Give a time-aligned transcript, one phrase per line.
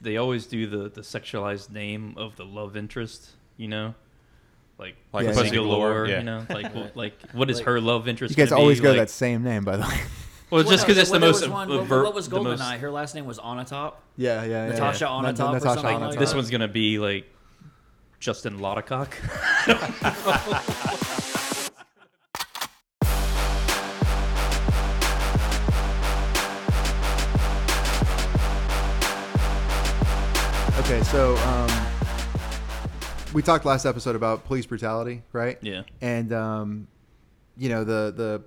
[0.00, 3.30] they always do the the sexualized name of the love interest.
[3.56, 3.94] You know,
[4.78, 5.54] like Like Yeah, Pussy yeah.
[5.54, 6.06] Galore.
[6.06, 6.18] Yeah.
[6.18, 8.36] You know, like well, like what is Like- her love interest?
[8.36, 8.84] You guys always be?
[8.84, 10.00] go Like- that same name, by the way.
[10.50, 11.40] Well, just because no, it's the most.
[11.42, 12.80] was one- what, what was the most- Goldeneye?
[12.80, 13.94] Her last name was Onatopp.
[14.16, 14.68] Yeah, yeah, yeah.
[14.72, 15.10] Natasha yeah.
[15.12, 16.18] on Na- or Natasha something on a like.
[16.18, 17.26] This one's gonna be like
[18.18, 19.12] Justin Laudercock.
[31.10, 31.86] so um,
[33.32, 35.58] we talked last episode about police brutality, right?
[35.60, 35.82] Yeah.
[36.00, 36.88] And um,
[37.56, 38.42] you know the the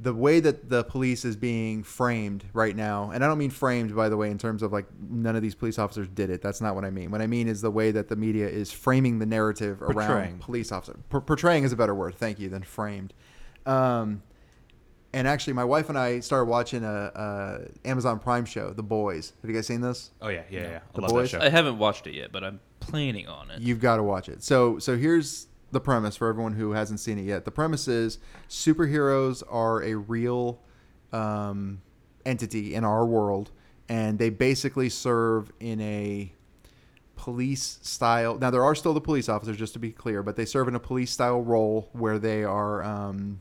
[0.00, 3.94] the way that the police is being framed right now, and I don't mean framed
[3.94, 6.40] by the way in terms of like none of these police officers did it.
[6.42, 7.10] That's not what I mean.
[7.10, 10.10] What I mean is the way that the media is framing the narrative Portraying.
[10.10, 10.96] around police officers.
[11.10, 13.12] Por- portraying is a better word, thank you, than framed.
[13.66, 14.22] Um,
[15.12, 16.88] and actually, my wife and I started watching a,
[17.84, 19.32] a Amazon Prime show, The Boys.
[19.42, 20.10] Have you guys seen this?
[20.20, 20.76] Oh yeah, yeah, yeah.
[20.76, 21.30] I The love boys?
[21.32, 21.44] that show.
[21.46, 23.60] I haven't watched it yet, but I'm planning on it.
[23.60, 24.42] You've got to watch it.
[24.42, 27.44] So so here's the premise for everyone who hasn't seen it yet.
[27.44, 30.60] The premise is superheroes are a real
[31.12, 31.80] um,
[32.26, 33.50] entity in our world,
[33.88, 36.32] and they basically serve in a
[37.16, 38.38] police style.
[38.38, 40.74] Now there are still the police officers, just to be clear, but they serve in
[40.74, 42.82] a police style role where they are.
[42.82, 43.40] Um,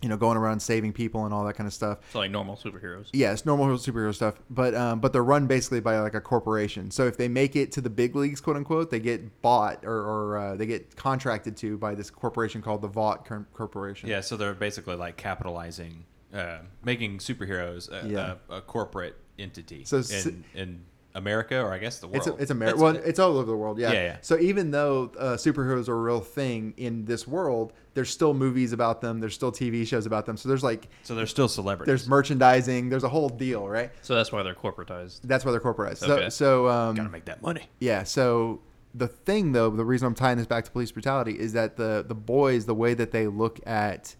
[0.00, 1.98] you know, going around saving people and all that kind of stuff.
[2.12, 3.08] So like normal superheroes.
[3.12, 6.90] Yeah, it's normal superhero stuff, but um, but they're run basically by like a corporation.
[6.92, 9.92] So if they make it to the big leagues, quote unquote, they get bought or,
[9.96, 14.08] or uh, they get contracted to by this corporation called the Vought Corporation.
[14.08, 18.34] Yeah, so they're basically like capitalizing, uh, making superheroes a, Yeah.
[18.48, 20.84] a, a corporate entity So in, s- in
[21.18, 22.16] America or I guess the world.
[22.16, 22.78] It's a, it's America.
[22.80, 23.78] Well, it's all over the world.
[23.78, 23.92] Yeah.
[23.92, 24.16] Yeah, yeah.
[24.22, 28.72] So even though uh, superheroes are a real thing in this world, there's still movies
[28.72, 29.20] about them.
[29.20, 30.36] There's still TV shows about them.
[30.36, 31.88] So there's like so they're still celebrities.
[31.88, 32.88] there's merchandising.
[32.88, 33.90] There's a whole deal, right?
[34.02, 35.20] So that's why they're corporatized.
[35.24, 35.98] That's why they're corporatized.
[35.98, 36.30] So Okay.
[36.30, 37.68] so um, gotta make that money.
[37.80, 38.04] Yeah.
[38.04, 38.62] So
[38.94, 42.04] the thing, though, the reason I'm tying this back to police brutality is that the
[42.06, 44.16] the boys, the way that they look at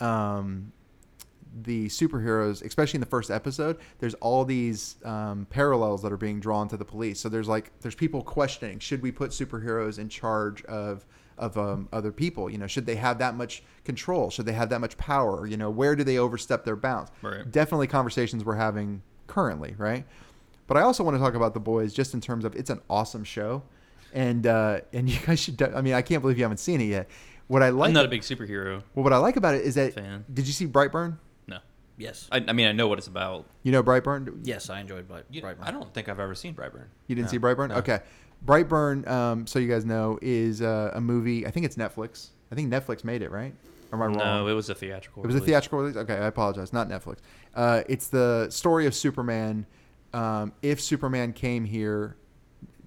[0.00, 0.72] um,
[1.62, 6.40] the superheroes, especially in the first episode, there's all these um, parallels that are being
[6.40, 7.20] drawn to the police.
[7.20, 11.04] So there's like there's people questioning should we put superheroes in charge of
[11.38, 12.48] of um, other people?
[12.50, 14.30] You know, should they have that much control?
[14.30, 15.46] Should they have that much power?
[15.46, 17.10] You know, where do they overstep their bounds?
[17.20, 17.50] Right.
[17.50, 20.04] Definitely conversations we're having currently, right?
[20.66, 22.80] But I also want to talk about the boys just in terms of it's an
[22.88, 23.62] awesome show,
[24.12, 25.60] and uh, and you guys should.
[25.62, 27.10] I mean, I can't believe you haven't seen it yet.
[27.48, 29.74] What I like, I'm not a big superhero well, what I like about it is
[29.74, 30.24] that fan.
[30.32, 31.18] did you see Brightburn?
[31.98, 32.04] No.
[32.04, 32.28] Yes.
[32.32, 33.46] I, I mean, I know what it's about.
[33.62, 34.40] You know Brightburn?
[34.44, 35.24] yes, I enjoyed Bright.
[35.30, 35.62] You- Brightburn.
[35.62, 36.86] I don't think I've ever seen Brightburn.
[37.06, 37.30] You didn't No.
[37.32, 37.68] see Brightburn?
[37.70, 37.76] No.
[37.76, 38.00] Okay.
[38.44, 41.46] Brightburn, um, so you guys know, is uh, a movie.
[41.46, 42.28] I think it's Netflix.
[42.50, 43.54] I think Netflix made it, right?
[43.92, 44.18] Or am I wrong?
[44.18, 45.22] No, it was a theatrical.
[45.22, 45.48] It was a release.
[45.50, 45.96] theatrical release.
[45.96, 46.72] Okay, I apologize.
[46.72, 47.18] Not Netflix.
[47.54, 49.66] Uh, it's the story of Superman.
[50.12, 52.16] Um, if Superman came here,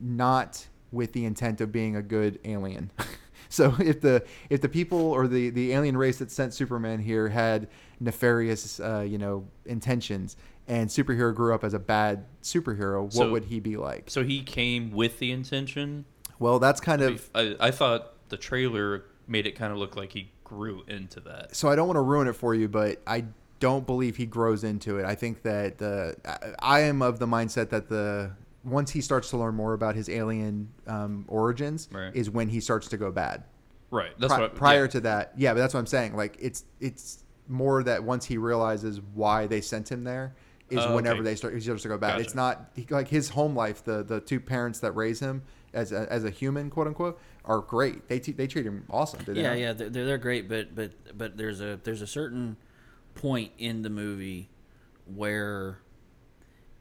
[0.02, 2.92] not with the intent of being a good alien.
[3.50, 7.30] so if the if the people or the the alien race that sent Superman here
[7.30, 7.68] had
[8.00, 10.36] nefarious, uh, you know, intentions,
[10.68, 14.10] and superhero grew up as a bad superhero, what So- would he be like?
[14.10, 16.06] So he came with the intention.
[16.40, 20.12] Well, that's kind of I, I thought the trailer made it kind of look like
[20.12, 21.56] he grew into that.
[21.56, 23.26] so I don't want to ruin it for you, but I
[23.60, 25.06] don't believe he grows into it.
[25.06, 28.32] I think that the I I am of the mindset that the
[28.64, 32.14] once he starts to learn more about his alien um, origins Right.
[32.16, 33.44] is when he starts to go bad.
[33.92, 34.12] Right.
[34.20, 34.52] That's Pri- what.
[34.52, 34.88] I- prior yeah.
[34.90, 36.16] to that, yeah, but that's what I'm saying.
[36.16, 40.36] Like it's it's more that once he realizes why they sent him there
[40.70, 41.24] is Oh, whenever okay.
[41.26, 42.14] they start he starts to go bad.
[42.14, 42.22] Gotcha.
[42.24, 43.84] It's not like his home life.
[43.84, 47.60] The the two parents that raise him as a, as a human, quote unquote, are
[47.60, 48.08] great.
[48.08, 49.20] They t- they treat him awesome.
[49.36, 52.58] yeah, yeah, they're, they're great, but but but there's a there's a certain
[53.14, 54.50] point in the movie
[55.06, 55.78] where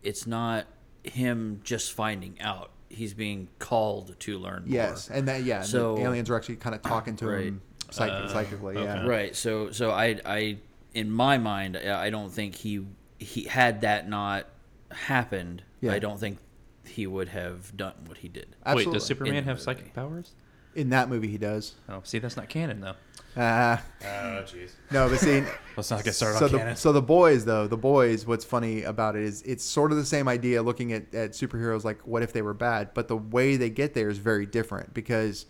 [0.03, 0.67] it's not
[1.03, 5.19] him just finding out; he's being called to learn Yes, more.
[5.19, 7.45] and that yeah, So- the aliens are actually kind of talking to Right.
[7.45, 7.61] him
[7.95, 8.75] psych- Uh, psychically.
[8.75, 9.07] Yeah.
[9.07, 9.35] Right.
[9.37, 10.59] So so I I
[10.95, 12.87] in my mind I I don't think he
[13.19, 14.47] he had that not
[14.91, 15.63] happened.
[15.81, 15.93] Yeah.
[15.93, 16.39] I don't think
[16.87, 18.47] he would have done what he did.
[18.65, 18.91] Absolutely.
[18.93, 19.65] Wait, does Superman In have movie.
[19.65, 20.33] psychic powers?
[20.75, 21.75] In that movie, he does.
[21.89, 22.95] Oh, see, that's not canon though.
[23.41, 24.73] Uh, Oh jeez.
[24.91, 25.43] no, but see,
[25.77, 26.77] Let's not get started so on the canon.
[26.77, 28.27] so the boys though the boys.
[28.27, 31.85] What's funny about it is it's sort of the same idea looking at, at superheroes
[31.85, 34.95] like what if they were bad, but the way they get there is very different
[34.95, 35.47] because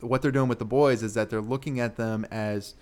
[0.00, 2.74] what they're doing with the boys is that they're looking at them as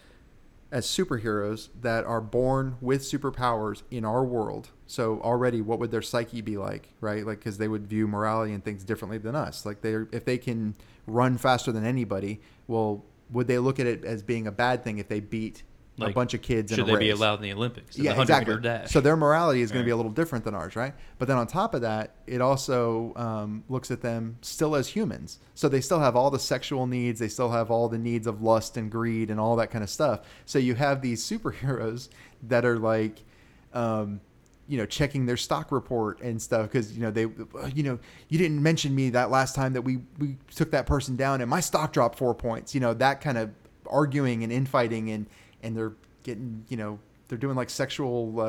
[0.72, 4.70] as superheroes that are born with superpowers in our world.
[4.86, 7.26] So already, what would their psyche be like, right?
[7.26, 9.66] Like, because they would view morality and things differently than us.
[9.66, 10.74] Like, they if they can
[11.06, 14.98] run faster than anybody, well, would they look at it as being a bad thing
[14.98, 15.62] if they beat
[16.00, 17.98] a bunch of kids in Should they be allowed in the Olympics?
[17.98, 18.58] yeah, exactly.
[18.60, 18.90] dash.
[18.90, 20.94] So their morality is going to be a little different than ours, right?
[21.18, 25.38] But then on top of that, it also um, looks at them still as humans.
[25.54, 28.42] So they still have all the sexual needs, they still have all the needs of
[28.42, 30.20] lust and greed and all that kind of stuff.
[30.46, 32.08] So you have these superheroes
[32.44, 33.22] that are like.
[33.74, 34.20] Um,
[34.68, 37.22] you know, checking their stock report and stuff because you know they,
[37.74, 37.98] you know,
[38.28, 41.50] you didn't mention me that last time that we we took that person down and
[41.50, 42.74] my stock dropped four points.
[42.74, 43.50] You know that kind of
[43.90, 45.26] arguing and infighting and
[45.62, 45.92] and they're
[46.22, 46.98] getting you know
[47.28, 48.44] they're doing like sexual uh,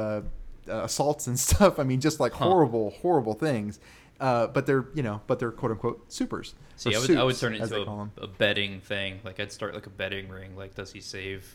[0.68, 1.80] uh, assaults and stuff.
[1.80, 2.46] I mean, just like Huh.
[2.46, 3.80] horrible, horrible things.
[4.20, 6.54] Uh, but they're you know, but they're quote unquote supers.
[6.76, 8.12] See, I would, I would turn it into call a, 'em.
[8.22, 9.20] a betting thing.
[9.24, 10.56] Like I'd start like a betting ring.
[10.56, 11.46] Like, does he save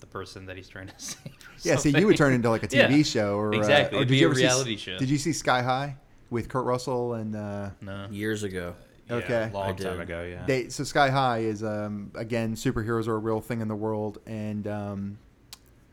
[0.00, 1.18] the person that he's trying to save?
[1.26, 1.30] or
[1.62, 2.16] Yeah, see, you would something?
[2.16, 3.98] turn into like a Yeah, TV show or uh, exactly.
[3.98, 4.98] or It'd did be you a ever see reality show.
[4.98, 5.96] Did you see Sky High
[6.30, 7.36] with Kurt Russell and?
[7.36, 8.06] Uh, No.
[8.10, 8.74] Years ago.
[9.08, 9.48] Yeah, Okay.
[9.50, 10.00] a long I time did.
[10.00, 10.24] ago.
[10.24, 10.44] Yeah.
[10.46, 14.18] They so Sky High is um, again superheroes are a real thing in the world,
[14.26, 15.18] and um,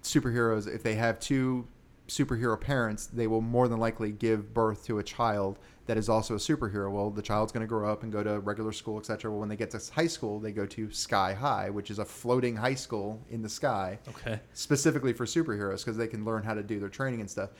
[0.01, 1.67] superheroes if they have two
[2.07, 6.35] superhero parents, they will more than likely give birth to a child that is also
[6.35, 6.91] a superhero.
[6.91, 9.31] Well, the child's going to grow up and go to regular school, etc.
[9.31, 12.05] Well, when they get to high school, they go to Sky High, which is a
[12.05, 14.39] floating high school in the sky Okay.
[14.53, 17.51] specifically for superheroes because they can learn how to do their training and stuff.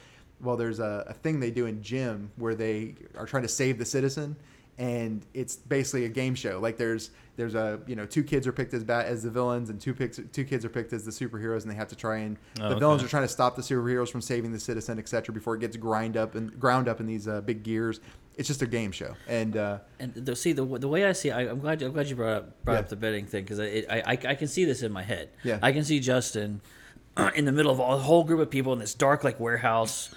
[0.42, 3.78] Well, there's a, a thing they do in gym where they are trying to save
[3.78, 4.36] the citizen,
[4.78, 6.60] and it's basically a game show.
[6.60, 9.70] Like there's there's a you know two kids are picked as bad as the villains,
[9.70, 12.18] and two picks two kids are picked as the superheroes, and they have to try
[12.18, 13.08] and Oh, the villains okay.
[13.08, 15.34] are trying to stop the superheroes from saving the citizen, etc.
[15.34, 18.00] Before it gets grind up and ground up in these uh, big gears.
[18.36, 21.30] It's just a game show, and uh, And the, see the the way I see,
[21.30, 22.80] I, I'm glad I'm glad you brought up brought Yeah.
[22.80, 25.30] up the betting thing because I, I I I can see this in my head.
[25.44, 25.60] Yeah.
[25.62, 26.60] I can see Justin
[27.36, 30.10] in the middle of a whole group of people in this dark like warehouse,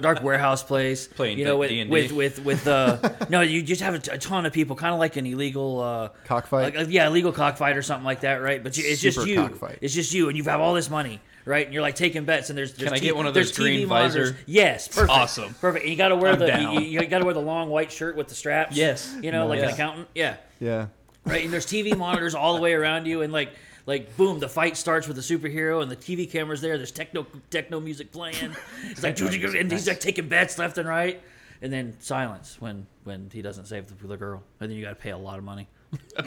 [0.00, 1.06] dark warehouse place.
[1.14, 1.90] Playing you know, with, D&D.
[1.90, 2.98] with with with uh
[3.28, 5.80] no, you just have a, t- a ton of people, kind of like an illegal
[5.80, 6.74] uh Cockfight?
[6.74, 8.62] like, uh, yeah, illegal cockfight or something like that, right?
[8.62, 9.36] But you, it's just you.
[9.36, 9.78] cockfight.
[9.80, 11.20] It's just you, and you have all this money.
[11.46, 13.52] Right, and you're like taking bets, and there's, there's I T- get one of those
[13.52, 14.30] green TV monitors.
[14.30, 14.42] visor?
[14.46, 15.52] Yes, perfect, awesome.
[15.60, 15.84] perfect.
[15.84, 17.92] And you got to wear I'm the you, you got to wear the long white
[17.92, 18.74] shirt with the straps.
[18.74, 19.14] Yes.
[19.20, 20.08] you know, like an accountant.
[20.14, 20.86] Yeah, yeah,
[21.24, 21.44] right?
[21.44, 23.50] And there's TV monitors all the way around you, and like
[23.86, 26.76] like boom, the fight starts with the superhero, and the TV camera's there.
[26.76, 28.54] There's techno techno music playing.
[28.84, 29.18] It's like
[29.54, 31.22] and he's like taking bets left and right,
[31.62, 34.90] and then silence when when he doesn't save the, the girl, and then you got
[34.90, 35.68] to pay a lot of money.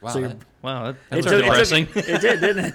[0.00, 0.10] wow.
[0.10, 1.88] So that- Wow, that, It that's took- it took- depressing.
[1.94, 2.74] It did, didn't it?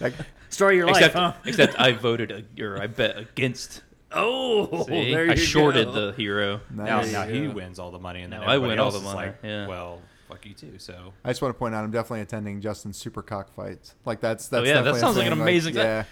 [0.00, 0.12] Like,
[0.50, 1.32] Story of your life, except, huh?
[1.46, 3.82] except I voted uh, or I bet against.
[4.12, 5.12] Oh, See?
[5.12, 5.92] there you I shorted go.
[6.08, 6.60] the hero.
[6.70, 7.12] now, nice.
[7.12, 9.36] now he wins all the money, and then No, I win all the money, Like,
[9.44, 9.66] yeah.
[9.68, 10.78] Well, fuck you too.
[10.78, 13.94] So I just want to point out I'm definitely attending Justin's super cockfights.
[14.04, 16.04] Like that's oh, that's Oh, yeah, that definitely a sounds like an thing, amazing- yeah,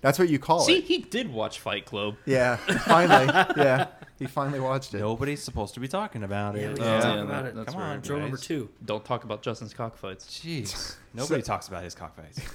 [0.00, 0.86] that's what you call See, it.
[0.86, 2.16] See, he did watch Fight Club.
[2.26, 3.26] Yeah, finally,
[3.56, 3.88] yeah,
[4.18, 5.00] he finally watched it.
[5.00, 6.68] nobody's supposed to be talking about it.
[6.68, 7.54] we Oh, can talk yeah, about it.
[7.66, 8.70] Come right, on, show number two.
[8.84, 10.26] Don't talk about Justin's cockfights.
[10.26, 12.40] Jeez, nobody talks about his cockfights.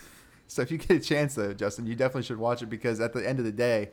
[0.51, 3.13] So if you get a chance though, Justin, you definitely should watch it because at
[3.13, 3.91] the end of the day,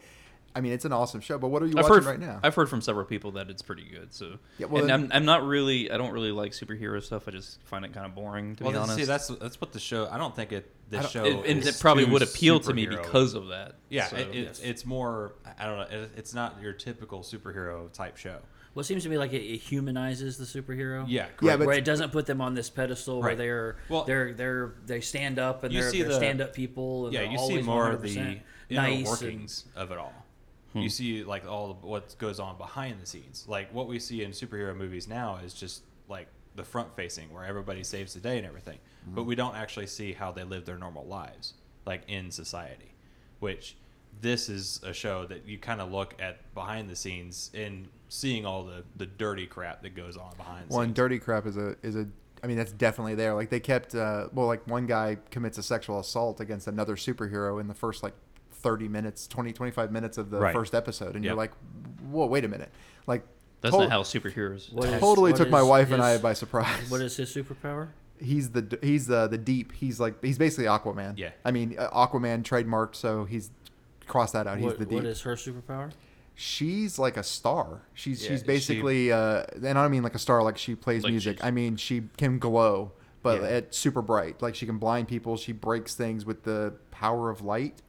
[0.56, 1.36] I mean, it's an awesome show.
[1.36, 2.40] But what are you I've watching heard right now?
[2.42, 4.14] I've heard from several people that it's pretty good.
[4.14, 7.28] So Yeah, well, and then- I'm, I'm not really I don't really like superhero stuff.
[7.28, 8.96] I just find it kind of boring to well, be honest.
[8.96, 10.08] see, that's that's what the show.
[10.10, 10.72] I don't think it.
[10.92, 13.74] I The show it, and it probably too would appeal to me because of that.
[13.90, 14.60] Yeah, So, it, it's yes.
[14.60, 15.34] it's more.
[15.58, 15.98] I don't know.
[16.02, 18.38] It, it's not your typical superhero type show.
[18.74, 21.04] Well, it seems to me like it, it humanizes the superhero.
[21.08, 24.32] Yeah, Yeah, but- where it doesn't put them on this pedestal where they're Well- they're
[24.32, 27.06] they're they stand up and they're, see they're the- stand up people.
[27.06, 28.16] And yeah, they're you see always more of the 100%
[28.68, 30.12] inner nice and- workings of it all.
[30.82, 33.44] You see like all of what goes on behind the scenes.
[33.48, 37.44] Like what we see in superhero movies now is just like the front facing where
[37.44, 38.78] everybody saves the day and everything.
[39.08, 41.54] But we don't actually see how they live their normal lives
[41.86, 42.94] like in society.
[43.38, 43.76] Which
[44.20, 48.46] this is a show that you kind of look at behind the scenes and seeing
[48.46, 50.86] all the the dirty crap that goes on behind the One scenes.
[50.86, 52.08] And dirty crap is a is a.
[52.42, 53.34] I mean, that's definitely there.
[53.34, 53.94] Like they kept.
[53.94, 58.02] Uh, well, like one guy commits a sexual assault against another superhero in the first
[58.02, 58.14] like
[58.62, 60.52] 30 minutes, 20, 25 minutes of the Right.
[60.54, 61.52] first episode, and you're like,
[62.10, 62.70] whoa, wait a minute,
[63.06, 63.24] like.
[63.60, 64.72] that's tot- not how superheroes.
[64.72, 66.90] What is- totally what took my is wife and I by surprise.
[66.90, 67.88] What is his superpower?
[68.18, 69.72] he's the he's the the deep.
[69.72, 71.14] He's like he's basically Aquaman.
[71.18, 71.30] Yeah.
[71.44, 73.50] I mean uh, Aquaman trademarked, so he's
[74.06, 74.58] crossed that out.
[74.58, 74.92] He's the deep.
[74.94, 75.90] what is her superpower?
[76.34, 77.82] she's like a star.
[77.94, 80.74] She's Yeah, she's she- basically uh, and I don't mean like a star like she
[80.74, 81.38] plays Like music.
[81.44, 83.48] I mean she can glow, but Yeah.
[83.48, 84.40] it's super bright.
[84.42, 85.36] Like she can blind people.
[85.36, 87.82] She breaks things with the power of light.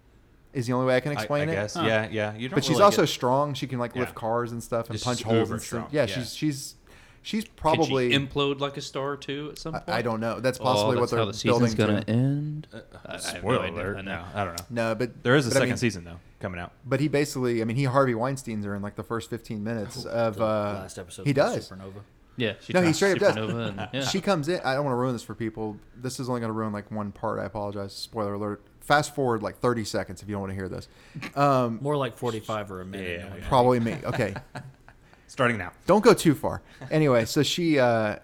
[0.54, 1.56] Is the only way I can explain I, it.
[1.56, 1.74] guess.
[1.76, 1.84] Huh.
[1.86, 2.36] Yeah, yeah.
[2.36, 3.54] You don't But she's really also get- strong.
[3.54, 4.20] She can like lift Yeah.
[4.20, 5.90] cars and stuff and Just punch holes and stuff.
[5.92, 6.06] Yeah, yeah.
[6.16, 6.76] she's she's
[7.22, 8.10] she's Can she probably.
[8.12, 9.84] implode like a star too at some point.
[9.88, 10.40] I don't know.
[10.40, 12.68] That's Oh, possibly what they're how the season's building gonna end.
[12.74, 13.98] Uh, I- I no spoiler alert.
[13.98, 14.16] I know.
[14.16, 14.66] No, I don't know.
[14.90, 16.72] No, but There is a but I second mean- season though coming out.
[16.86, 20.06] But he basically, I mean, he Harvey Weinstein's her in like the first 15 minutes
[20.06, 20.40] of.
[20.42, 20.44] Uh,
[20.82, 21.26] last episode.
[21.26, 21.70] he of does.
[21.70, 22.02] Supernova.
[22.40, 23.36] Yeah, she No, he straight up does.
[23.36, 24.02] Supernova and- yeah.
[24.06, 24.60] She comes in.
[24.64, 25.78] I don't want to ruin this for people.
[25.96, 27.40] This is only going to ruin like one part.
[27.40, 27.94] I apologize.
[27.94, 28.62] Spoiler alert.
[28.88, 30.88] Fast forward like 30 seconds if you don't want to hear this.
[31.36, 33.20] Um, More like 45 or a minute.
[33.20, 33.48] Yeah, yeah.
[33.50, 33.98] probably me.
[34.06, 34.34] Okay,
[35.28, 35.74] Starting now.
[35.86, 36.62] don't go too far.
[36.90, 38.16] Anyway, so she uh,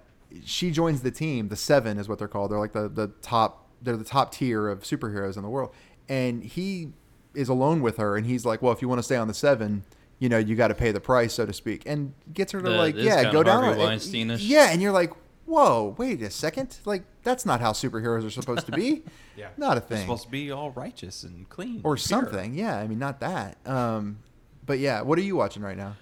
[0.45, 1.49] she joins the team.
[1.49, 2.49] The Seven is what they're called.
[2.51, 3.67] They're like the the top.
[3.81, 5.73] They're the top tier of superheroes in the world.
[6.07, 6.93] And he
[7.35, 9.33] is alone with her, and he's like, "Well, if you want to stay on the
[9.33, 9.83] Seven,
[10.19, 12.69] you know, you got to pay the price, so to speak." And gets her to
[12.69, 14.41] The- like, "Yeah, go down." Harvey and- Weinstein-ish.
[14.41, 15.11] Yeah, and you're like,
[15.53, 16.77] "Whoa, wait a second!
[16.85, 19.03] Like that's not how superheroes are supposed to be.
[19.35, 19.47] Yeah.
[19.57, 19.89] not a thing.
[19.89, 21.81] They're thing." supposed to be all righteous and clean.
[21.83, 21.97] or and pure.
[21.97, 22.53] something.
[22.53, 23.57] Yeah, I mean, not that.
[23.65, 24.19] Um,
[24.65, 25.95] but yeah, what are you watching right now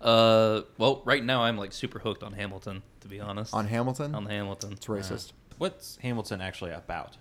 [0.00, 3.52] Uh, well, right now I'm like super hooked on Hamilton, to be honest.
[3.54, 4.14] on Hamilton?
[4.14, 4.72] on Hamilton.
[4.72, 5.32] it's racist.
[5.58, 7.16] What's Hamilton actually about?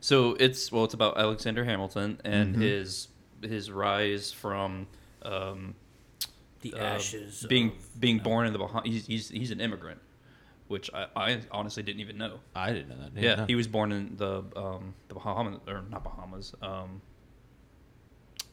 [0.00, 2.60] So it's well, it's about Alexander Hamilton and Mhm.
[2.62, 3.08] his
[3.42, 4.86] his rise from
[5.22, 5.74] um,
[6.62, 7.44] The uh, ashes.
[7.48, 8.84] being of- being born in the Bahamas.
[8.88, 10.00] He's, he's he's an immigrant,
[10.72, 12.40] which I, I honestly didn't even know.
[12.56, 13.14] I didn't know that.
[13.14, 13.46] Didn't yeah, know.
[13.46, 16.54] he was born in the um, the Bahamas or not Bahamas.
[16.62, 17.02] Um,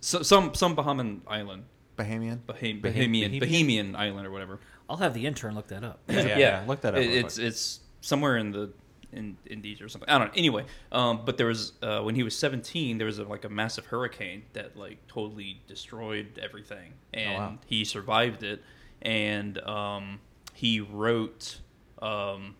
[0.01, 1.63] so, some some Bahaman island,
[1.97, 2.39] Bahamian.
[2.45, 3.41] Baham- Baham- Bahamian Bahamian?
[3.41, 4.59] Bahamian island or whatever.
[4.89, 6.01] I'll have the intern look that up.
[6.09, 8.71] Yeah, yeah, look that up It- it's it's somewhere in the
[9.11, 10.09] in Indies or something.
[10.09, 10.33] I don't know.
[10.35, 13.49] Anyway, um, but there was uh, when he was 17, there was a, like a
[13.49, 17.57] massive hurricane that like totally destroyed everything, and wow.
[17.65, 18.61] he survived it.
[19.01, 20.19] And um,
[20.53, 21.61] he wrote
[22.01, 22.55] um,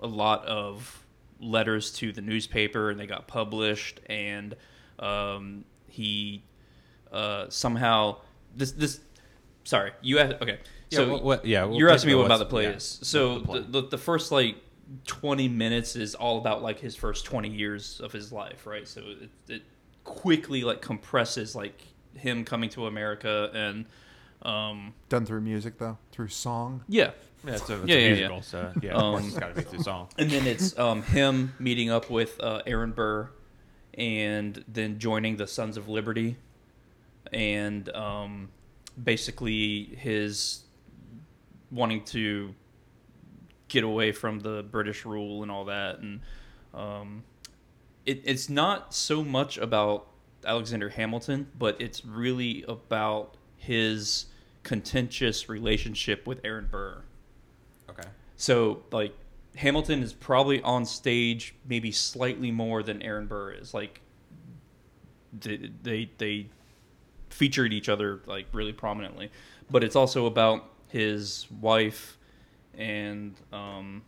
[0.00, 1.04] a lot of
[1.40, 4.00] letters to the newspaper, and they got published.
[4.06, 4.54] And
[4.98, 6.42] um, he
[7.12, 8.16] uh, somehow
[8.56, 9.00] this this
[9.64, 10.58] sorry you had okay.
[10.90, 12.98] Yeah, so what- what- yeah, well, you're asking me what about the play yeah, is
[13.02, 14.56] so the the, the, the first like
[15.06, 18.88] 20 minutes is all about like his first 20 years of his life right?
[18.88, 19.62] So it, it
[20.02, 21.80] quickly like compresses like
[22.14, 23.86] him coming to america and
[24.42, 26.82] um Done through music though, through song.
[26.88, 27.10] yeah
[27.44, 28.42] Yeah, it's a, it's Yeah, a yeah, musical, yeah.
[28.42, 30.08] so yeah, Um, of course it's got to be through song.
[30.18, 33.30] and then it's um him meeting up with uh, aaron burr
[33.94, 36.36] and then joining the sons of liberty
[37.32, 38.48] and um
[39.02, 40.64] basically his
[41.70, 42.54] wanting to
[43.68, 46.20] get away from the British rule and all that, and
[46.74, 47.22] um,
[48.04, 50.08] it, it's not so much about
[50.44, 54.26] Alexander Hamilton, but it's really about his
[54.62, 57.02] contentious relationship with Aaron Burr.
[57.88, 58.08] Okay.
[58.36, 59.14] So like
[59.56, 63.74] Hamilton is probably on stage maybe slightly more than Aaron Burr is.
[63.74, 64.00] Like
[65.38, 66.46] they they, they
[67.30, 69.30] featured each other like really prominently,
[69.70, 72.18] but it's also about his wife
[72.76, 74.02] and um,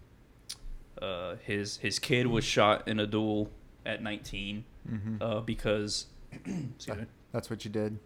[1.01, 3.51] uh, his his kid was shot in a duel
[3.85, 5.23] at 19 Mm-hmm.
[5.23, 7.07] uh, because excuse.
[7.31, 7.99] That's what you did.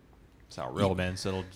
[0.43, 1.47] That's how real men settled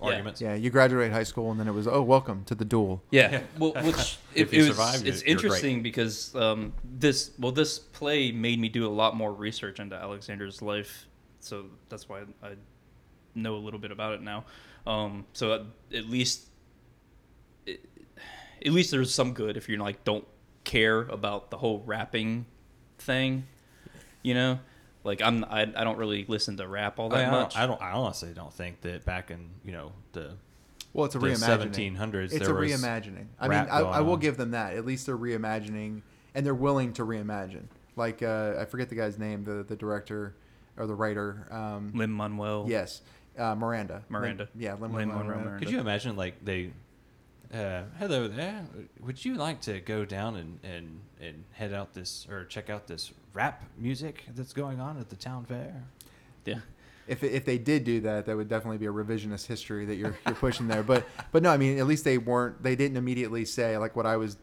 [0.00, 0.06] Yeah.
[0.08, 0.40] arguments.
[0.40, 3.02] Yeah, you graduate high school and then it was oh welcome to the duel.
[3.10, 5.30] Yeah, well, which If it, you it was, survive, it's you're- you're great.
[5.30, 9.96] interesting because um, this well, this play made me do a lot more research into
[9.96, 11.06] Alexander's life,
[11.40, 12.52] so that's why I
[13.34, 14.44] know a little bit about it now.
[14.86, 15.62] Um, so at,
[15.96, 16.46] at least,
[17.66, 17.80] it,
[18.64, 20.26] at least there's some good if you're like don't
[20.64, 22.46] care about the whole rapping
[22.98, 23.46] thing,
[24.22, 24.58] you know.
[25.06, 27.54] Like I'm, I, I don't really listen to rap all that I much.
[27.54, 27.80] don't, I don't.
[27.82, 30.32] I honestly don't think that back in you know the
[30.92, 31.96] Well, it's a the reimagining.
[31.96, 32.32] 1700s.
[32.32, 33.26] It's there a was reimagining.
[33.40, 34.20] I mean, I, I will on.
[34.20, 34.74] give them that.
[34.74, 36.02] At least they're reimagining,
[36.34, 37.66] and they're willing to reimagine.
[37.94, 40.34] Like uh, I forget the guy's name, the the director
[40.76, 41.46] or the writer.
[41.50, 42.66] Um, Lin Manuel.
[42.68, 43.00] yes,
[43.38, 44.02] uh, Miranda.
[44.08, 44.48] Miranda.
[44.54, 45.44] Lin, yeah, Lin Lin-Manuel Miranda.
[45.44, 45.58] Miranda.
[45.64, 46.72] Could you imagine like they,
[47.54, 48.66] uh, hello there.
[49.00, 52.86] Would you like to go down and, and, and head out this or check out
[52.86, 55.84] this rap music that's going on at the town fair?
[56.44, 56.58] yeah.
[57.06, 60.16] If, if they did do that, that would definitely be a revisionist history that you're
[60.26, 60.82] you're pushing there.
[60.82, 62.64] But but no, I mean at least they weren't.
[62.64, 64.36] They didn't immediately say like what I was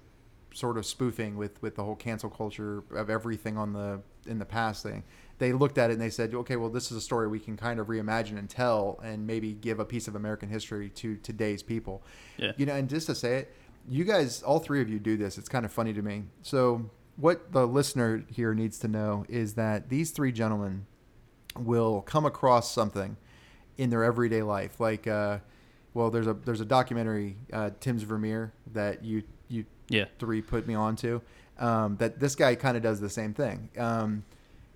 [0.54, 4.46] sort of spoofing with with the whole cancel culture of everything on the in the
[4.46, 5.04] past thing.
[5.40, 7.58] They looked at it and they said, okay, well this is a story we can
[7.58, 11.62] kind of reimagine and tell, and maybe give a piece of American history to today's
[11.64, 12.02] people.
[12.38, 12.54] Yeah.
[12.56, 13.54] You know, and just to say it,
[13.90, 15.38] you guys, all three of you do this.
[15.38, 16.24] It's kind of funny to me.
[16.44, 20.86] So what the listener here needs to know is that these three gentlemen
[21.58, 23.18] will come across something
[23.78, 24.80] in their everyday life.
[24.80, 25.40] Like, uh,
[25.94, 30.06] well, there's a there's a documentary, uh, Tim's Vermeer, that you you Yeah.
[30.20, 31.22] three put me onto.
[31.60, 33.70] Um, that this guy kind of does the same thing.
[33.78, 34.24] Um,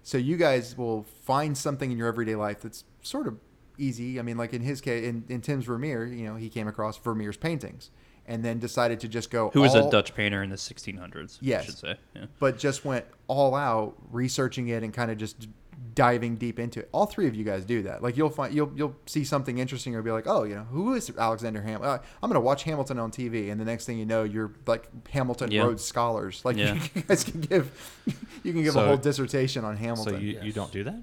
[0.03, 3.39] so you guys will find something in your everyday life that's sort of
[3.79, 4.20] easy.
[4.20, 6.98] I mean, like in his case, in, in Tim's Vermeer, you know, he came across
[6.98, 7.89] Vermeer's paintings
[8.28, 9.50] and then decided to just go.
[9.52, 11.38] Who was all- a Dutch painter in the 1600s?
[11.42, 11.62] Yes.
[11.62, 11.96] I should say.
[12.16, 12.26] Yeah.
[12.40, 15.48] but just went all out researching it and kind of just
[15.94, 16.90] diving deep into it.
[16.92, 18.04] All three of you guys do that.
[18.04, 20.94] Like you'll find you'll you'll see something interesting or be like, oh, you know, who
[20.94, 21.90] is Alexander Hamilton?
[21.90, 24.88] Uh, I'm gonna watch Hamilton on TV, and the next thing you know, you're like
[25.10, 25.64] Hamilton Yeah.
[25.64, 26.42] Rhodes scholars.
[26.46, 26.76] Like Yeah.
[26.96, 27.72] you guys can give
[28.44, 30.14] you can give a whole dissertation on Hamilton.
[30.14, 31.02] So you, you don't do that?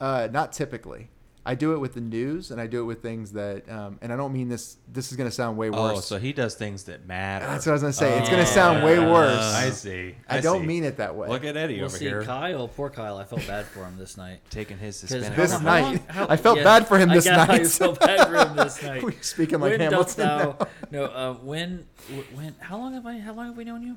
[0.00, 1.08] Uh, not typically.
[1.50, 4.12] I do it with the news, and I do it with things that, um, and
[4.12, 4.76] I don't mean this.
[4.86, 5.98] This is going to sound way worse.
[5.98, 7.44] Oh, so he does things that matter.
[7.46, 8.18] That's what I was going to say.
[8.20, 9.42] It's going to sound way worse.
[9.42, 10.14] I see.
[10.28, 10.66] I, don't see.
[10.66, 11.28] mean it that way.
[11.28, 13.16] Look at Eddie Well, over see, here Kyle, poor Kyle.
[13.18, 14.40] I felt bad for him this night.
[14.50, 15.30] taking his 'Cause Hispanic.
[15.36, 16.02] how This long- night.
[16.08, 17.68] how how- I felt yeah, bad for him this got how you night.
[17.72, 19.02] felt bad for him this night.
[19.02, 20.26] We're speaking like when Hamilton.
[20.26, 20.36] thou?
[20.60, 20.68] now.
[20.92, 21.86] No, uh, when?
[22.34, 22.54] When?
[22.60, 23.18] How long have I?
[23.18, 23.96] How long have we known you?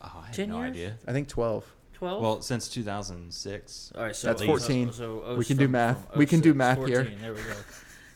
[0.00, 0.70] Oh, I have 10 no years?
[0.70, 0.94] idea.
[1.06, 1.64] I think twelve.
[1.98, 2.22] Twelve.
[2.22, 3.92] Well, since 2006.
[3.96, 4.14] all right.
[4.14, 4.92] So That's 14.
[4.92, 6.16] So, so We can do math.
[6.16, 7.04] We can do 06, math here.
[7.20, 7.54] There we go.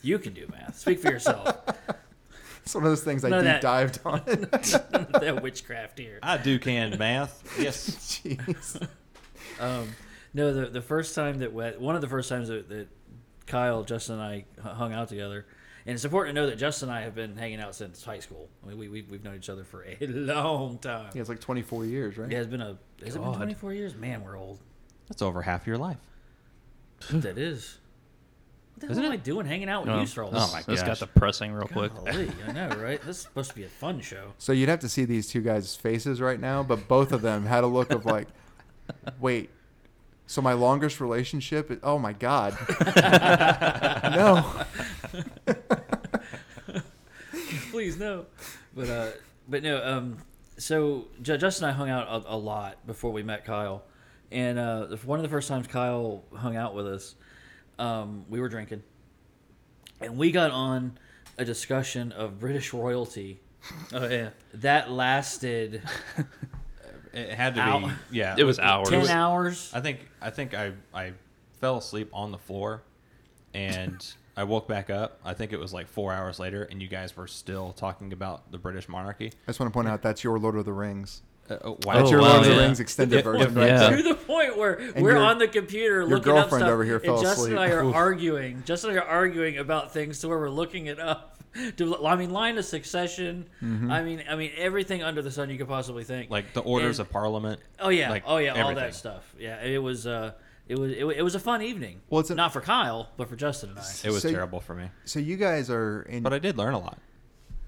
[0.03, 0.79] You can do math.
[0.79, 1.57] Speak for yourself.
[2.65, 3.61] It's one of those things I None of deep that.
[3.61, 4.23] dived on.
[5.21, 6.21] that witchcraft here.
[6.23, 7.43] I do canned math.
[7.59, 7.91] Yes.
[8.25, 8.89] Jeez.
[9.59, 9.89] Um,
[10.33, 12.87] no, the the first time that we, one of the first times that, that
[13.47, 15.45] Kyle, Justin, and I hung out together,
[15.87, 18.21] and it's important to know that Justin and I have been hanging out since high
[18.21, 18.49] school.
[18.65, 21.11] I mean, we, we we've known each other for a long time.
[21.13, 22.31] He has like 24 years, right?
[22.31, 23.37] Yeah, It has been a has it been God.
[23.37, 23.95] 24 years?
[23.95, 24.59] Man, we're old.
[25.09, 25.99] That's over half your life.
[27.11, 27.79] that is.
[28.79, 30.53] What the hell am I doing hanging out with No, you for all Oh this?
[30.53, 31.01] my This got gosh.
[31.01, 31.95] depressing real quick.
[31.95, 33.01] Golly, I know, right?
[33.03, 34.33] This is supposed to be a fun show.
[34.39, 37.45] So you'd have to see these two guys' faces right now, but both of them
[37.45, 38.29] had a look of like,
[39.21, 39.51] wait.
[40.33, 41.71] So my longest relationship?
[41.71, 42.57] Is, oh my god.
[44.17, 44.65] no.
[47.71, 48.25] Please no.
[48.75, 49.09] But uh,
[49.47, 49.85] but no.
[49.85, 50.17] Um,
[50.57, 53.83] so Ju- Justin and I hung out a, a lot before we met Kyle,
[54.31, 57.15] and uh, one of the first times Kyle hung out with us,
[57.79, 58.83] um, we were drinking,
[60.01, 60.97] and we got on
[61.37, 63.39] a discussion of British royalty
[63.93, 64.31] Oh yeah.
[64.55, 65.83] that lasted
[67.13, 67.79] It had to Ow.
[67.81, 67.93] be.
[68.11, 68.35] Yeah.
[68.39, 68.89] It was hours.
[68.89, 69.71] ten hours.
[69.75, 71.13] I think I think I I
[71.61, 72.83] fell asleep on the floor,
[73.55, 74.05] and
[74.37, 75.21] I woke back up.
[75.25, 78.51] I think it was like four hours later, and you guys were still talking about
[78.51, 79.27] the British monarchy.
[79.27, 81.23] I just want to point out that's your Lord of the Rings.
[81.51, 82.61] Uh, oh, Oh, That's your wow, Lord of the yeah.
[82.61, 83.79] Rings extended version right yeah.
[83.91, 83.97] there.
[83.97, 87.01] to the point where we're your- on the computer looking up girlfriend stuff, over here
[87.01, 87.95] fell and Justin and I asleep.
[87.95, 88.63] are arguing.
[88.65, 91.32] Justin and I are arguing about things to where we're looking it up.
[91.77, 93.47] To, I mean, line of succession.
[93.63, 93.91] Mm-hmm.
[93.91, 96.31] I mean, I mean everything under the sun you could possibly think.
[96.31, 97.61] Like the orders And- of Parliament.
[97.79, 99.35] oh yeah, like oh yeah, all that stuff.
[99.39, 100.07] Yeah, it was.
[100.07, 100.33] Uh,
[100.69, 100.93] it was.
[100.93, 102.01] It, it was a fun evening.
[102.09, 103.83] Well, it's a- not for Kyle, but for Justin and I.
[104.05, 106.73] It was So- terrible for me, So you guys are in but I did learn
[106.75, 106.99] a lot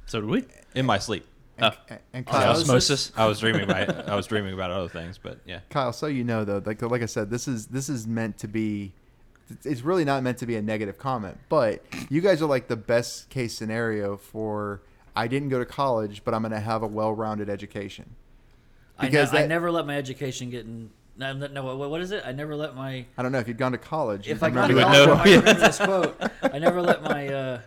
[0.07, 0.45] So did we?
[0.75, 1.27] in my sleep.
[1.59, 1.97] and, Oh.
[2.15, 3.13] and Oh, Kyle, was- Osmosis.
[3.17, 5.61] I was dreaming about I was dreaming about other things, but yeah.
[5.69, 8.49] Kyle, so you know though, like like I said, this is this is meant to
[8.49, 8.95] be.
[9.65, 12.77] It's really not meant to be a negative comment, but you guys are like the
[12.77, 14.81] best case scenario for.
[15.17, 18.17] I didn't go to college, but I'm going to have a well-rounded education.
[18.99, 20.91] I, Because ne- I never let my education get in.
[21.17, 22.25] No, no, no, what- what is it?
[22.27, 24.23] I never let my I don't know if you'd gone to college.
[24.29, 25.15] if you'd I got remember to college, know.
[25.15, 26.17] I remember this quote.
[26.43, 27.61] I never let my uh,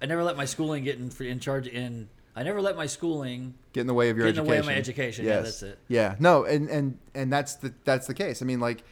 [0.00, 2.08] I never let my schooling get in in charge in.
[2.36, 3.54] I never let my schooling.
[3.72, 5.62] get in the way of your Get in the way of my education, yeah, that's
[5.62, 5.78] it.
[5.88, 8.42] Yeah, no, and and and that's the that's the case.
[8.42, 8.82] I mean, like,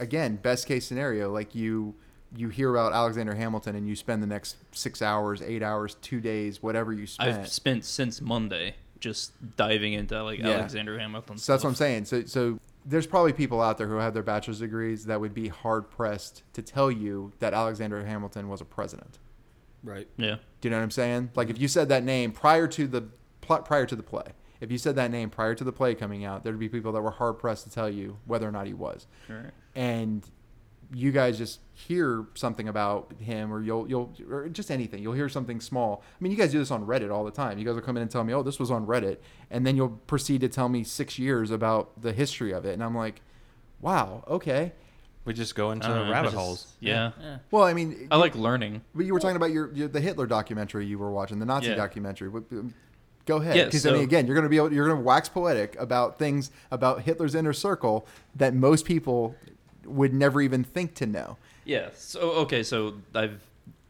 [0.00, 1.94] again, best case scenario, like you
[2.34, 6.20] you hear about Alexander Hamilton and you spend the next six hours, eight hours, two
[6.20, 7.40] days, whatever you spent.
[7.40, 10.50] I've spent since Monday just diving into like Yeah.
[10.50, 11.38] Alexander Hamilton.
[11.38, 12.04] So that's what I'm saying.
[12.06, 15.48] So so there's probably people out there who have their bachelor's degrees that would be
[15.48, 19.18] hard pressed to tell you that Alexander Hamilton was a president.
[19.82, 20.08] Right.
[20.16, 20.36] Yeah.
[20.60, 21.30] Do you know what I'm saying?
[21.34, 21.56] Like mm-hmm.
[21.56, 23.08] if you said that name prior to the
[23.40, 26.24] pl- prior to the play, if you said that name prior to the play coming
[26.24, 28.72] out, there'd be people that were hard pressed to tell you whether or not he
[28.74, 29.06] was.
[29.28, 29.50] Right.
[29.74, 30.24] And
[30.92, 35.02] you guys just hear something about him, or you'll you'll or just anything.
[35.02, 36.02] You'll hear something small.
[36.04, 37.58] I mean, you guys do this on Reddit all the time.
[37.58, 39.18] You guys will come in and tell me, "Oh, this was on Reddit,"
[39.52, 42.82] and then you'll proceed to tell me six years about the history of it, and
[42.82, 43.22] I'm like,
[43.80, 44.72] "Wow, okay."
[45.24, 46.72] We just go into I know, rabbit just- holes.
[46.80, 47.12] Yeah.
[47.20, 47.38] Yeah.
[47.52, 48.80] Well, I mean, I like learning.
[48.94, 51.68] But you were talking about your, your the Hitler documentary you were watching, the Nazi
[51.68, 51.74] Yeah.
[51.76, 52.30] documentary.
[53.26, 55.02] Go ahead, Yeah, because I mean, again, you're going to be able, you're going to
[55.04, 59.34] wax poetic about things about Hitler's inner circle that most people
[59.84, 61.36] would never even think to know.
[61.64, 61.90] Yeah.
[61.94, 62.62] So okay.
[62.62, 63.40] So I've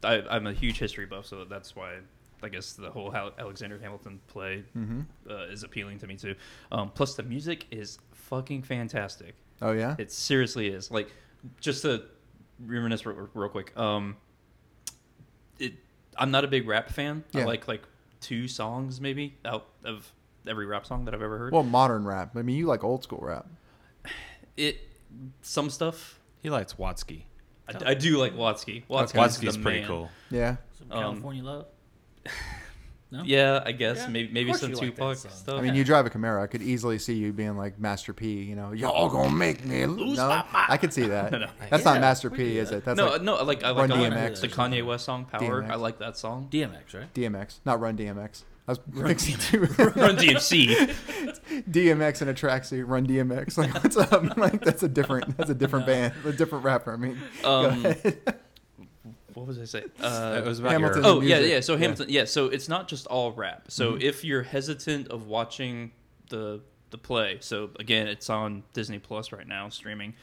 [0.03, 1.95] I, I'm a huge history buff, so that's why
[2.43, 5.01] I guess the whole Alexander Hamilton play Mm-hmm.
[5.29, 6.35] uh, is appealing to me too.
[6.71, 9.35] Um, plus the music is fucking fantastic.
[9.61, 10.91] Oh yeah, It seriously is.
[10.91, 11.09] Like
[11.59, 12.03] just to
[12.59, 13.75] reminisce real, real quick.
[13.77, 14.17] Um,
[15.59, 15.73] it
[16.17, 17.23] I'm not a big rap fan.
[17.33, 17.45] I Yeah.
[17.45, 17.83] like like
[18.21, 20.11] two songs maybe out of
[20.47, 21.53] every rap song that I've ever heard.
[21.53, 22.31] well, modern rap.
[22.35, 23.45] I mean, you like old school rap.
[24.57, 24.79] it
[25.41, 26.19] some stuff.
[26.41, 27.23] He likes Watsky.
[27.67, 28.83] I, I do like Watsky.
[28.89, 29.87] Watsky's, Watsky's the pretty man.
[29.87, 30.09] cool.
[30.29, 31.65] Yeah, Some Um, California love.
[33.11, 33.23] No.
[33.25, 35.49] Yeah, I guess Yeah, maybe maybe some you like Tupac stuff.
[35.49, 36.41] I mean, you drive a Camaro.
[36.41, 38.41] I could easily see you being like Master P.
[38.43, 40.17] You know, y'all gonna make me lose.
[40.17, 41.31] No, I could see that.
[41.31, 41.47] No, no.
[41.69, 42.77] That's Yeah, not Master P, is that.
[42.77, 42.85] it?
[42.85, 44.85] That's no, like no, I like I Run like, I like DMX the or Kanye
[44.85, 45.69] West song "Power." DMX.
[45.71, 46.47] I like that song.
[46.49, 47.13] DMX, right?
[47.13, 48.43] DMX, not Run DMX.
[48.67, 49.59] I was mixing two.
[49.77, 50.93] Run DMC.
[51.69, 53.57] DMX in a tracksuit, run DMX.
[53.57, 54.37] Like, what's up?
[54.37, 56.93] Like, that's a different, that's a different band, a different rapper.
[56.93, 58.39] I mean, go Um, ahead.
[59.33, 59.83] What was I say?
[60.01, 61.03] Uh, it was about Hamilton.
[61.03, 61.51] your, oh yeah, music.
[61.51, 61.59] yeah.
[61.61, 61.79] So Yeah.
[61.79, 62.25] Hamilton, yeah.
[62.25, 63.65] So it's not just all rap.
[63.69, 64.01] So Mhm.
[64.01, 65.91] if you're hesitant of watching
[66.29, 70.13] the the play, so again, it's on Disney Plus right now streaming.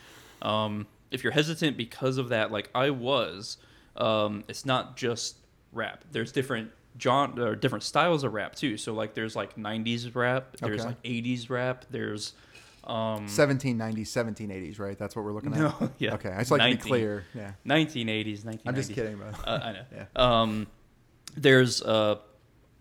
[0.43, 3.57] Um, if you're hesitant because of that, like I was,
[3.97, 5.37] um, it's not just
[5.73, 6.05] rap.
[6.13, 8.77] There's different genre or different styles of rap too.
[8.77, 10.89] So like there's like 90s rap, there's Okay.
[10.91, 12.35] like 80s rap, there's
[12.89, 14.99] um 1790s, 1780s, right?
[14.99, 15.59] That's what we're looking at.
[15.59, 16.15] No, yeah.
[16.15, 17.25] Okay, I just like to be clear.
[17.35, 18.61] Yeah, 1980s, 1990s.
[18.67, 19.29] I'm just kidding, bro.
[19.45, 19.83] Uh, I know.
[19.95, 20.05] Yeah.
[20.17, 20.67] Um,
[21.37, 22.17] there's uh,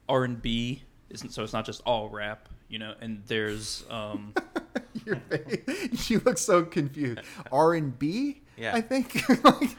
[0.08, 2.94] R and B, isn't so it's not just all rap, you know.
[3.02, 4.34] And there's um,
[5.06, 7.20] Your face, you look so confused.
[7.52, 8.76] R and B, Yeah.
[8.76, 9.22] I think.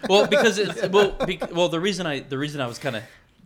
[0.08, 3.02] well because it's well bec well the reason I the reason I was kind of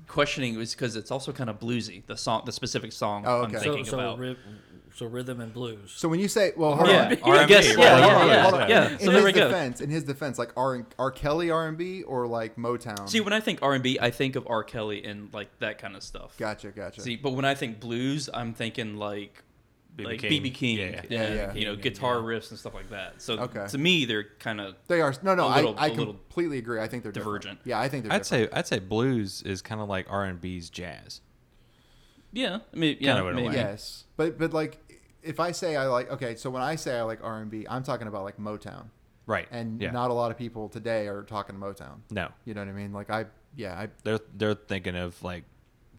[0.08, 3.54] questioning was because it's also kind of bluesy the song the specific song Oh, I'm
[3.56, 3.64] okay.
[3.64, 4.18] So so, about.
[4.18, 4.36] ry-
[4.94, 5.92] so rhythm and blues.
[5.94, 7.30] So when you say, well, hold yeah, on.
[7.30, 7.78] R&B, I guess right?
[7.78, 8.68] yeah, yeah, yeah, hold on.
[8.70, 8.90] yeah.
[8.92, 9.48] in So there we his go.
[9.48, 13.08] defense, in his defense, like R R Kelly R and B or like Motown.
[13.08, 14.62] See, when I think R and B, I think of R.
[14.64, 16.36] Kelly and like that kind of stuff.
[16.38, 17.00] gotcha, gotcha.
[17.00, 19.42] See, but when I think blues, I'm thinking like
[19.96, 20.42] BB like King.
[20.42, 21.00] BB King, Yeah, yeah.
[21.00, 21.54] and, Yeah, yeah.
[21.54, 22.22] you know, King, guitar yeah.
[22.38, 23.20] riffs and stuff like that.
[23.20, 23.66] So Okay.
[23.68, 25.48] to me, they're kind of they are no, no.
[25.48, 26.80] a little- I, I a little completely agree.
[26.80, 27.42] I think they're different.
[27.42, 27.60] divergent.
[27.66, 28.12] Yeah, I think they're.
[28.12, 28.50] I'd different.
[28.52, 31.20] say I'd say blues is kind of like R and B's jazz.
[32.32, 32.58] Yeah.
[32.72, 33.54] I mean, yeah, Kinda maybe.
[33.54, 34.78] yes, but but like
[35.22, 37.66] if I say I like okay, so when I say I like R and B,
[37.68, 38.86] I'm talking about like Motown,
[39.26, 39.46] Right.
[39.50, 39.90] and yeah.
[39.90, 41.98] not a lot of people today are talking Motown.
[42.10, 42.92] no, You know what I mean?
[42.92, 45.44] Like I, yeah, I they're they're thinking of like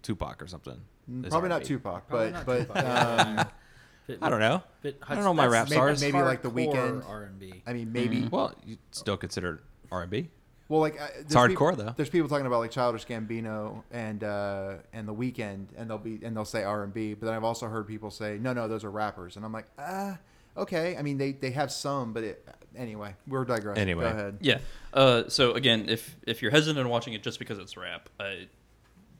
[0.01, 0.79] Tupac or something.
[1.09, 1.67] mm, probably not R&B.
[1.67, 3.25] Tupac, Probably but not but Tupac.
[3.39, 3.45] um,
[4.07, 4.61] Bit- I don't know.
[4.81, 6.01] bit- I don't know my rap maybe- stars.
[6.01, 7.63] maybe like The Weeknd R&B.
[7.65, 10.29] I mean maybe Well, you still consider R and B.
[10.69, 11.93] well like uh, It's there's hardcore peop- though.
[11.95, 16.19] There's people talking about like Childish Gambino and uh, and The Weeknd, and they'll be
[16.23, 18.67] and they'll say R and B, but then I've also heard people say no, no,
[18.67, 20.17] those are rappers, and I'm like ah,
[20.57, 20.97] okay.
[20.97, 23.81] I mean they they have some, but it, anyway, we're digressing.
[23.81, 24.03] Anyway.
[24.05, 24.37] go ahead.
[24.41, 24.59] Yeah.
[24.93, 28.47] Uh, so again, if if you're hesitant on watching it just because it's rap, I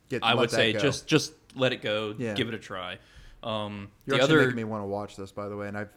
[0.09, 0.79] Get, I would say go.
[0.79, 2.13] just just let it go.
[2.17, 2.33] Yeah.
[2.33, 2.97] Give it a try.
[3.43, 5.77] Um, You're the actually other making me want to watch this, by the way, and
[5.77, 5.89] I've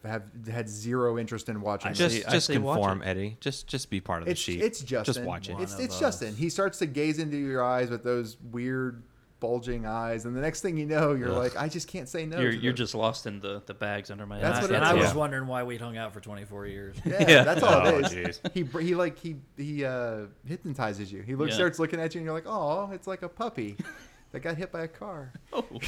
[0.48, 1.88] had zero interest in watching.
[1.88, 1.98] I this.
[1.98, 3.02] Just say- I just watch conform.
[3.04, 3.36] Eddie.
[3.40, 4.60] Just just be part of the it's sheet.
[4.60, 5.14] it's Justin.
[5.14, 5.56] Just watch it.
[5.60, 5.98] It's it's.
[6.00, 6.34] Justin.
[6.34, 9.02] He starts to gaze into your eyes with those weird
[9.38, 11.36] bulging eyes, and the next thing you know, you're Ugh.
[11.36, 12.40] like, I just can't say no.
[12.40, 14.62] you're you're just lost in the the bags under my That's eyes.
[14.62, 14.84] what and.
[14.84, 15.14] I was Yeah.
[15.14, 16.96] wondering why we hung out for 24 years.
[17.04, 17.44] Yeah, Yeah.
[17.44, 18.40] that's all Oh, it is.
[18.40, 18.52] jeez.
[18.54, 21.20] He he like he he uh, hypnotizes you.
[21.22, 21.56] He looks Yeah.
[21.56, 23.76] starts looking at you, and you're like, oh, it's like a puppy
[24.32, 25.32] that got hit by a car.
[25.52, 25.64] Oh.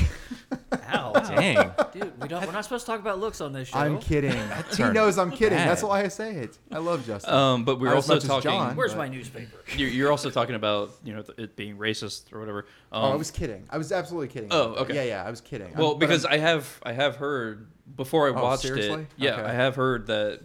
[0.90, 1.12] Ow.
[1.12, 1.70] Dang.
[1.92, 3.78] Dude, we don't, we're not supposed to talk about looks on this show.
[3.78, 4.32] I'm kidding.
[4.76, 5.58] he knows I'm kidding.
[5.58, 6.56] That's why I say it.
[6.72, 7.32] I love Justin.
[7.34, 8.50] Um, but we're Not also talking.
[8.50, 8.76] John.
[8.76, 9.56] Where's but- my newspaper?
[9.76, 12.60] You're, you're also talking about you know it being racist or whatever.
[12.90, 13.66] Um, oh, I was kidding.
[13.70, 14.48] I was absolutely kidding.
[14.50, 14.94] Oh, okay.
[14.94, 15.74] Yeah, yeah, I was kidding.
[15.76, 19.02] well I'm- because I'm- have I have heard before I Oh, watched seriously?
[19.02, 19.06] it.
[19.16, 19.42] Yeah, Okay.
[19.42, 20.40] I have heard that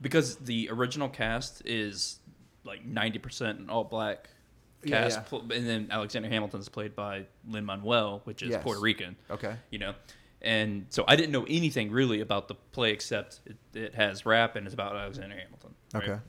[0.00, 2.18] because the original cast is
[2.64, 4.37] like ninety percent all black Yeah,
[4.86, 5.22] cast, yeah.
[5.22, 8.62] pl- and then Alexander Hamilton's played by Lin Manuel, which is Yes.
[8.62, 9.16] Puerto Rican.
[9.30, 9.56] okay.
[9.70, 9.94] You know,
[10.42, 14.54] and so I didn't know anything really about the play except it, it has rap
[14.56, 15.74] and it's about Alexander Hamilton.
[15.94, 16.02] right?
[16.08, 16.20] Okay.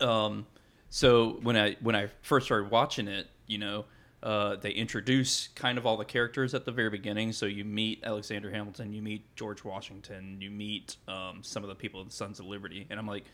[0.00, 0.46] Um,
[0.90, 3.84] so when I when I first started watching it, you know,
[4.22, 7.32] uh, they introduce kind of all the characters at the very beginning.
[7.32, 11.74] So you meet Alexander Hamilton, you meet George Washington, you meet um, some of the
[11.74, 13.24] people of the Sons of Liberty, and I'm like,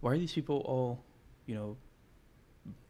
[0.00, 1.02] why are these people all,
[1.46, 1.76] you know,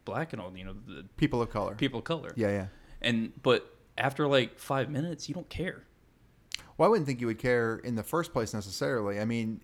[0.05, 1.75] black and all, you know, the People of color.
[1.75, 2.33] people of color?
[2.37, 2.67] Yeah, yeah.
[3.03, 5.85] And but after like five minutes, you don't care.
[6.77, 9.19] Well, I wouldn't think you would care in the first place necessarily.
[9.21, 9.61] I mean,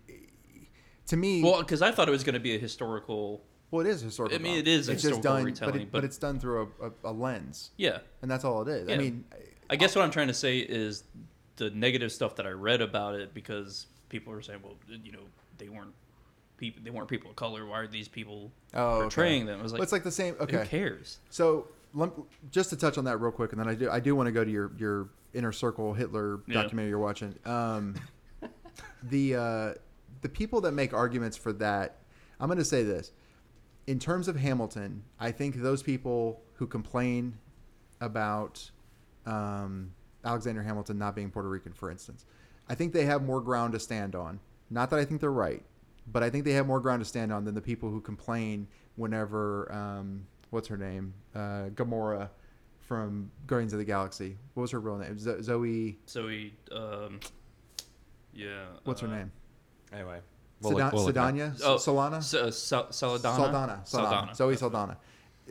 [1.07, 3.43] to me, Well, because I thought it was going to be a historical.
[3.71, 4.35] well, it is historical.
[4.37, 6.71] I mean, it is It's just historical done, but, retelling, it, but it's done through
[6.81, 8.89] a, a, a lens, Yeah, and that's all it is.
[8.89, 9.23] I mean,
[9.69, 11.03] I guess what I'm trying to say is
[11.55, 15.23] the negative stuff that I read about it because people were saying, well, you know,
[15.57, 15.93] they weren't
[16.57, 17.65] people, they weren't people of color.
[17.65, 19.01] Why are these people oh, okay.
[19.03, 19.59] portraying them?
[19.59, 20.35] I was Well, like, it's like the same.
[20.35, 21.19] who Okay, cares?
[21.29, 21.67] so
[22.51, 24.31] just to touch on that real quick, and then I do I do want to
[24.31, 26.61] go to your your inner circle Hitler Yeah.
[26.63, 27.35] documentary you're watching.
[27.45, 27.95] Um,
[29.03, 29.73] the uh,
[30.21, 31.97] the people that make arguments for that,
[32.39, 33.11] I'm going to say this.
[33.87, 37.37] In terms of Hamilton, I think those people who complain
[38.01, 38.71] about
[39.25, 39.91] um,
[40.23, 42.25] Alexander Hamilton not being Puerto Rican, for instance,
[42.67, 44.39] I think they have more ground to stand on.
[44.71, 45.63] Not that I think they're right,
[46.07, 48.67] but I think they have more ground to stand on than the people who complain
[48.95, 52.29] whenever um, what's her name, uh, Gamora
[52.79, 54.37] from Guardians of the Galaxy.
[54.53, 55.17] What was her real name?
[55.17, 55.97] Zo- Zoe.
[56.05, 57.19] So he, um,
[58.33, 58.65] yeah.
[58.83, 59.31] What's her uh, name?
[59.91, 60.19] Anyway,
[60.61, 61.33] Sada- look it up.
[61.33, 61.59] Sadania?
[61.63, 62.17] Oh, Solana?
[62.17, 62.91] S- uh, Sal- Saladana.
[62.91, 63.81] Saldana.
[63.83, 63.85] Saldana.
[63.85, 64.35] Saldana.
[64.35, 64.97] Zoe Saldana.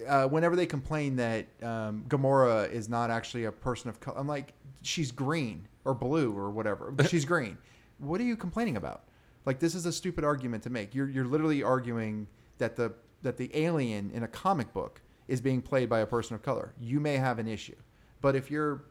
[0.09, 4.27] Uh, whenever they complain that um, Gamora is not actually a person of color, I'm
[4.27, 7.59] like, she's green or blue or whatever, but she's green.
[7.99, 9.05] what are you complaining about?
[9.47, 10.95] Like this is a stupid argument to make.
[10.95, 12.27] You're you're literally arguing
[12.59, 16.35] that the that the alien in a comic book is being played by a person
[16.35, 16.75] of color.
[16.81, 17.77] You may have an issue,
[18.21, 18.85] but if you're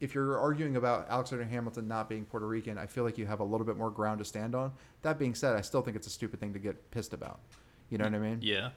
[0.00, 3.40] if you're arguing about Alexander Hamilton not being Puerto Rican, I feel like you have
[3.40, 4.72] a little bit more ground to stand on.
[5.02, 7.40] That being said, I still think it's a stupid thing to get pissed about.
[7.90, 8.38] You know what I mean?
[8.40, 8.70] Yeah.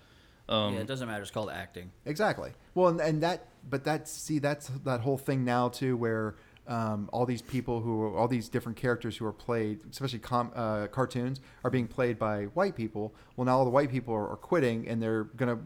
[0.49, 1.21] Um, yeah, it doesn't matter.
[1.21, 1.91] It's called acting.
[2.05, 2.51] Exactly.
[2.75, 6.35] Well, and, and that, but that's see, that's that whole thing now too, where
[6.67, 10.51] um, all these people who, are, all these different characters who are played, especially com,
[10.55, 13.13] uh, cartoons, are being played by white people.
[13.35, 15.59] Well, now all the white people are, are quitting, and they're gonna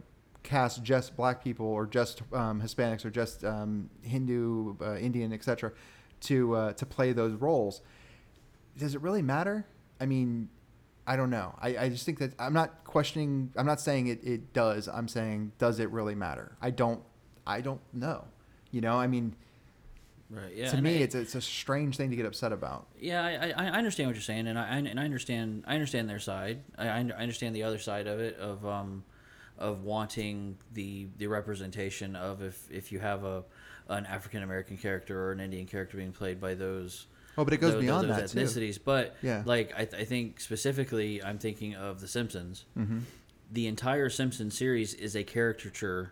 [0.44, 5.72] cast just black people or just um, Hispanics or just um, Hindu, uh, Indian, etc.,
[6.22, 7.82] to uh, to play those roles.
[8.78, 9.68] Does it really matter?
[10.00, 10.50] I mean,
[11.06, 11.56] I don't know.
[11.62, 13.52] I, I just think that I'm not questioning.
[13.56, 14.88] I'm not saying it, it does.
[14.88, 16.58] I'm saying does it really matter?
[16.62, 17.02] I don't.
[17.46, 18.26] I don't know.
[18.72, 18.98] You know.
[18.98, 19.36] I mean,
[20.30, 20.54] Right.
[20.56, 20.70] Yeah.
[20.70, 22.88] to and me, I- it's it's a strange thing to get upset about.
[23.00, 26.10] Yeah, I, I, I understand what you're saying, and I and I understand I understand
[26.10, 26.64] their side.
[26.78, 29.04] I, I understand the other side of it of um
[29.58, 33.44] of wanting the the representation of if if you have a
[33.90, 37.08] an African American character or an Indian character being played by those.
[37.38, 38.40] Oh, but it goes tho- beyond those that, too.
[38.40, 38.80] ethnicities.
[38.84, 39.44] But Yeah.
[39.46, 42.66] like I, th- I think specifically, I'm thinking of The Simpsons.
[42.78, 43.00] Mm-hmm.
[43.52, 46.12] The entire Simpsons series is a caricature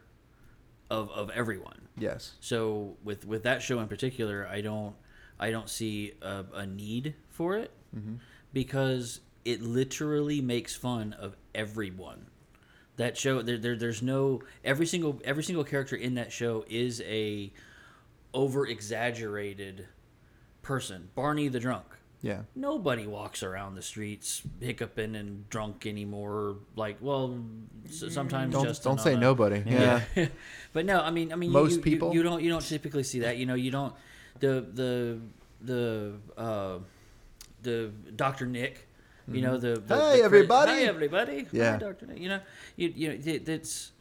[0.90, 1.88] of of everyone.
[1.98, 2.34] Yes.
[2.40, 4.96] So with with that show in particular, I don't
[5.40, 8.16] I don't see a, a need for it mm-hmm.
[8.54, 12.28] because it literally makes fun of everyone.
[12.98, 17.02] That show there, there there's no every single every single character in that show is
[17.02, 17.52] a
[18.34, 19.88] over exaggerated
[20.62, 21.10] person.
[21.16, 21.86] Barney the drunk.
[22.26, 22.42] Yeah.
[22.56, 26.56] Nobody walks around the streets hiccuping and drunk anymore.
[26.76, 27.40] Like, well,
[27.88, 29.62] sometimes Don't Justin don't say a- nobody.
[29.64, 30.02] Yeah.
[30.74, 32.14] but no, I mean, I mean, Most you, people?
[32.14, 33.38] you, you don't you don't typically see that.
[33.38, 33.94] You know, you don't
[34.40, 35.20] the the
[35.62, 36.80] the uh,
[37.62, 38.88] the Doctor Nick.
[39.32, 40.72] You know the, the Hey, the everybody!
[40.72, 41.46] Hey everybody!
[41.52, 41.74] Yeah.
[41.74, 42.18] Hi, Doctor Nick.
[42.20, 42.40] You know,
[42.76, 43.92] you you know it, it's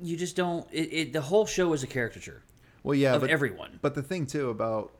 [0.00, 0.66] you just don't.
[0.72, 2.42] It, it the whole show is a caricature
[2.82, 3.78] Well, yeah, of but everyone.
[3.82, 4.92] But the thing too about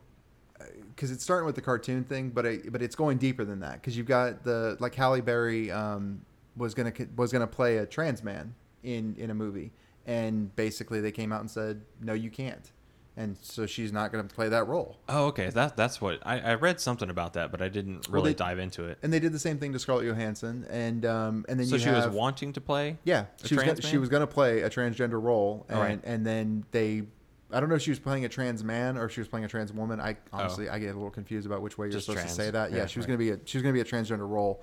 [0.94, 3.74] because it's starting with the cartoon thing, but it, but it's going deeper than that
[3.74, 6.22] because you've got the like Halle Berry um,
[6.56, 9.72] was gonna was gonna play a trans man in in a movie,
[10.06, 12.72] and basically they came out and said no, you can't,
[13.16, 14.98] and so she's not gonna play that role.
[15.08, 15.50] Oh, okay.
[15.50, 18.36] That that's what I, I read something about that, but I didn't Well, really they-
[18.38, 18.98] dive into it.
[19.02, 21.84] And they did the same thing to Scarlett Johansson, and um, and then So she
[21.84, 22.98] have, was wanting to play.
[23.04, 26.00] Yeah, a she was gonna, she was going to play a transgender role, and right.
[26.04, 27.02] and then they,
[27.52, 29.44] I don't know if she was playing a trans man or if she was playing
[29.44, 30.00] a trans woman.
[30.00, 31.96] I honestly I get a little confused about which way you're Oh.
[31.96, 32.36] Just supposed trans.
[32.36, 32.70] to say that.
[32.70, 33.16] Yeah, Yeah, she was right.
[33.16, 34.62] going to be a she was to be a transgender role,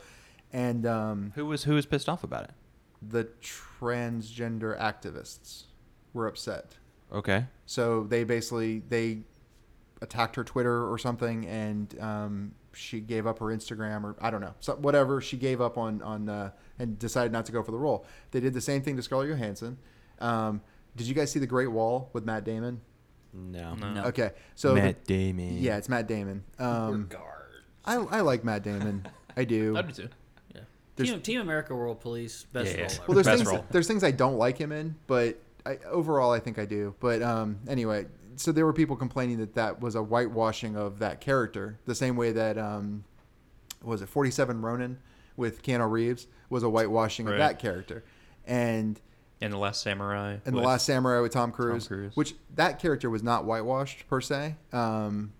[0.51, 2.51] and um, Who was who was pissed off about it?
[3.01, 3.29] the
[3.89, 5.63] transgender activists
[6.13, 6.77] were upset.
[7.11, 7.45] Okay.
[7.65, 9.19] So they basically they
[10.01, 14.41] attacked her Twitter or something, and um, she gave up her Instagram or I don't
[14.41, 15.21] know, so whatever.
[15.21, 18.05] She gave up on on uh, and decided not to go for the role.
[18.31, 19.77] They did the same thing to Scarlett Johansson.
[20.19, 20.61] Um,
[20.95, 22.81] did you guys see the Great Wall with Matt Damon?
[23.33, 23.75] No.
[23.75, 23.91] No.
[23.93, 24.03] No.
[24.05, 25.57] Okay, so the- Matt Damon.
[25.59, 26.43] yeah, it's Matt Damon.
[26.57, 27.25] Um, Regard.
[27.85, 29.07] I I like Matt Damon.
[29.37, 29.77] I do.
[29.77, 30.09] I do too.
[30.55, 30.61] Yeah.
[30.95, 32.81] There's- Team, Team America World Police best Yeah, yeah.
[32.83, 33.03] role ever.
[33.07, 33.65] Well, there's Best things role.
[33.71, 36.95] there's things I don't like him in, but I, overall I think I do.
[36.99, 41.21] But um, anyway, so there were people complaining that that was a whitewashing of that
[41.21, 43.03] character, the same way that um,
[43.81, 44.97] what was it 47 Ronin
[45.37, 47.37] with Keanu Reeves was a whitewashing of Right.
[47.39, 48.03] that character,
[48.47, 48.99] and
[49.41, 50.37] And the Last Samurai.
[50.45, 52.15] and the Last Samurai with Tom Cruise, Cruise.
[52.15, 54.55] which that character was not whitewashed per se.
[54.73, 55.31] Um,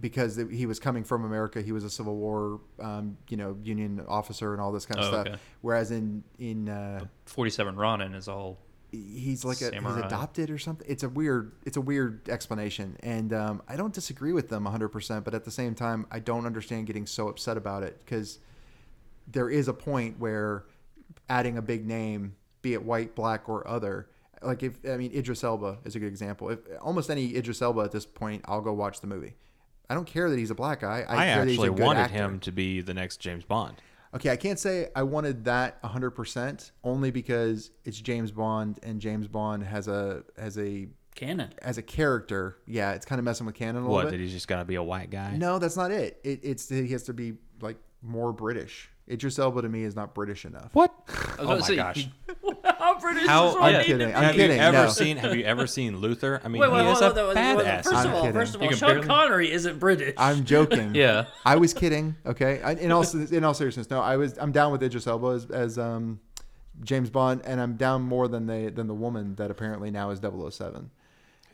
[0.00, 4.04] because he was coming from America, he was a Civil War, um, you know, Union
[4.08, 5.26] officer and all this kind of Oh, stuff.
[5.28, 5.36] okay.
[5.60, 8.58] Whereas in in uh, 47 Ronin is all.
[8.90, 10.84] he's like a, he's adopted or something.
[10.90, 14.88] It's a weird it's a weird explanation, and um, I don't disagree with them 100.
[14.88, 18.40] percent But at the same time, I don't understand getting so upset about it because
[19.28, 20.64] there is a point where
[21.28, 24.08] adding a big name, be it white, black, or other.
[24.42, 26.50] Like if I mean Idris Elba is a good example.
[26.50, 29.34] If almost any Idris Elba at this point, I'll go watch the movie.
[29.88, 31.04] I don't care that he's a black guy.
[31.08, 32.14] I, I, care that he's a actually good wanted actor.
[32.16, 33.76] him to be the next James Bond.
[34.14, 39.26] Okay, I can't say I wanted that 100% only because it's James Bond and James
[39.28, 41.52] Bond has a has a Canon.
[41.62, 42.58] as a character.
[42.66, 44.04] Yeah, it's kind of messing with canon a little What?
[44.06, 44.12] bit.
[44.18, 45.36] Did he just gotta be a white guy?
[45.36, 46.18] No, that's not it.
[46.24, 46.40] it.
[46.42, 48.90] It's he has to be like more British.
[49.10, 50.70] Idris Elba to me is not British enough.
[50.74, 50.94] What?
[51.08, 52.08] I was Oh my say, gosh.
[52.84, 53.98] How British How- is I'm what I need kidding.
[54.00, 54.14] to be?
[54.14, 54.88] I'm have kidding, you ever no.
[54.90, 55.16] seen?
[55.16, 56.40] Have you ever seen Luther?
[56.44, 57.84] I mean, Wait, wait, he is hold a on, wait, wait, wait, badass.
[57.84, 58.34] First I'm of all, kidding.
[58.34, 60.14] first of You all, can Sean barely- Connery isn't British.
[60.18, 60.94] I'm joking.
[61.04, 61.24] Yeah.
[61.46, 62.16] I was kidding.
[62.26, 62.60] Okay.
[62.62, 64.00] I, in all in all seriousness, no.
[64.00, 64.36] I was.
[64.38, 66.20] I'm down with Idris Elba as, as um,
[66.82, 70.20] James Bond, and I'm down more than the than the woman that apparently now is
[70.20, 70.90] 007.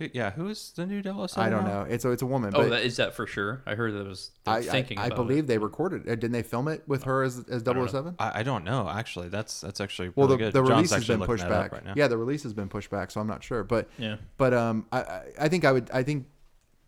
[0.01, 1.29] Who, yeah, who is the new 007?
[1.37, 1.83] I don't now?
[1.85, 1.87] know.
[1.89, 2.53] It's a it's a woman.
[2.57, 3.63] Oh, but that, is that for sure?
[3.67, 4.99] I heard that was they're I, I, thinking.
[4.99, 5.47] I about believe it.
[5.47, 6.07] they recorded.
[6.07, 6.17] it.
[6.21, 8.17] Didn't they film it with her as as don't 007?
[8.19, 8.89] I, I don't know.
[8.89, 10.55] Actually, that's that's actually Well, the, really good.
[10.55, 11.71] the release has been pushed back.
[11.73, 11.93] right now.
[11.95, 13.63] Yeah, the release has been pushed back, so I'm not sure.
[13.63, 14.17] But Yeah.
[14.39, 16.27] but um, I I- I think I would I think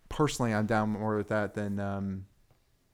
[0.08, 2.24] personally I'm down more with that than um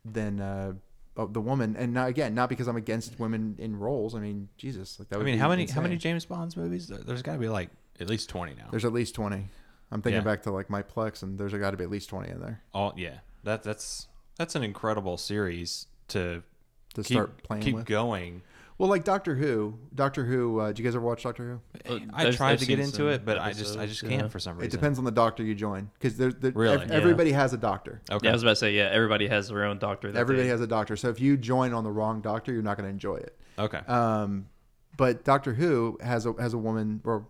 [0.05, 0.73] than uh
[1.17, 1.77] oh, the woman.
[1.79, 4.15] And not, again, not because I'm against women in roles.
[4.15, 5.17] I mean, Jesus, like that.
[5.21, 5.97] I mean, be how many how many.
[5.97, 6.89] James Bonds movies?
[6.89, 8.69] There's got to be like at least 20 now.
[8.71, 9.49] There's at least twenty.
[9.91, 10.25] I'm thinking Yeah.
[10.25, 12.63] back to like my Plex, and there's got to be at least twenty in there
[12.75, 13.19] All yeah.
[13.45, 16.43] That that's that's an incredible series to
[16.95, 17.87] to keep start playing keep with.
[17.87, 18.43] going.
[18.77, 19.77] Well, like Doctor Who.
[19.93, 20.61] Doctor Who.
[20.61, 21.93] Uh, did you guys ever watch Doctor Who?
[21.95, 24.11] Uh, I tried I've to get into it, but I just I just yeah.
[24.11, 24.67] can't for some reason.
[24.69, 26.83] It depends on the doctor you join, because there's the, Really?
[26.83, 26.95] ev- Yeah.
[26.95, 28.01] everybody has a doctor.
[28.09, 28.27] Okay.
[28.27, 30.13] Yeah, I was about to say, yeah, everybody has their own doctor.
[30.13, 30.95] That Everybody they, has a doctor.
[30.95, 33.37] So if you join on the wrong doctor, you're not going to enjoy it.
[33.59, 33.79] okay.
[33.89, 34.47] Um,
[34.97, 37.27] but Doctor Who has a has a woman or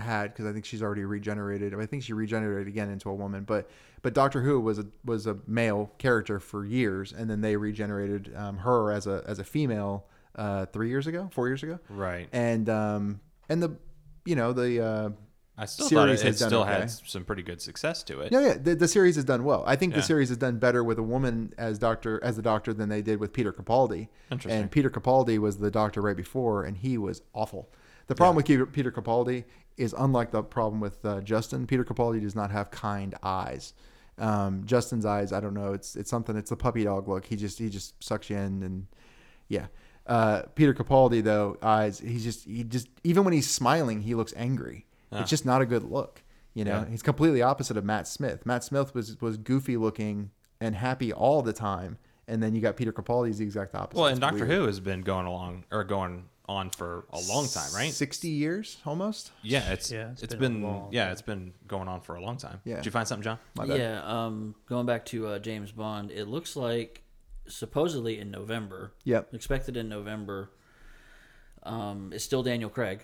[0.00, 1.74] had because I think she's already regenerated.
[1.74, 3.44] I think she regenerated again into a woman.
[3.44, 3.70] But
[4.02, 8.32] but Doctor Who was a was a male character for years, and then they regenerated
[8.36, 10.06] um, her as a as a female
[10.36, 12.28] uh, three years ago, four years ago, right.
[12.32, 13.76] and um, and the
[14.24, 15.10] you know the uh,
[15.56, 16.72] I still series thought it, still okay.
[16.72, 18.30] had some pretty good success to it.
[18.30, 19.64] no yeah the, the series has done well.
[19.66, 22.72] I think the series has done better with a woman as doctor as the doctor
[22.72, 24.08] than they did with Peter Capaldi.
[24.30, 24.60] Interesting.
[24.60, 27.68] And Peter Capaldi was the doctor right before, and he was awful.
[28.06, 29.44] The problem with Peter- Peter Capaldi
[29.78, 31.66] is unlike the problem with uh, Justin.
[31.66, 33.72] Peter Capaldi does not have kind eyes.
[34.18, 35.72] Um, Justin's eyes, I don't know.
[35.72, 36.36] It's it's something.
[36.36, 37.24] It's the puppy dog look.
[37.24, 38.86] He just he just sucks you in, and
[39.48, 39.66] yeah.
[40.06, 42.00] Uh, Peter Capaldi though eyes.
[42.00, 44.86] He's just he just even when he's smiling, he looks angry.
[45.12, 45.20] Ah.
[45.20, 46.22] It's just not a good look.
[46.54, 46.88] You know, Yeah.
[46.90, 48.44] he's completely opposite of Matt Smith.
[48.44, 52.76] Matt Smith was was goofy looking and happy all the time, and then you got
[52.76, 53.98] Peter Capaldi's the exact opposite.
[54.00, 54.50] Well, It's and Doctor weird.
[54.50, 57.92] Who has been going along or going on for a long time, right?
[57.92, 59.32] Sixty years almost.
[59.42, 61.12] Yeah, it's Yeah, it's it's been been, long yeah, time.
[61.12, 62.60] it's been going on for a long time.
[62.64, 62.76] Yeah.
[62.76, 63.38] Did you find something, John?
[63.54, 63.78] My bad.
[63.78, 67.02] Yeah, um, going back to uh, James Bond, it looks like
[67.46, 69.34] supposedly in November, Yep.
[69.34, 70.50] expected in November,
[71.62, 73.02] um, it's still Daniel Craig.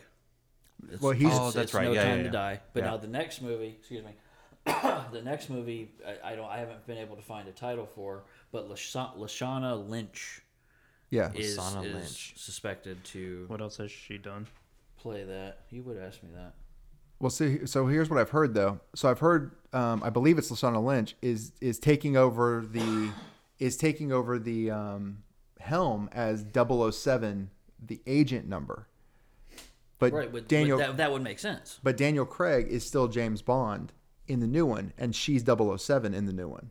[0.90, 1.84] It's, Well, he's- Oh, that's it's right.
[1.84, 2.30] No Yeah, Time yeah, to.
[2.30, 2.60] Die.
[2.72, 2.90] But Yeah.
[2.90, 4.12] now the next movie, excuse me,
[4.66, 8.24] the next movie, I, I don't, I haven't been able to find a title for,
[8.52, 10.40] but Lasha- Lashana Lynch
[11.10, 11.30] Yeah.
[11.34, 12.34] is, Lashana is Lynch.
[12.36, 14.46] suspected to What else has she done?
[14.96, 15.58] play that.
[15.70, 16.54] You would ask me that.
[17.20, 18.80] Well, see, so here's what I've heard though.
[18.94, 23.10] So I've heard, um, I believe it's Lashana Lynch is is taking over the
[23.58, 25.18] is taking over the um,
[25.60, 27.50] helm as 007,
[27.84, 28.88] the agent number.
[29.98, 31.78] But Right, but, Daniel, but that, that would make sense.
[31.82, 33.92] but Daniel Craig is still James Bond
[34.26, 36.70] in the new one, and she's 007 in the new one.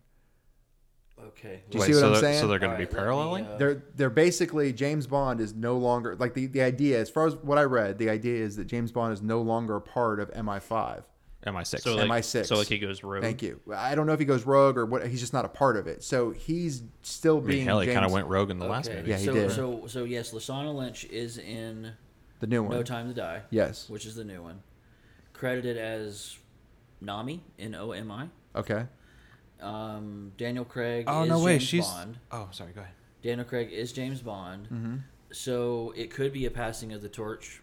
[1.30, 1.62] Okay.
[1.70, 2.40] Do you see what so I'm they're- saying?
[2.42, 3.46] So they're going All to right, be let me, paralleling.
[3.46, 7.28] uh, They're they're basically James Bond is no longer like the, the idea as far
[7.28, 7.98] as what I read.
[7.98, 11.04] The idea is that James Bond is no longer a part of MI5.
[11.46, 11.82] MI6.
[11.82, 12.46] So like, MI6.
[12.46, 13.22] So like he goes rogue.
[13.22, 13.60] Thank you.
[13.76, 15.06] I don't know if he goes rogue or what.
[15.08, 16.02] He's just not a part of it.
[16.04, 18.88] So he's still I mean, being hell, he kind of went rogue in the last
[18.88, 19.00] okay.
[19.00, 19.12] movie.
[19.12, 19.52] Yeah, he so, did.
[19.52, 21.92] So, so yes, Lashana Lynch is in
[22.40, 22.72] the new one.
[22.72, 23.42] No Time to Die.
[23.50, 23.90] Yes.
[23.90, 24.62] which is the new one,
[25.34, 26.38] credited as
[27.02, 28.30] Nami in OMI.
[28.56, 28.86] Okay.
[29.64, 31.06] Um, Daniel Craig.
[31.08, 31.88] Oh is no way, James she's.
[31.88, 32.18] Bond.
[32.32, 32.74] Oh, sorry.
[32.74, 32.94] Go ahead.
[33.22, 34.66] Daniel Craig is James Bond.
[34.66, 34.96] Mm-hmm.
[35.32, 37.62] So it could be a passing of the torch.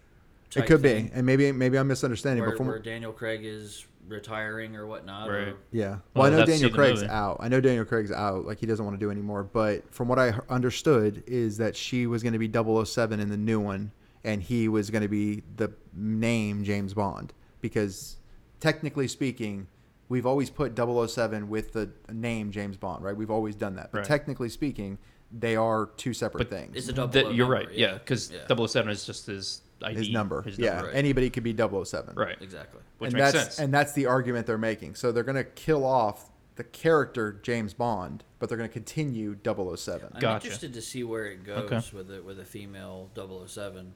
[0.57, 2.41] It could thing, be, and maybe maybe I'm misunderstanding.
[2.43, 5.29] where, but from where Daniel Craig is retiring or whatnot.
[5.29, 5.57] or- Right.
[5.71, 7.37] yeah, Well, well, I know Daniel Craig's out.
[7.39, 8.47] I know Daniel Craig's out.
[8.47, 9.45] Like he doesn't want to do anymore.
[9.45, 13.37] But from what I understood is that she was going to be 007 in the
[13.37, 13.93] new one,
[14.25, 18.17] and he was going to be the name James Bond because
[18.59, 19.69] technically speaking.
[20.11, 23.16] We've always put 007 with the name James Bond, right?
[23.16, 23.92] We've always done that.
[23.92, 24.07] But Right.
[24.09, 24.99] technically speaking,
[25.31, 26.77] they are two separate But things.
[26.77, 27.09] It's a double.
[27.11, 27.79] Oh that- O you're number, right.
[27.79, 28.40] Yeah, because Yeah.
[28.49, 29.96] 007 is just his ID.
[29.99, 30.42] his number.
[30.42, 30.87] His yeah, number.
[30.88, 30.96] right.
[30.96, 32.16] anybody could be 007.
[32.16, 32.37] Right.
[32.40, 32.81] Exactly.
[32.99, 33.59] Which and makes that's sense.
[33.61, 34.96] and that's the argument they're making.
[34.96, 39.37] So they're going to kill off the character James Bond, but they're going to continue
[39.37, 40.11] 007.
[40.12, 40.46] I'm Gotcha.
[40.46, 41.96] interested to see where it goes Okay.
[41.96, 43.94] with it with a female 007.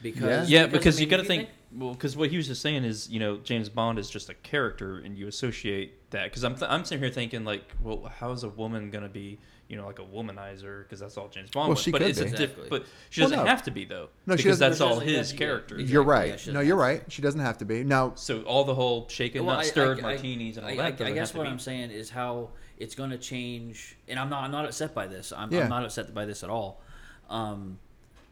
[0.00, 1.48] Because yeah, because, I you mean, got to if think.
[1.70, 4.34] Well, because what he was just saying is, you know, James Bond is just a
[4.34, 6.24] character, and you associate that.
[6.24, 9.38] Because I'm, th- I'm sitting here thinking, like, well, how is a woman gonna be,
[9.68, 10.84] you know, like a womanizer?
[10.84, 11.82] Because that's all James Bond Well, was.
[11.82, 12.30] she but could it's a be.
[12.30, 12.68] diff- Exactly.
[12.70, 13.50] But she Well, doesn't no.
[13.50, 14.08] have to be though.
[14.26, 15.38] No, because doesn't- that's all doesn't his have to be.
[15.38, 15.74] character.
[15.74, 15.92] Exactly.
[15.92, 16.40] You're right.
[16.40, 17.02] she no, you're right.
[17.12, 17.84] She doesn't have to be.
[17.84, 20.72] Now, So all the whole shaken, Well, not I- stirred I- I- martinis and all
[20.72, 20.82] I, that.
[20.82, 21.50] I, I doesn't guess what be.
[21.50, 22.48] I'm saying is how
[22.78, 25.34] it's going to change, and I'm not I'm not upset by this.
[25.36, 25.64] I'm, Yeah.
[25.64, 26.80] I'm not upset by this at all.
[27.28, 27.78] Um,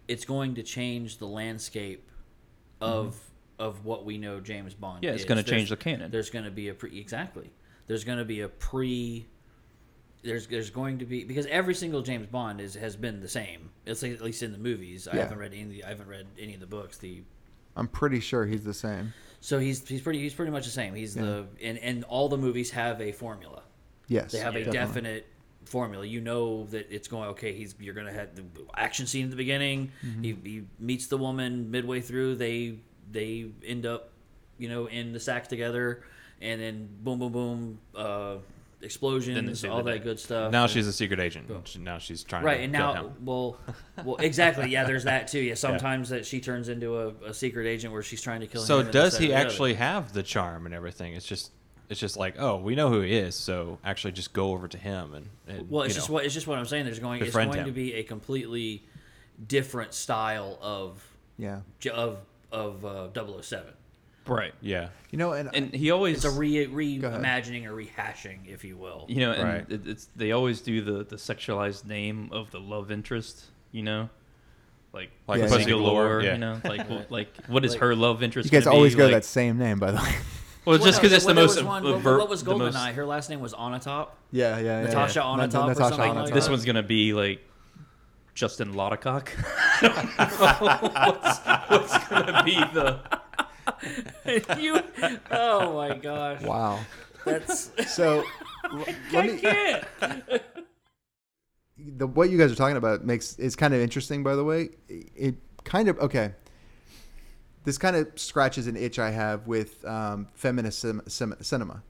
[0.08, 2.08] it's going to change the landscape
[2.80, 3.18] of
[3.58, 5.02] of what we know James Bond.
[5.04, 6.10] Yeah, it's gonna change the canon.
[6.10, 7.50] There's going to be a pre exactly.
[7.86, 9.26] There's going to be a pre.
[10.22, 13.70] There's there's going to be because every single James Bond is has been the same.
[13.84, 15.06] It's like, at least in the movies.
[15.06, 15.22] I Yeah.
[15.22, 15.62] haven't read any.
[15.62, 16.98] of the- I haven't read any of the books.
[16.98, 17.22] The
[17.76, 19.12] I'm pretty sure he's the same.
[19.40, 20.94] So he's he's pretty he's pretty much the same.
[20.94, 23.62] He's the and and all the movies have a formula.
[24.08, 24.78] Yes, They have a definitely.
[24.78, 25.26] definite
[25.64, 26.06] formula.
[26.06, 27.52] You know that it's going okay.
[27.52, 28.44] He's you're gonna have the
[28.76, 29.92] action scene at the beginning.
[30.04, 30.22] Mm-hmm.
[30.22, 32.36] He, he meets the woman midway through.
[32.36, 32.78] They
[33.10, 34.10] they end up
[34.58, 36.02] you know in the sack together,
[36.40, 38.36] and then boom boom boom uh,
[38.82, 40.52] explosions, all that good stuff.
[40.52, 41.50] Now And- she's a secret agent.
[41.64, 43.12] She- Now she's trying right to and now him.
[43.24, 43.58] well
[44.04, 47.66] well exactly yeah there's that too yeah sometimes that she turns into a, a secret
[47.66, 49.46] agent where she's trying to kill So him does he and the other.
[49.48, 51.14] actually have the charm and everything?
[51.14, 51.52] It's just
[51.88, 54.78] it's just like oh we know who he is, so actually just go over to
[54.78, 56.14] him and, and well it's you just know.
[56.14, 57.64] what it's just what i'm saying there's going it's going him.
[57.66, 58.82] to be a completely
[59.46, 61.02] different style of
[61.38, 61.60] Yeah,
[61.92, 62.18] of
[62.56, 63.08] of uh,
[63.42, 63.72] 007
[64.26, 64.52] Right.
[64.60, 66.74] yeah you know, and, And he always it's a re ahead.
[66.74, 69.66] reimagining or rehashing if you will you know, and Right.
[69.70, 74.08] it, it's they always do the the sexualized name of the love interest, you know,
[74.92, 75.68] like Like Yeah, Pussy yeah.
[75.68, 76.32] Galore, Yeah.
[76.32, 78.46] you know, like well, like what is Like- her love interest?
[78.46, 78.98] you guys gonna always be?
[78.98, 80.14] go to like, that same name, by the way.
[80.64, 82.28] Well, it's just no, because it's the well, there most was one- avert- what, what
[82.28, 84.82] was the most- goldeneye her last name was Onatopp yeah, yeah, yeah.
[84.86, 85.24] Natasha yeah.
[85.24, 86.34] on Na- or Natasha something on a like top.
[86.34, 87.40] This one's gonna be like
[88.36, 89.30] Justin Lottacock.
[89.80, 91.38] what's,
[91.70, 93.00] what's gonna be the?
[94.60, 94.78] you
[95.30, 96.78] oh my gosh Wow.
[97.24, 98.24] that's So
[98.70, 99.38] l- let me.
[99.38, 99.84] can't
[101.78, 104.68] the what you guys are talking about makes is kind of interesting by the way
[104.88, 105.34] it
[105.64, 106.32] kind of okay
[107.64, 111.82] this kind of scratches an itch i have with um, feminist cin- cin- cinema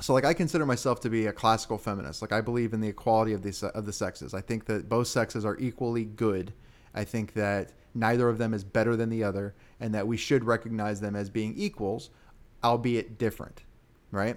[0.00, 2.22] so like i consider myself to be a classical feminist.
[2.22, 4.34] Like i believe in the equality of these of the sexes.
[4.34, 6.52] I think that both sexes are equally good.
[6.94, 10.44] I think that neither of them is better than the other and that we should
[10.44, 12.10] recognize them as being equals
[12.62, 13.62] albeit different
[14.10, 14.36] right?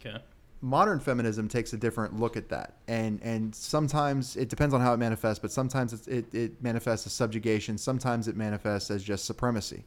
[0.00, 0.18] Okay.
[0.62, 2.76] modern feminism takes a different look at that.
[2.88, 7.06] And and sometimes it depends on how it manifests but sometimes it's, it, it manifests
[7.06, 7.78] as subjugation.
[7.78, 9.84] Sometimes it manifests as just supremacy.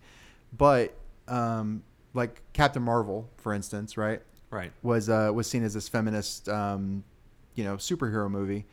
[0.56, 0.96] But
[1.28, 1.84] um,
[2.14, 4.22] like captain marvel for instance right
[4.54, 4.72] right.
[4.82, 7.04] was uh, was seen as this feminist um,
[7.56, 8.66] you know superhero movie.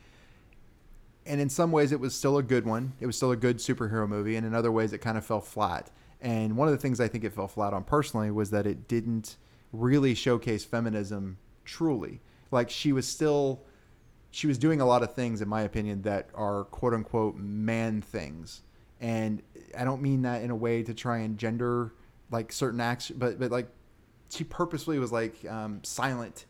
[1.25, 2.93] And in some ways it was still a good one.
[2.99, 4.35] It was still a good superhero movie.
[4.35, 5.91] And in other ways it kind of fell flat.
[6.19, 8.87] And one of the things i think it fell flat on personally was that it
[8.87, 9.37] didn't
[9.71, 12.21] really showcase feminism truly.
[12.49, 13.61] Like she was still
[14.31, 18.01] she was doing a lot of things in my opinion that are quote unquote man
[18.01, 18.61] things.
[18.99, 19.41] And
[19.77, 21.93] i don't mean that in a way to try and gender
[22.29, 23.67] like certain acts but but like
[24.31, 26.45] she purposefully was like um, silent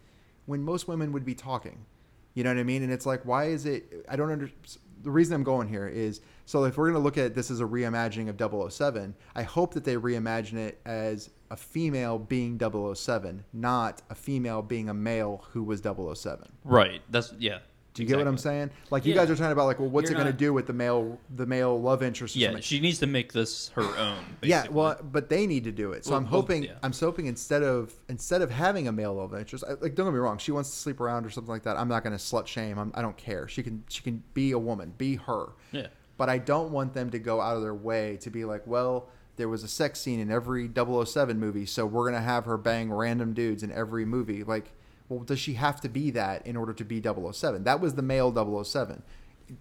[0.45, 1.85] when most women would be talking
[2.33, 4.61] you know what i mean and it's like why is it i don't understand.
[5.03, 7.59] the reason i'm going here is so if we're going to look at this as
[7.59, 12.59] a reimagining of 007 i hope that they reimagine it as a female being
[12.95, 17.01] 007 not a female being a male who was 007 Right.
[17.09, 17.59] That's yeah.
[17.93, 18.69] Do you get what I'm saying?
[18.89, 19.21] Like you Yeah.
[19.21, 21.19] guys are talking about like, well, what's You're it going to do with the male,
[21.35, 22.35] the male love interest?
[22.35, 24.17] Yeah, she needs to make this her own.
[24.41, 24.67] yeah.
[24.69, 26.05] Well, but they need to do it.
[26.05, 26.73] So Well, I'm well, hoping, yeah.
[26.83, 30.13] I'm hoping instead of instead of having a male love interest, I- like don't get
[30.13, 31.77] me wrong, she wants to sleep around or something like that.
[31.77, 32.77] I'm not going to slut shame.
[32.79, 33.47] I'm, I don't care.
[33.47, 35.47] She can she can be a woman, be her.
[35.71, 35.87] Yeah.
[36.17, 39.09] But I don't want them to go out of their way to be like, well,
[39.37, 42.57] there was a sex scene in every 007 movie, so we're going to have her
[42.57, 44.43] bang random dudes in every movie.
[44.43, 44.71] Like,
[45.11, 47.65] well, does she have to be that in order to be 007?
[47.65, 48.33] That was the male
[48.63, 49.03] 007.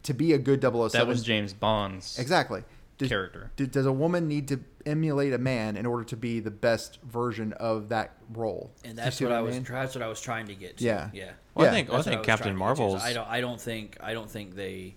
[0.05, 2.63] To be a good 007, that was James Bond's exactly.
[2.99, 3.51] Does, character.
[3.57, 7.01] do- does a woman need to emulate a man in order to be the best
[7.03, 8.71] version of that role?
[8.85, 9.65] and that's see what, I I was mean?
[9.69, 10.85] that's what I was trying to get to.
[10.85, 11.11] Yeah.
[11.13, 11.33] yeah.
[11.55, 13.29] well, Yeah, i think well, i think was captain trying to to, marvel's I don't.
[13.29, 13.97] I don't think.
[14.01, 14.95] I don't think they.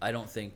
[0.00, 0.54] I don't think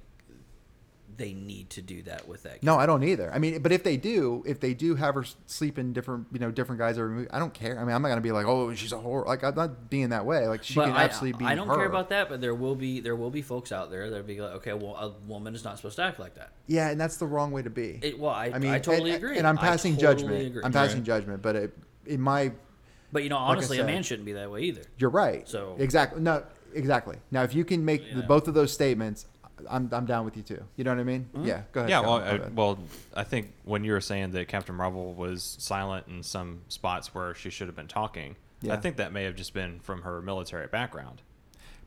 [1.16, 2.62] they need to do that with that.
[2.62, 3.32] No, I don't either.
[3.32, 6.38] I mean, but if they do, if they do have her sleep in different, you
[6.38, 7.78] know, different guys every movie, I don't care.
[7.78, 9.24] I mean, I'm not gonna be like, oh, she's a whore.
[9.26, 10.46] Like, I'm not being that way.
[10.46, 11.44] Like, she but can I, absolutely be.
[11.44, 11.76] I don't her.
[11.76, 12.28] care about that.
[12.28, 14.96] But there will be there will be folks out there that'll be like, okay, well,
[14.96, 16.50] a woman is not supposed to act like that.
[16.66, 17.98] Yeah, and that's the wrong way to be.
[18.02, 19.38] It, well, I, I mean, I totally and, agree.
[19.38, 20.46] And I'm passing totally judgment.
[20.46, 20.62] agree.
[20.64, 21.06] I'm passing Right.
[21.06, 22.52] judgment, but it, in my,
[23.12, 24.82] But you know, honestly, a said- man shouldn't be that way either.
[24.98, 25.48] you're right.
[25.48, 26.42] So- exactly, no,
[26.74, 27.16] exactly.
[27.30, 29.26] Now, if you can make the, both of those statements,
[29.70, 30.62] I'm I'm down with you too.
[30.76, 31.28] You know what I mean?
[31.34, 31.46] Mm-hmm.
[31.46, 31.62] Yeah.
[31.72, 31.90] Go ahead.
[31.90, 32.78] yeah well Colin, I, well
[33.14, 37.34] i think when you were saying that captain marvel was silent in some spots where
[37.34, 38.74] she should have been talking Yeah.
[38.74, 41.22] i think that may have just been from her military background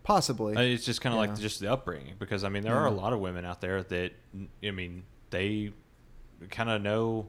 [0.04, 0.56] possibly.
[0.56, 1.30] Uh, It's just kind of Yeah.
[1.32, 3.84] like just the upbringing because I mean there are a lot of women out there
[3.84, 4.14] that
[4.64, 5.72] I mean they
[6.50, 7.28] kind of know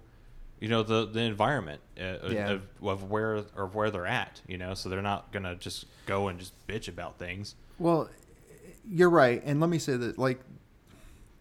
[0.60, 2.50] you know the the environment uh, Yeah.
[2.52, 6.28] of, of where or where they're at you know so they're not gonna just go
[6.28, 8.08] and just bitch about things well,
[8.88, 9.42] you're right.
[9.44, 10.40] And let me say that, like,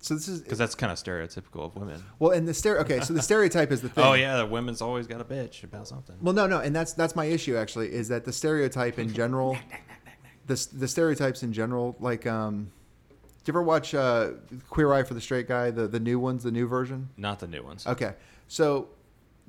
[0.02, 2.02] so this is because that's kind of stereotypical of women.
[2.20, 2.82] well, and the stereo.
[2.82, 4.04] Okay, so the stereotype is the thing.
[4.04, 6.16] Oh yeah, the women's always got a bitch about something.
[6.22, 9.58] Well, no, no, and that's that's my issue actually is that the stereotype in general,
[10.48, 12.72] the the stereotypes in general, like um,
[13.44, 14.32] do you ever watch uh,
[14.70, 17.10] Queer Eye for the Straight Guy, the the new ones, the new version?
[17.18, 17.86] Not the new ones.
[17.86, 18.14] Okay,
[18.48, 18.88] so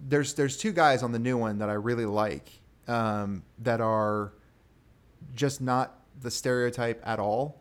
[0.08, 2.50] there's there's two guys on the new one that I really like
[2.88, 4.32] um, that are
[5.34, 7.59] just not the stereotype at all.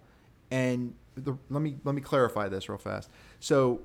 [0.52, 3.10] And the, let me let me clarify this real fast.
[3.39, 3.82] So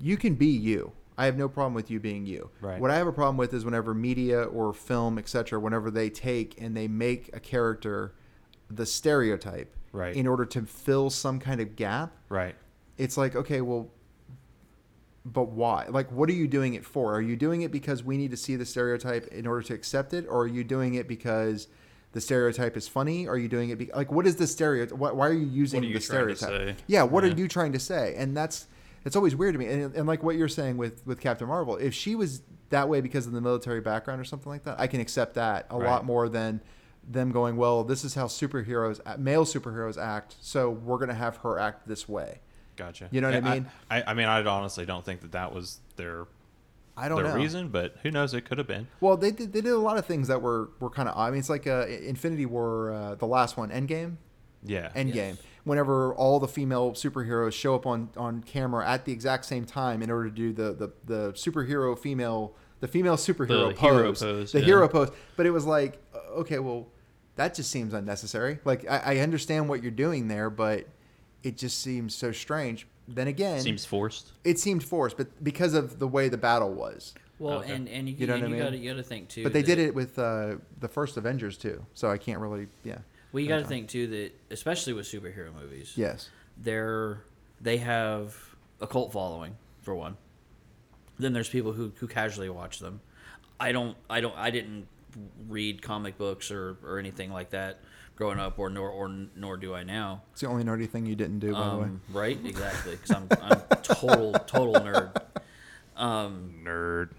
[0.00, 0.92] you can be you.
[1.16, 2.50] I have no problem with you being you.
[2.60, 2.80] Right.
[2.80, 6.60] What I have a problem with is whenever media or film, etc., whenever they take
[6.60, 8.14] and they make a character
[8.70, 10.16] the stereotype Right.
[10.16, 12.56] in order to fill some kind of gap Right.
[12.98, 13.90] it's like okay well
[15.24, 18.16] but why like what are you doing it for are you doing it because we
[18.16, 21.06] need to see the stereotype in order to accept it or are you doing it
[21.06, 21.68] because
[22.14, 25.10] the stereotype is funny are you doing it be- like what is the stereotype why,
[25.12, 27.32] why are you using are you the stereotype yeah what Yeah.
[27.32, 28.66] are you trying to say and that's
[29.04, 31.76] it's always weird to me and, and like what you're saying with with captain marvel
[31.76, 32.40] if she was
[32.70, 35.66] that way because of the military background or something like that i can accept that
[35.70, 35.86] a Right.
[35.90, 36.60] lot more than
[37.06, 41.36] them going well this is how superheroes male superheroes act so we're going to have
[41.38, 42.38] her act this way
[42.76, 43.06] Gotcha.
[43.12, 43.66] You know what I mean?
[43.88, 46.24] I, I mean, I honestly don't think that that was their
[46.96, 48.34] i don't their know reason, but who knows?
[48.34, 48.86] It could have been.
[49.00, 51.16] Well, they did, they did a lot of things that were, were kind of.
[51.16, 54.16] I mean, it's like uh, Infinity War, uh, the last one, Endgame.
[54.62, 54.90] Yeah.
[54.94, 55.14] Endgame.
[55.14, 55.42] Yes.
[55.64, 60.02] Whenever all the female superheroes show up on, on camera at the exact same time
[60.02, 64.12] in order to do the, the, the superhero female the female superhero The pose, hero
[64.12, 64.64] pose, the yeah.
[64.66, 65.08] hero pose.
[65.36, 66.88] But it was like, okay, well,
[67.36, 68.58] that just seems unnecessary.
[68.66, 70.86] Like I, I understand what you're doing there, but
[71.42, 72.86] it just seems so strange.
[73.06, 74.32] Then again, Seems forced.
[74.44, 77.14] it seemed forced, but because of the way the battle was.
[77.38, 77.74] Well, Okay.
[77.74, 78.64] and and you, You know and what I you mean?
[78.64, 79.42] got to you got to think too.
[79.42, 82.98] But they did it with uh, the first Avengers too, so I can't really, yeah.
[83.32, 86.30] Well, you got to think too that especially with superhero movies, Yes.
[86.56, 87.24] they're
[87.60, 88.36] they have
[88.80, 90.16] a cult following for one.
[91.18, 93.00] Then there's people who, who casually watch them.
[93.60, 94.86] I don't I don't I didn't
[95.48, 97.80] read comic books or, or anything like that
[98.16, 100.22] growing up, or nor or nor do I now.
[100.32, 101.84] It's the only nerdy thing you didn't do, by the way.
[101.84, 102.38] Um, right?
[102.44, 102.92] Exactly.
[102.96, 105.16] Because I'm I'm total total nerd.
[105.96, 107.10] Um, Nerd.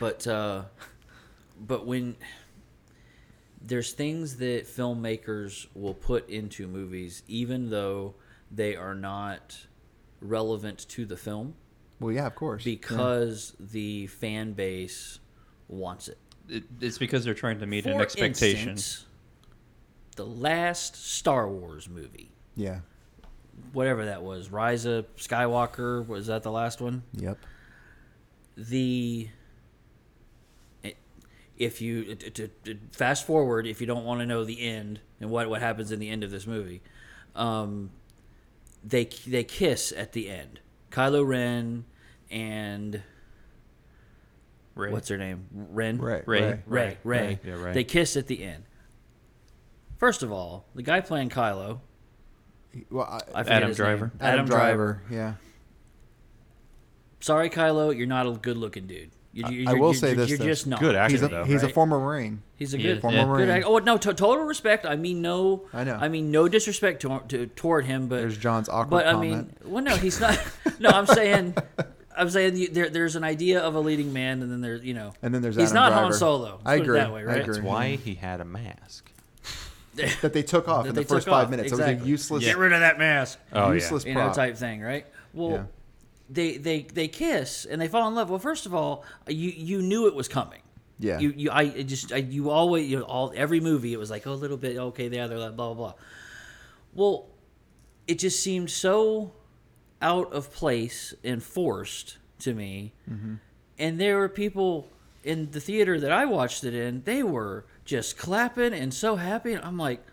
[0.00, 0.62] but uh,
[1.60, 2.16] but when
[3.60, 8.14] there's things that filmmakers will put into movies, even though
[8.50, 9.58] they are not
[10.20, 11.54] relevant to the film,
[12.00, 12.64] Well, yeah, of course.
[12.64, 12.76] Yeah.
[12.76, 15.18] because the fan base
[15.68, 16.18] wants it.
[16.48, 18.70] It, it's because they're trying to meet an expectation.
[18.70, 19.04] instance,
[20.18, 22.80] the last Star Wars movie, Yeah.
[23.72, 27.02] whatever that was, Rise of Skywalker, was that the last one?
[27.14, 27.38] Yep.
[28.56, 29.28] the
[31.56, 35.00] if you to, to, to fast forward if you don't want to know the end
[35.20, 36.80] and what what happens in the end of this movie
[37.34, 37.90] um
[38.84, 40.60] they they kiss at the end
[40.92, 41.84] Kylo Ren
[42.30, 43.02] and
[44.76, 44.92] Rey.
[44.92, 46.26] what's her name Ren Right.
[46.28, 46.40] Rey.
[46.42, 46.60] Rey.
[46.66, 47.72] Rey Rey, Yeah, Rey.
[47.74, 48.62] they kiss at the end
[49.98, 51.80] first of all the guy playing Kylo
[52.90, 54.06] Well, I, I forget Adam his Driver.
[54.06, 54.12] name.
[54.20, 55.02] Adam, Driver.
[55.10, 55.34] Yeah.
[57.20, 60.06] sorry Kylo you're not a good looking dude you, you, I you're- will you're- say
[60.08, 60.44] you're, this, You're though.
[60.46, 61.44] just not Good actor He's a though.
[61.44, 62.42] he's a former Marine.
[62.56, 63.24] He's a good is, Former yeah.
[63.26, 63.46] Marine.
[63.46, 63.96] Good act- Oh no!
[63.98, 64.84] To- total respect.
[64.86, 65.66] I mean no.
[65.72, 65.96] I know.
[66.00, 69.54] I mean no disrespect to, to toward him, but There's John's awkward But I mean,
[69.64, 70.40] well, no, he's not.
[70.80, 71.54] no, I'm saying,
[72.16, 74.94] I'm saying you, there, there's an idea of a leading man, and then there's you
[74.94, 76.60] know, And then there's he's Adam not Han Solo.
[76.64, 76.98] I agree.
[76.98, 77.40] that way, I right?
[77.42, 77.54] agree.
[77.54, 79.12] That's why he had a mask.
[80.22, 81.72] that they took off in the first five off, minutes.
[81.72, 83.38] It was a useless, Get rid of that mask.
[83.52, 85.06] Oh useless You know, type thing, right?
[85.32, 85.64] Well, Yeah.
[86.30, 88.30] they they they kiss and they fall in love.
[88.30, 90.60] Well, first of all, you you knew it was coming.
[90.98, 91.18] Yeah.
[91.18, 94.26] You you I just I, you always you know, all every movie it was like
[94.26, 95.94] oh, a little bit okay yeah they're like blah blah blah.
[96.94, 97.26] Well,
[98.06, 99.32] it just seemed so
[100.00, 102.92] out of place and forced to me.
[103.10, 103.34] Mm-hmm.
[103.78, 104.88] And there were people
[105.22, 107.02] in the theater that I watched it in.
[107.04, 109.54] They were just clapping and so happy.
[109.54, 110.04] And I'm like,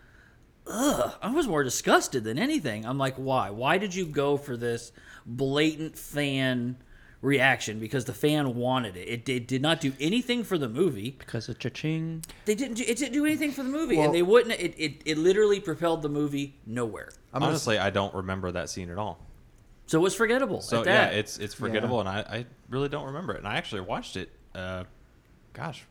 [0.66, 1.12] ugh.
[1.22, 2.86] I was more disgusted than anything.
[2.86, 3.50] I'm like, why?
[3.50, 4.92] Why did you go for this
[5.26, 6.78] blatant fan
[7.20, 7.78] reaction?
[7.78, 9.08] Because the fan wanted it.
[9.08, 11.10] It did, did not do anything for the movie.
[11.18, 12.24] because of cha-ching.
[12.46, 12.78] They didn't.
[12.78, 14.58] Do, it didn't do anything for the movie, Well- and they wouldn't.
[14.58, 17.10] It, it it literally propelled the movie nowhere.
[17.34, 19.18] I'm gonna Honestly, I don't remember that scene at all.
[19.86, 20.62] So it was forgettable.
[20.62, 23.38] So at yeah, it's it's forgettable, and I, I really don't remember it.
[23.40, 24.30] And I actually watched it.
[24.54, 24.84] Uh,
[25.52, 25.84] gosh,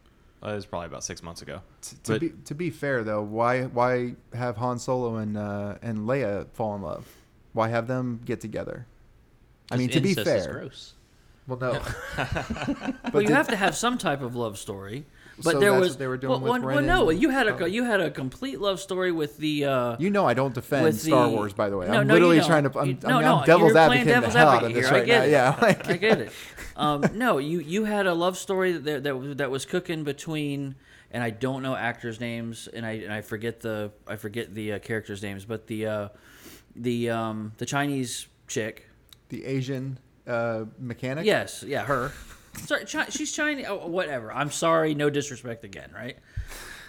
[0.51, 1.61] it was probably about six months ago.
[1.81, 5.99] to But be to be fair though, why why have Han Solo and uh, and
[5.99, 7.07] Leia fall in love?
[7.53, 8.85] Why have them get together?
[9.71, 10.93] I mean, to be Incest is fair, gross.
[11.47, 11.71] well, no.
[13.13, 15.05] well, you did- have to have some type of love story.
[15.43, 17.47] But So there was what they were doing well, with well, well, no, you had
[17.47, 17.65] a oh.
[17.65, 19.65] you had a complete love story with the.
[19.65, 21.87] Uh, You know, I don't defend Star the- Wars, by the way.
[21.87, 22.79] No, I'm no, literally trying to.
[22.79, 24.71] I'm, You- I'm, no, I'm no, devil's you're playing advocate the devil's hell out of
[24.71, 24.95] advocate this here.
[24.95, 25.25] I right get now.
[25.25, 25.31] it.
[25.31, 26.31] Yeah, like, I get it.
[26.77, 30.75] Um, no, you you had a love story that that that was cooking between,
[31.11, 34.73] and I don't know actors' names, and I and I forget the I forget the
[34.73, 36.07] uh, characters' names, but the uh,
[36.75, 38.87] the um, the Chinese chick.
[39.29, 41.25] the Asian uh, mechanic.
[41.25, 42.11] Yes, yeah, her.
[42.57, 43.65] Sorry, Chi- she's Chinese.
[43.67, 44.31] Oh, whatever.
[44.31, 44.95] I'm sorry.
[44.95, 46.17] No disrespect again, right?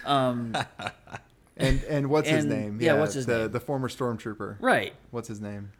[0.05, 0.55] Um,
[1.59, 2.77] And and what's his name?
[2.79, 3.51] yeah, what's his the, name?
[3.51, 4.57] The former stormtrooper.
[4.59, 4.93] right.
[5.09, 5.71] What's his name?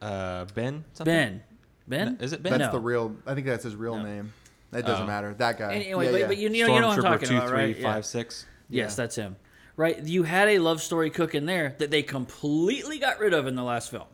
[0.00, 0.84] Uh, Ben.
[0.92, 1.12] Something?
[1.14, 1.42] Ben.
[1.88, 2.16] Ben?
[2.18, 2.52] No, is it Ben?
[2.58, 2.78] That's No.
[2.78, 3.16] the real.
[3.26, 4.04] I think that's his real No.
[4.04, 4.32] name.
[4.70, 5.06] That doesn't Oh.
[5.08, 5.34] matter.
[5.34, 5.74] That guy.
[5.74, 6.26] Anyway, yeah, but, yeah.
[6.28, 7.76] but you, you know, you know what I'm Stormtrooper talking two, about, three, right?
[7.76, 7.92] Yeah.
[7.92, 8.46] five, six.
[8.68, 8.96] Yes, Yeah.
[8.96, 9.36] that's him.
[9.76, 10.00] Right?
[10.04, 13.64] You had a love story cooking there that they completely got rid of in the
[13.64, 14.06] last film.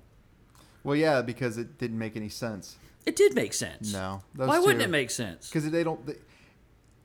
[0.82, 2.76] Well, yeah, because it didn't make any sense.
[3.04, 3.92] It did make sense.
[3.92, 5.48] No, those Why wouldn't it make sense?
[5.48, 6.04] Because they don't.
[6.06, 6.14] They,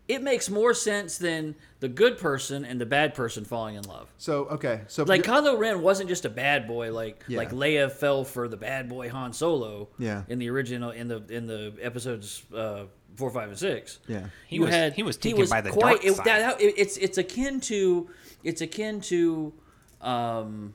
[0.07, 4.07] It makes more sense than the good person and the bad person falling in love.
[4.17, 6.93] so okay, so Like you're- Kylo Ren wasn't just a bad boy.
[6.93, 7.39] Like Yeah.
[7.39, 9.89] like Leia fell for the bad boy Han Solo.
[9.97, 10.23] Yeah.
[10.29, 12.85] In the original, in the in the episodes uh,
[13.15, 13.99] four, five, and six.
[14.07, 14.27] Yeah.
[14.47, 16.25] He you was- had he was taken by the quite, dark it- side.
[16.27, 18.09] that- it- it's it's akin to
[18.43, 19.51] it's akin to
[19.99, 20.73] um,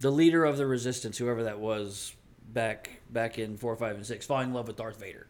[0.00, 2.12] the leader of the resistance, whoever that was
[2.52, 5.26] back back in four, five, and six, falling in love with Darth Vader.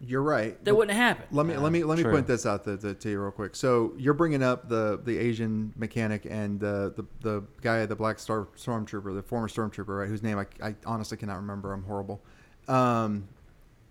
[0.00, 0.62] you're right.
[0.64, 1.24] That wouldn't happen.
[1.30, 2.12] Let me let me let me true.
[2.12, 3.56] point this out to, to, to you real quick.
[3.56, 8.18] So you're bringing up the the Asian mechanic and uh, the the guy, the Black
[8.18, 10.08] Star Stormtrooper, the former Stormtrooper, right?
[10.08, 11.72] Whose name I, I honestly cannot remember.
[11.72, 12.20] I'm horrible.
[12.68, 13.28] Um,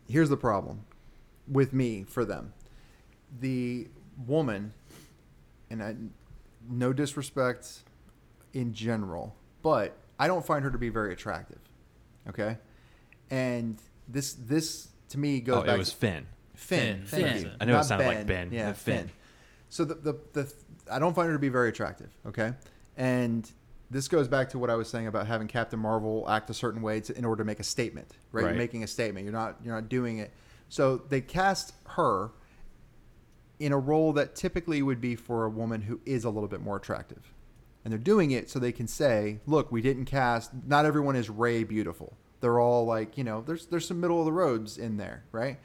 [0.07, 0.85] here's the problem
[1.47, 2.53] with me for them.
[3.39, 3.87] The
[4.27, 4.73] woman,
[5.69, 5.95] and I,
[6.69, 7.79] no disrespect
[8.53, 11.59] in general, but I don't find her to be very attractive.
[12.29, 12.57] Okay,
[13.29, 15.75] and this this to me goes Oh, back.
[15.75, 16.25] it was Finn.
[16.55, 17.03] Finn.
[17.03, 17.21] Finn.
[17.21, 17.43] Thank Finn.
[17.45, 17.51] you.
[17.59, 18.51] I know it Not sounded like Ben.
[18.51, 18.97] Yeah, Yeah, Finn.
[18.97, 19.11] Finn.
[19.69, 20.53] So the, the the
[20.91, 22.09] I don't find her to be very attractive.
[22.27, 22.53] Okay,
[22.97, 23.49] and
[23.91, 26.81] this goes back to what I was saying about having Captain Marvel act a certain
[26.81, 28.13] way to, in order to make a statement.
[28.31, 28.41] Right?
[28.41, 28.57] You're Right.
[28.57, 29.25] making a statement.
[29.25, 30.31] You're not you're not doing it.
[30.69, 32.31] So they cast her
[33.59, 36.61] in a role that typically would be for a woman who is a little bit
[36.61, 37.31] more attractive.
[37.85, 40.51] And they're doing it so they can say, "Look, we didn't cast.
[40.65, 42.17] Not everyone is Ray beautiful.
[42.41, 45.59] They're all like, you know, there's there's some middle of the roads in there, right?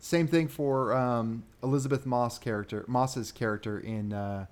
[0.00, 4.46] Same thing for um, Elisabeth Moss character, Moss's character in uh,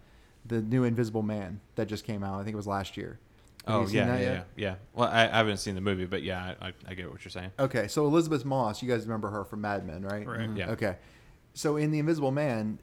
[0.46, 2.40] the new Invisible Man that just came out.
[2.40, 3.18] I think it was last year.
[3.66, 4.32] Have Oh yeah, yeah, yet?
[4.32, 4.74] yeah, yeah.
[4.94, 7.30] Well, I, I haven't seen the movie, but yeah, I, I, I get what you're
[7.30, 7.50] saying.
[7.58, 10.26] Okay, so Elisabeth Moss, you guys remember her from Mad Men, right?
[10.26, 10.48] Right.
[10.48, 10.56] Mhm.
[10.56, 10.70] Yeah.
[10.70, 10.96] Okay,
[11.54, 12.78] so in the Invisible Man,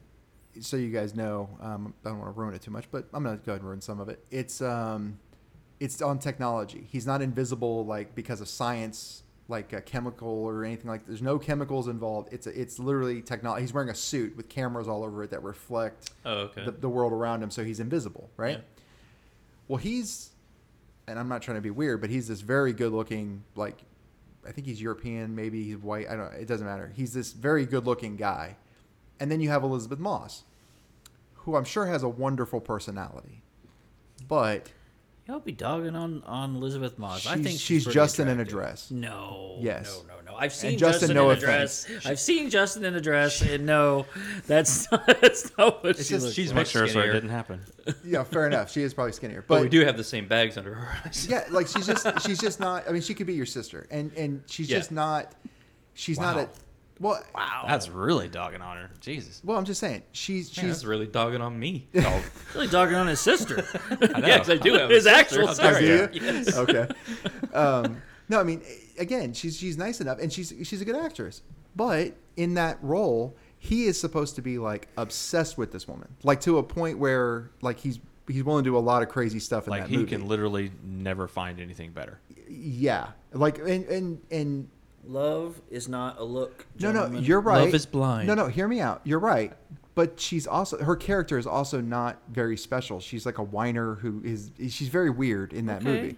[0.60, 3.22] so you guys know, um, I don't want to ruin it too much, but I'm
[3.24, 4.24] gonna go ahead and ruin some of it.
[4.30, 5.18] It's um,
[5.80, 6.86] it's on technology.
[6.90, 11.06] He's not invisible like because of science, like a chemical or anything like.
[11.06, 12.32] There's no chemicals involved.
[12.32, 13.62] It's a, it's literally technology.
[13.62, 16.64] He's wearing a suit with cameras all over it that reflect Oh, okay.
[16.64, 18.56] the, the world around him, so he's invisible, right?
[18.58, 18.62] Yeah.
[19.68, 20.30] Well, he's,
[21.06, 23.76] and I'm not trying to be weird, but he's this very good-looking, like,
[24.46, 26.08] I think he's European, maybe he's white.
[26.08, 26.32] I don't.
[26.34, 26.90] It doesn't matter.
[26.96, 28.56] He's this very good-looking guy,
[29.20, 30.44] and then you have Elisabeth Moss,
[31.34, 33.42] who I'm sure has a wonderful personality,
[34.26, 34.70] but
[35.26, 37.26] Y'all be dogging on, on Elisabeth Moss.
[37.26, 38.54] I She's- think she's, she's pretty Justin in a attractive.
[38.58, 38.90] dress.
[38.90, 39.56] No.
[39.60, 40.02] Yes.
[40.08, 40.38] No, no, no.
[40.38, 41.84] I've seen Justin, Justin, no in a dress.
[41.84, 42.06] offense.
[42.06, 44.06] I've seen Justin in a dress, and no,
[44.46, 46.56] that's not, that's not what It's she just- looks she's like.
[46.56, 47.60] Make sure so it didn't happen.
[48.06, 48.72] yeah, fair enough.
[48.72, 51.26] She is probably skinnier, but, but we do have the same bags under her eyes.
[51.28, 52.88] yeah, like she's just she's just not.
[52.88, 54.78] I mean, she could be your sister, and and she's Yeah.
[54.78, 55.32] just not.
[55.92, 56.48] She's not a.
[57.00, 57.64] Well, Wow.
[57.66, 58.90] That's really dogging on her.
[59.00, 59.40] Jesus.
[59.44, 61.86] well, I'm just saying she's Man, she's that's really dogging on me.
[61.96, 62.22] Oh,
[62.54, 63.64] really dogging on his sister.
[63.90, 64.26] I know.
[64.26, 65.18] yes, I do have his sister.
[65.18, 66.24] actual How dare do sister.
[66.24, 66.56] Yes.
[66.56, 66.88] okay.
[67.54, 68.62] Um, no, I mean,
[68.98, 71.42] again, she's she's nice enough, and she's she's a good actress.
[71.76, 76.40] But in that role, he is supposed to be like obsessed with this woman, like
[76.42, 79.66] to a point where like he's he's willing to do a lot of crazy stuff
[79.66, 80.10] in like that he movie.
[80.10, 82.18] can literally never find anything better.
[82.48, 84.68] yeah, like and and and
[85.08, 86.66] Love is not a look.
[86.78, 87.64] no, no, you're right.
[87.64, 88.28] Love is blind.
[88.28, 89.00] No, no, hear me out.
[89.04, 89.52] You're right.
[89.94, 93.00] But she's also her character is also not very special.
[93.00, 95.84] She's like a whiner who is she's very weird in that Okay.
[96.02, 96.16] movie.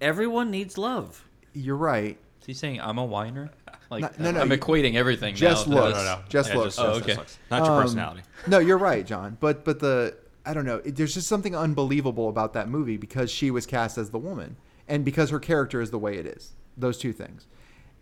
[0.00, 1.24] Everyone needs love.
[1.54, 2.18] You're right.
[2.42, 3.50] Is he saying I'm a whiner?
[3.90, 5.34] Like No, no, no, I'm you- equating everything.
[5.34, 5.96] just now looks.
[5.96, 6.04] this.
[6.06, 6.22] no, no.
[6.28, 6.78] Just Yeah, looks.
[6.78, 7.16] Oh, just okay.
[7.16, 7.38] looks.
[7.50, 8.22] Not your Um, personality.
[8.46, 9.38] No, you're right, John.
[9.40, 10.14] But but the
[10.44, 10.76] I don't know.
[10.84, 14.56] It, there's just something unbelievable about that movie because she was cast as the woman
[14.86, 16.52] and because her character is the way it is.
[16.76, 17.46] Those two things.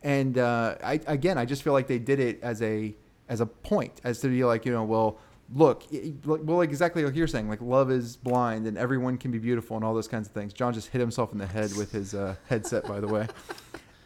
[0.05, 2.95] And uh, I again, I just feel like they did it as a
[3.29, 5.19] as a point, as to be like you know, well,
[5.53, 9.17] look, y- y- well, like exactly like you're saying, like love is blind and everyone
[9.17, 10.53] can be beautiful and all those kinds of things.
[10.53, 13.27] John just hit himself in the head with his uh, headset, by the way.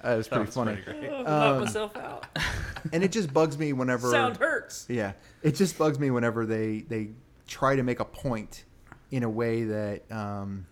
[0.05, 0.77] Uh, it was pretty funny.
[0.77, 1.11] pretty great.
[1.11, 2.25] Oh, Um, knock myself out.
[2.93, 4.87] And it just bugs me whenever Sound hurts.
[4.89, 7.09] yeah, it just bugs me whenever they they
[7.49, 8.63] try to make a point
[9.11, 10.67] in a way that um,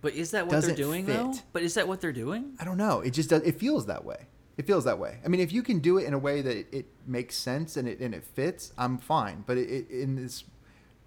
[0.00, 1.14] But is that what they're doing fit.
[1.16, 1.32] though?
[1.52, 2.56] But is that what they're doing?
[2.58, 3.02] I don't know.
[3.02, 3.42] It just does.
[3.42, 4.26] It feels that way.
[4.58, 5.18] It feels that way.
[5.24, 7.76] I mean, if you can do it in a way that it, it makes sense
[7.76, 9.44] and it and it fits, I'm fine.
[9.46, 10.44] But it, it in this,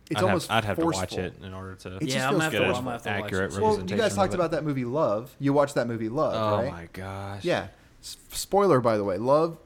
[0.10, 1.98] it's I'd almost have, I'd have to watch it in order to.
[1.98, 3.32] It just yeah, I'm feels gonna have to, good I'm as gonna have to watch
[3.34, 3.50] it.
[3.52, 3.60] this.
[3.60, 5.36] Well, you guys talked about that movie Love.
[5.40, 6.72] You watched that movie Love, Oh right?
[6.72, 7.46] my gosh.
[7.46, 7.68] Yeah.
[8.02, 9.18] S- spoiler, by the way.
[9.18, 9.58] Love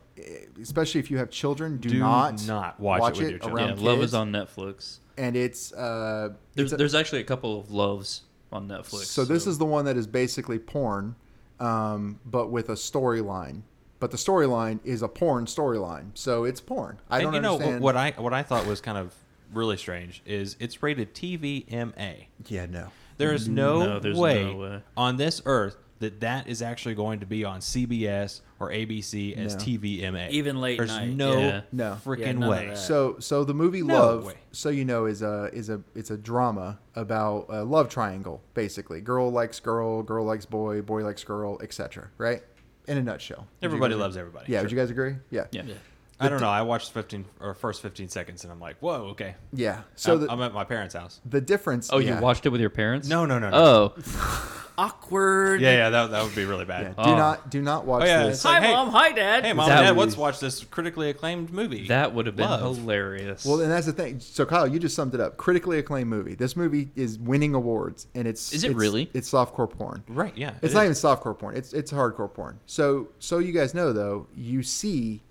[0.61, 3.57] especially if you have children, do, Do not not watch it with your children.
[3.67, 4.97] Yeah, around Love is on Netflix.
[5.17, 9.05] and it's uh, There's it's a- there's actually a couple of loves on Netflix.
[9.05, 11.15] so this is the one that is basically porn,
[11.60, 13.62] um, but with a storyline.
[13.99, 16.99] But the storyline is a porn storyline, so it's porn.
[17.10, 17.82] I and don't you know understand.
[17.84, 19.14] what I what I thought was kind of
[19.53, 22.28] really strange is it's rated TVMA.
[22.47, 22.88] yeah, no.
[23.18, 24.82] There is no, No, way, no way.
[24.95, 29.56] on this earth that that is actually going to be on CBS or ABC as
[29.56, 29.62] No.
[29.62, 30.30] TVMA.
[30.32, 31.62] Even late There's night, no yeah.
[31.72, 31.89] No.
[31.91, 32.68] Yeah, freaking none of way.
[32.68, 32.78] that.
[32.78, 34.34] So so the movie No Love, way.
[34.52, 39.02] so you know, is a is a it's a drama about a love triangle, basically.
[39.02, 42.10] Girl likes girl, girl likes boy, boy likes girl, etc.
[42.18, 42.43] Right?
[42.88, 43.39] In a nutshell.
[43.39, 44.52] Would you Everybody guys- loves everybody.
[44.52, 44.64] Yeah, Sure.
[44.64, 45.16] would you guys agree?
[45.30, 45.45] Yeah.
[45.52, 45.64] yeah.
[45.68, 45.74] Yeah.
[46.20, 46.49] I don't know.
[46.49, 49.36] I watched 15 or first 15 seconds and I'm like, whoa, okay.
[49.53, 49.82] Yeah.
[49.95, 51.22] So So I'm, the, I'm at my parents' house.
[51.26, 51.89] the difference.
[51.93, 52.15] Oh, yeah.
[52.17, 53.07] you watched it with your parents?
[53.07, 53.57] No, no, no, no.
[53.57, 55.59] Oh, Awkward.
[55.59, 56.95] Yeah, yeah, that, that would be really Yeah, bad.
[56.95, 57.15] do Oh.
[57.17, 58.38] not do not watch Oh, yeah, this.
[58.38, 58.89] it's like, Hi, hey- mom.
[58.91, 59.43] Hi, dad.
[59.45, 61.88] Hey, mom That and dad, would- let's watch this critically acclaimed movie.
[61.88, 62.78] that would have been Love.
[62.78, 63.45] hilarious.
[63.45, 64.22] Well, and that's the thing.
[64.22, 65.36] So, Kyle, you just summed it up.
[65.36, 66.34] Critically acclaimed movie.
[66.36, 69.09] This movie is winning awards, and it's Is it it's- really?
[69.13, 70.01] It's softcore porn.
[70.07, 70.51] right, yeah.
[70.61, 71.03] It's it not is.
[71.03, 71.57] even softcore porn.
[71.57, 72.59] It's it's hardcore porn.
[72.65, 75.22] So so you guys know though, you see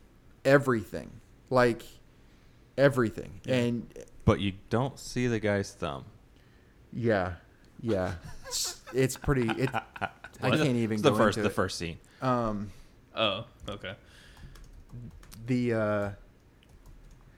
[0.44, 1.10] everything,
[1.50, 1.82] like
[2.76, 3.86] everything, and
[4.24, 6.04] But you don't see the guy's thumb.
[6.92, 7.34] yeah,
[7.80, 8.14] yeah,
[8.46, 9.48] it's, it's pretty.
[9.48, 9.70] It,
[10.40, 11.56] I can't even It's go the first into the it.
[11.56, 11.98] first scene.
[12.22, 12.70] Um,
[13.16, 13.94] oh, okay.
[15.46, 16.10] the uh,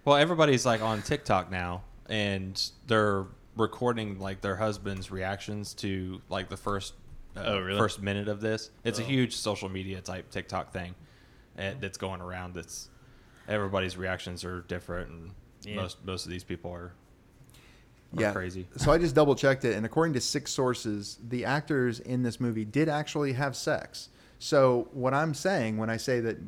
[0.04, 3.26] Well, everybody's like on TikTok now, and they're
[3.56, 6.94] recording like their husband's reactions to like the first
[7.36, 7.78] uh, Oh, really?
[7.78, 8.70] first minute of this.
[8.84, 9.06] It's a Oh.
[9.06, 10.94] huge social media type TikTok thing
[11.60, 12.54] Eh, that's going around.
[12.54, 12.88] That's
[13.48, 15.30] everybody's reactions are different, and
[15.62, 15.76] Yeah.
[15.76, 16.92] most most of these people are,
[18.16, 18.66] are yeah, crazy.
[18.76, 22.40] So I just double checked it, and according to six sources, the actors in this
[22.40, 24.08] movie did actually have sex.
[24.38, 26.38] So what I'm saying when I say that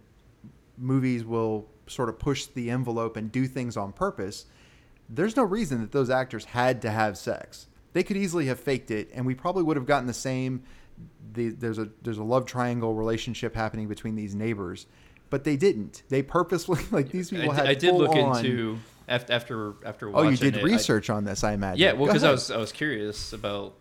[0.78, 4.46] movies will sort of push the envelope and do things on purpose,
[5.10, 7.66] there's no reason that those actors had to have sex.
[7.92, 10.62] They could easily have faked it, and we probably would have gotten the same.
[11.34, 14.86] The, there's a there's a love triangle relationship happening between these neighbors,
[15.32, 16.02] but they didn't.
[16.10, 17.66] They purposely like these people I, had.
[17.66, 18.78] I did look full-on- into
[19.08, 21.80] after after after Oh, you did it, I- research on this, I imagine.
[21.80, 23.74] yeah, well, because I was I was curious about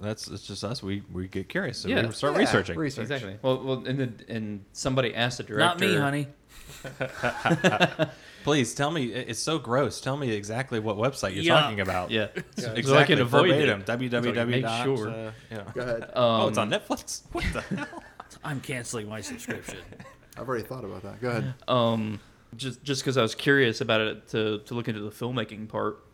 [0.00, 0.82] That's it's just us.
[0.82, 2.06] We we get curious, so Yeah.
[2.06, 2.76] we start Yeah, researching.
[2.78, 3.02] research.
[3.04, 3.38] exactly.
[3.42, 5.64] Well, well, and then and somebody asked the director.
[5.66, 6.26] Not me, honey.
[8.44, 9.04] Please tell me.
[9.12, 10.00] It's so gross.
[10.00, 11.60] Tell me exactly what website you're Yuck.
[11.60, 12.10] talking about.
[12.10, 12.96] Yeah, so exactly.
[12.96, 13.80] I can avoid verbatim.
[13.82, 13.86] it.
[13.86, 14.34] www.
[14.34, 14.64] So make
[14.98, 15.10] sure.
[15.10, 15.64] uh, yeah.
[15.74, 16.02] Go ahead.
[16.04, 17.22] Um, oh, it's on Netflix.
[17.32, 17.86] What the hell?
[18.44, 19.78] I'm canceling my subscription.
[20.40, 21.20] I've already thought about that.
[21.20, 21.54] Go ahead.
[21.68, 22.18] um,
[22.56, 26.04] just just because I was curious about it to to look into the filmmaking part.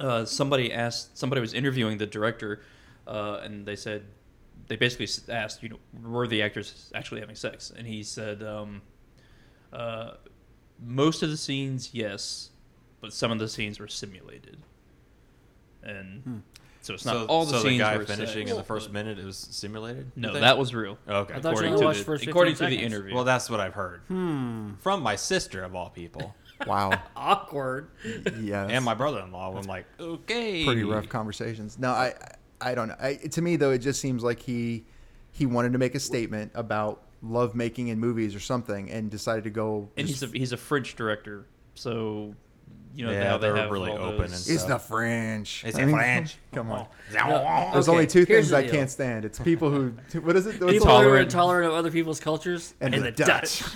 [0.00, 2.60] Uh, somebody asked somebody was interviewing the director,
[3.06, 4.04] uh, and they said
[4.66, 7.72] they basically asked, you know, were the actors actually having sex?
[7.76, 8.82] And he said, um,
[9.72, 10.12] uh,
[10.84, 12.50] most of the scenes, yes,
[13.00, 14.58] but some of the scenes were simulated,
[15.82, 16.42] and
[16.80, 18.62] so it's not so, all the so scenes the guy were finishing sex, in the
[18.64, 20.10] first minute it was simulated.
[20.16, 20.98] No, that was real.
[21.08, 21.34] okay.
[21.34, 23.14] I according to the, first according to the interview.
[23.14, 24.74] well, that's what I've heard Hmm.
[24.80, 26.34] from my sister of all people
[26.66, 27.00] Wow.
[27.16, 27.90] Awkward.
[28.40, 28.66] Yeah.
[28.68, 29.56] and my brother-in-law.
[29.56, 31.78] I'm like, okay, pretty rough conversations.
[31.78, 32.14] No, I
[32.60, 32.96] I don't know.
[33.00, 34.84] I, to me though, it just seems like he
[35.30, 39.44] he wanted to make a statement about love making in movies or something, and decided
[39.44, 39.88] to go.
[39.96, 42.34] and he's a he's a French director, so
[42.98, 45.62] you know Yeah, they they're have really open those- and it's the French.
[45.64, 46.36] It's I a mean, French.
[46.52, 46.86] Come on.
[47.14, 49.24] No, There's okay, only two here's things I can't stand.
[49.24, 49.94] It's people who.
[50.20, 50.60] What is it?
[50.60, 51.22] What's People the- who are Intolerant.
[51.32, 53.62] intolerant of other people's cultures and, the, Dutch.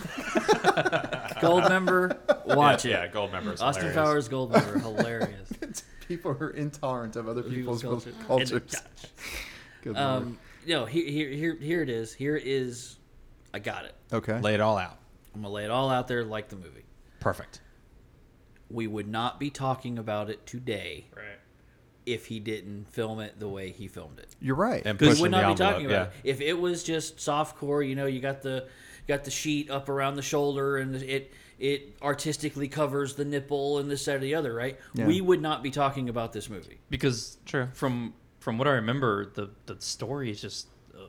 [1.40, 2.18] Goldmember,
[2.54, 3.06] watch yeah, it.
[3.06, 3.60] Yeah, gold members.
[3.62, 4.28] Austin hilarious.
[4.28, 5.50] Powers Goldmember, hilarious.
[6.08, 8.26] People who are intolerant of other people's, People's cultures.
[8.26, 8.56] culture.
[8.56, 8.82] And the
[9.82, 9.96] Good.
[9.96, 12.12] Um, no, here, here, here, here it is.
[12.12, 12.96] Here is,
[13.54, 13.94] I got it.
[14.12, 14.38] okay.
[14.40, 14.98] Lay it all out.
[15.34, 16.84] I'm gonna lay it all out there like the movie.
[17.20, 17.61] Perfect.
[18.72, 21.38] We would not be talking about it today right.
[22.06, 24.34] if he didn't film it the way he filmed it.
[24.40, 24.82] You're right.
[24.84, 25.96] And We pushing would the not be envelope, talking yeah.
[26.02, 26.28] about it.
[26.30, 28.66] If it was just softcore, you know, you got the
[29.08, 33.88] got the sheet up around the shoulder and it it artistically covers the nipple and
[33.90, 34.80] this, that, or the other, right?
[34.94, 35.06] Yeah.
[35.06, 36.78] We would not be talking about this movie.
[36.90, 37.68] Because True.
[37.74, 41.02] from from what I remember, the the story is just uh,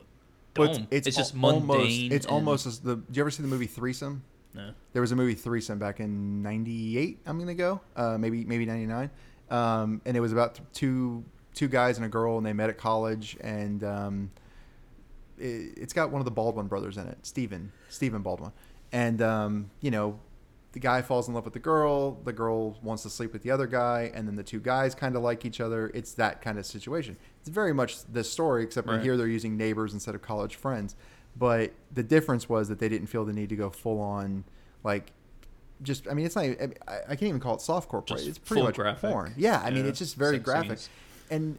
[0.54, 0.86] But dumb.
[0.92, 1.66] it's, It's, just al- almost.
[1.80, 2.12] mundane.
[2.12, 2.96] It's and- almost as the.
[2.96, 4.22] Do you ever see the movie Threesome?
[4.54, 4.70] No.
[4.92, 7.20] There was a movie Threesome back in '98.
[7.26, 9.10] I'm gonna go, uh, maybe maybe '99,
[9.50, 11.24] um, and it was about two
[11.54, 14.30] two guys and a girl, and they met at college, and um,
[15.38, 18.52] it, it's got one of the Baldwin brothers in it, Stephen Stephen Baldwin,
[18.92, 20.18] and um, you know,
[20.72, 23.50] the guy falls in love with the girl, the girl wants to sleep with the
[23.50, 25.90] other guy, and then the two guys kind of like each other.
[25.94, 27.16] It's that kind of situation.
[27.40, 29.00] It's very much this story, except Right.
[29.02, 30.96] here they're using neighbors instead of college friends.
[31.36, 34.44] But the difference was that they didn't feel the need to go full on
[34.84, 35.12] like
[35.82, 38.22] just I mean it's not even, I, I can't even call it softcore play.
[38.22, 39.10] It's pretty much graphic.
[39.10, 39.34] porn.
[39.36, 40.90] Yeah, I mean it's just very sex graphic, scenes.
[41.30, 41.58] and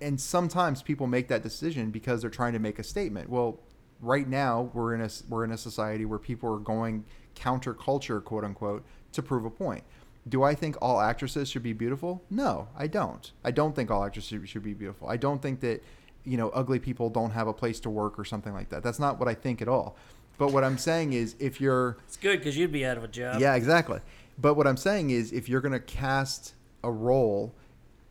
[0.00, 3.28] and sometimes people make that decision because they're trying to make a statement.
[3.28, 3.58] Well,
[4.00, 8.44] right now we're in a we're in a society where people are going counterculture, quote
[8.44, 9.84] unquote, to prove a point.
[10.28, 12.22] Do I think all actresses should be beautiful?
[12.28, 13.30] No, I don't.
[13.44, 15.08] I don't think all actresses should be beautiful.
[15.08, 15.82] I don't think that
[16.28, 18.82] you know ugly people don't have a place to work or something like that.
[18.82, 19.96] That's not what I think at all.
[20.36, 23.08] But what I'm saying is, if you're It's good because you'd be out of a
[23.08, 23.40] job.
[23.40, 24.00] yeah, exactly.
[24.40, 26.54] But what I'm saying is, if you're going to cast
[26.84, 27.52] a role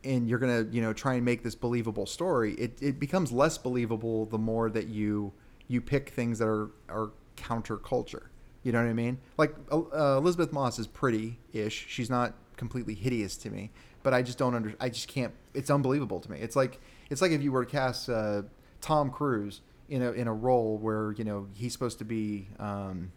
[0.04, 3.32] and you're going to, you know, try and make this believable story, it, it becomes
[3.32, 5.32] less believable the more that you
[5.68, 8.26] you pick things that are are counterculture.
[8.62, 9.18] You know what I mean?
[9.38, 11.86] Like uh, Elisabeth Moss is pretty-ish.
[11.88, 13.70] She's not completely hideous to me,
[14.02, 14.74] but I just don't under.
[14.80, 15.32] I just can't.
[15.54, 16.38] It's unbelievable to me.
[16.40, 16.80] It's like
[17.10, 18.42] it's like if you were to cast uh,
[18.80, 23.12] Tom Cruise in a in a role where you know he's supposed to be, um,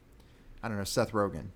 [0.63, 1.47] I don't know, Seth Rogen.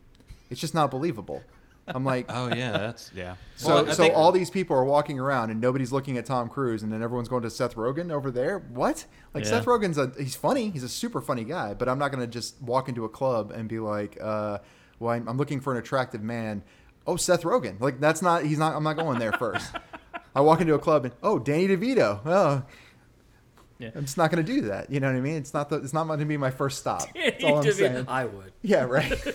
[0.50, 1.42] It's just not believable.
[1.88, 3.36] I'm like, Oh yeah, that's yeah.
[3.56, 6.50] so Well, so think- all these people are walking around and nobody's looking at Tom
[6.50, 8.58] Cruise, and then everyone's going to Seth Rogen over there.
[8.58, 9.06] What?
[9.36, 9.52] Like Yeah.
[9.52, 10.72] Seth Rogen's a he's funny.
[10.72, 13.52] He's a super funny guy, but I'm not going to just walk into a club
[13.52, 14.58] and be like, uh,
[15.00, 16.64] well, I'm, I'm looking for an attractive man.
[17.06, 17.80] Oh, Seth Rogen.
[17.80, 18.44] Like that's not.
[18.44, 18.76] He's not.
[18.76, 19.72] I'm not going there first.
[20.36, 22.20] I walk into a club and oh, Danny DeVito.
[22.26, 22.64] Oh.
[23.80, 23.92] Yeah.
[23.96, 24.90] I'm just not going to do that.
[24.90, 25.36] You know what I mean?
[25.36, 27.04] It's not the, it's not going to be my first stop.
[27.16, 28.06] That's all I'm saying.
[28.08, 28.54] I would.
[28.62, 29.12] Yeah, right.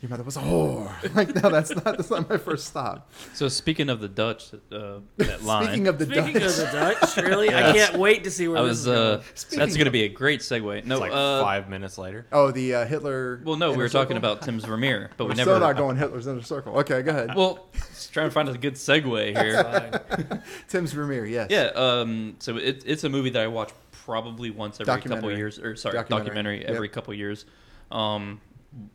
[0.00, 0.90] Your mother was a whore.
[1.14, 3.12] Like, no, that's not that's not my first stop.
[3.34, 5.66] So speaking of the Dutch, uh, that line.
[5.66, 8.58] Speaking of the Speaking Dutch, of the Dutch, really, I can't wait to see where
[8.58, 8.80] I this was.
[8.80, 8.98] is going.
[9.18, 10.84] Uh, Speaking that's going to be a great segue.
[10.86, 12.26] No, It's like uh, five minutes later.
[12.32, 13.42] oh, the uh, Hitler.
[13.44, 14.30] Well, no, we inner were talking circle?
[14.32, 15.50] about Tim's Vermeer, but we We're never.
[15.50, 16.78] still not going Hitler's inner circle.
[16.78, 17.34] Okay, go ahead.
[17.34, 20.42] Well, just trying to find a good segue here.
[20.68, 21.48] Tim's Vermeer, yes.
[21.50, 21.72] yeah.
[21.74, 22.36] Um.
[22.38, 25.36] So it, it's a movie that I watch probably once every couple Documentary.
[25.36, 26.24] years, or sorry, Documentary.
[26.60, 26.94] documentary, every Yep.
[26.94, 27.44] couple years.
[27.92, 28.40] Um,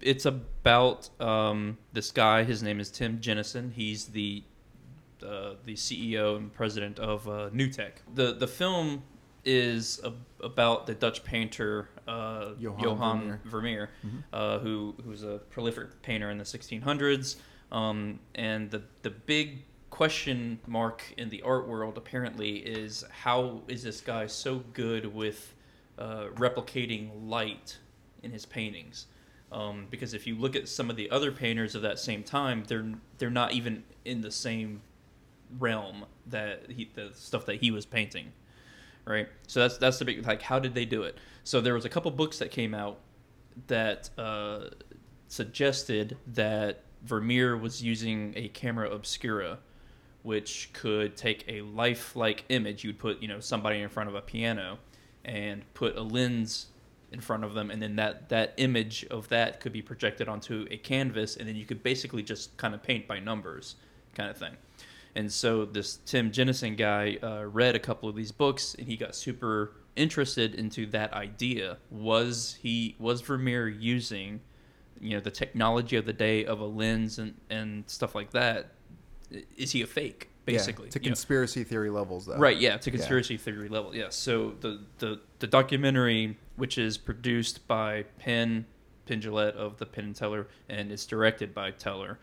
[0.01, 2.43] it's about um this guy.
[2.43, 3.71] His name is Tim Jenison.
[3.71, 4.43] He's the
[5.26, 7.91] uh, the CEO and president of uh, Newtek.
[8.13, 9.03] The the film
[9.43, 10.11] is a,
[10.43, 13.41] about the Dutch painter uh, Johann Johann, Vermeer.
[13.45, 14.23] Vermeer, Mhm.
[14.34, 17.36] uh, who who's a prolific painter in the 1600s.
[17.71, 23.82] Um, and the the big question mark in the art world apparently is how is
[23.84, 25.53] this guy so good with
[25.97, 27.78] uh, replicating light
[28.23, 29.05] in his paintings?
[29.56, 32.66] Um, because if you look at some of the other painters of that same time,
[32.68, 34.82] they're they're not even in the same
[35.58, 38.34] realm that he, the stuff that he was painting,
[39.06, 39.30] right?
[39.47, 41.18] So that's that's the big like how did they do it?
[41.45, 42.99] So there was a couple books that came out
[43.68, 44.72] that uh,
[45.30, 49.60] suggested that Vermeer was using a camera obscura,
[50.24, 52.84] which could take a lifelike image.
[52.84, 54.80] You'd put you know somebody in front of a piano,
[55.24, 56.68] and put a lens
[57.12, 60.68] in front of them, and then that that image of that could be projected onto
[60.72, 63.76] a canvas, and then you could basically just kind of paint by numbers,
[64.16, 64.53] kind of thing.
[65.16, 68.97] And so this Tim Jenison guy uh, read a couple of these books, and he
[68.97, 71.78] got super interested into that idea.
[71.89, 74.41] Was he was Vermeer using,
[74.99, 78.72] you know, the technology of the day of a lens and and stuff like that
[79.58, 80.30] is he a fake?
[80.47, 81.10] Yeah, Basically, to you know?
[81.14, 82.38] conspiracy theory levels, though.
[82.38, 82.97] Right, yeah, to Yeah.
[82.97, 83.95] conspiracy theory level.
[83.95, 84.16] Yes.
[84.16, 88.66] So the, the the documentary, which is produced by Penn
[89.06, 92.18] Penn of the Penn and Teller, and it's directed by Teller.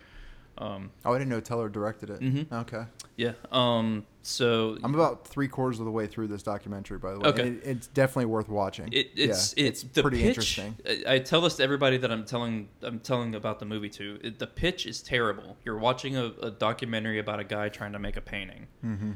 [0.59, 2.21] Um, Oh, I didn't know Teller directed it.
[2.21, 2.53] Mhm.
[2.53, 2.85] Okay.
[3.17, 3.33] yeah.
[3.51, 4.05] Um.
[4.25, 7.29] So I'm about three quarters of the way through this documentary, by the way.
[7.31, 7.49] Okay.
[7.49, 8.89] It, it's definitely worth watching.
[8.93, 10.29] it, it's yeah, it's, the pretty pitch.
[10.29, 10.77] interesting.
[10.87, 14.19] I, I tell this to everybody that I'm telling I'm telling about the movie to.
[14.23, 15.57] It, the pitch is terrible.
[15.65, 19.13] You're watching a, a documentary about a guy trying to make a painting, Mm-hmm.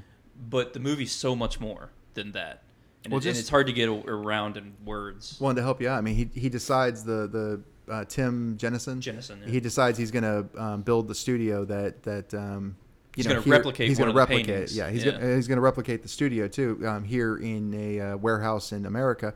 [0.49, 2.63] but the movie's so much more than that,
[3.07, 5.39] and, Well, it- and just- it's hard to get around in words.
[5.41, 5.99] Wanted to help you out.
[5.99, 9.01] I mean, he he decides the the uh, Tim Jenison.
[9.01, 9.49] Jenison, yeah.
[9.51, 12.77] He decides he's going to um, build the studio that that um,
[13.15, 14.47] you He's know gonna replicate He's of the replicate.
[14.47, 14.77] paintings.
[14.77, 15.13] Yeah, he's Yeah.
[15.13, 18.85] Gonna, he's going to replicate the studio too um, here in a uh, warehouse in
[18.87, 19.33] America.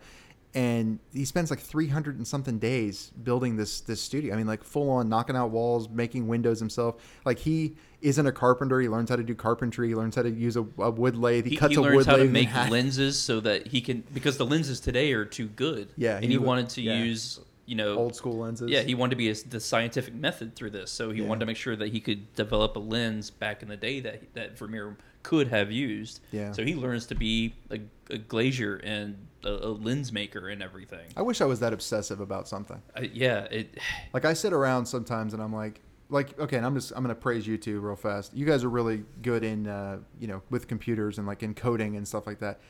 [0.52, 4.34] And he spends like 300 and something days building this this studio.
[4.34, 6.96] I mean, like full on knocking out walls, making windows himself.
[7.24, 8.80] Like he isn't a carpenter.
[8.80, 9.88] He learns how to do carpentry.
[9.88, 11.44] He learns how to use a, a wood lathe.
[11.44, 12.70] He, he, cuts he a learns wood how to make half.
[12.70, 15.88] lenses so that he can because the lenses today are too good.
[15.96, 17.02] Yeah, and he he, wanted to yeah.
[17.02, 18.70] use you know old school lenses.
[18.70, 21.28] Yeah, he wanted to be a, the scientific method through this, so he Yeah.
[21.28, 24.34] wanted to make sure that he could develop a lens back in the day that
[24.34, 26.20] that Vermeer could have used.
[26.32, 26.52] Yeah.
[26.52, 31.06] So he learns to be a, a glazier and a, a lens maker and everything.
[31.16, 32.80] I wish I was that obsessive about something.
[32.96, 33.78] I, yeah, it.
[34.14, 35.80] Like I sit around sometimes and I'm like,
[36.10, 38.34] like okay, and I'm just I'm gonna praise you two real fast.
[38.34, 41.96] You guys are really good in uh, you know with computers and like in coding
[41.96, 42.60] and stuff like that.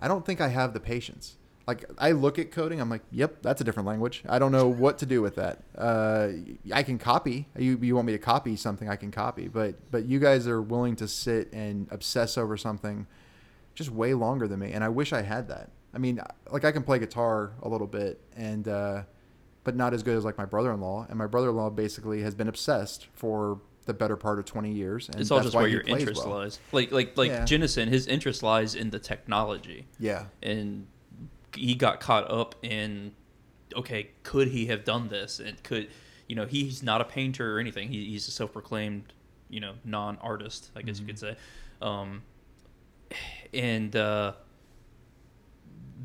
[0.00, 1.36] I don't think I have the patience.
[1.66, 4.22] like I look at coding, I'm like, yep, that's a different language.
[4.26, 5.62] I don't know what to do with that.
[5.76, 6.28] Uh,
[6.72, 7.46] I can copy.
[7.58, 9.48] You you want me to copy something, I can copy.
[9.48, 13.06] But but you guys are willing to sit and obsess over something
[13.74, 15.70] just way longer than me, and I wish I had that.
[15.94, 16.20] I mean,
[16.50, 19.02] like I can play guitar a little bit, and uh,
[19.68, 21.08] but not as good as like my brother-in-law.
[21.10, 25.10] And my brother-in-law basically has been obsessed for the better part of 20 years.
[25.10, 26.38] And It's all that's just why where your interest well.
[26.38, 26.58] lies.
[26.72, 27.44] Like like like Yeah.
[27.44, 30.86] Jenison, his interest lies in the technology, Yeah, and
[31.54, 33.12] he got caught up in,
[33.76, 35.38] okay, could he have done this?
[35.38, 35.88] And could,
[36.26, 37.90] you know, he's not a painter or anything.
[37.90, 39.12] He, he's a self-proclaimed,
[39.50, 41.36] you know, non-artist, I guess you could say.
[41.82, 42.22] Um,
[43.52, 44.32] and uh,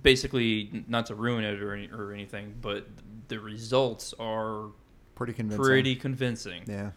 [0.01, 2.87] basically, not to ruin it or, any, or anything, but
[3.33, 4.67] the results are
[5.15, 5.63] pretty convincing.
[5.65, 6.63] pretty convincing.
[6.67, 6.91] Yeah.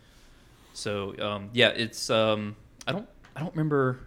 [0.74, 2.56] So um, yeah, it's um,
[2.86, 4.00] I don't I don't remember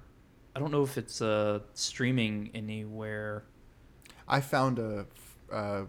[0.55, 3.45] I don't know if it's uh, streaming anywhere.
[4.27, 5.07] I found a
[5.51, 5.85] uh,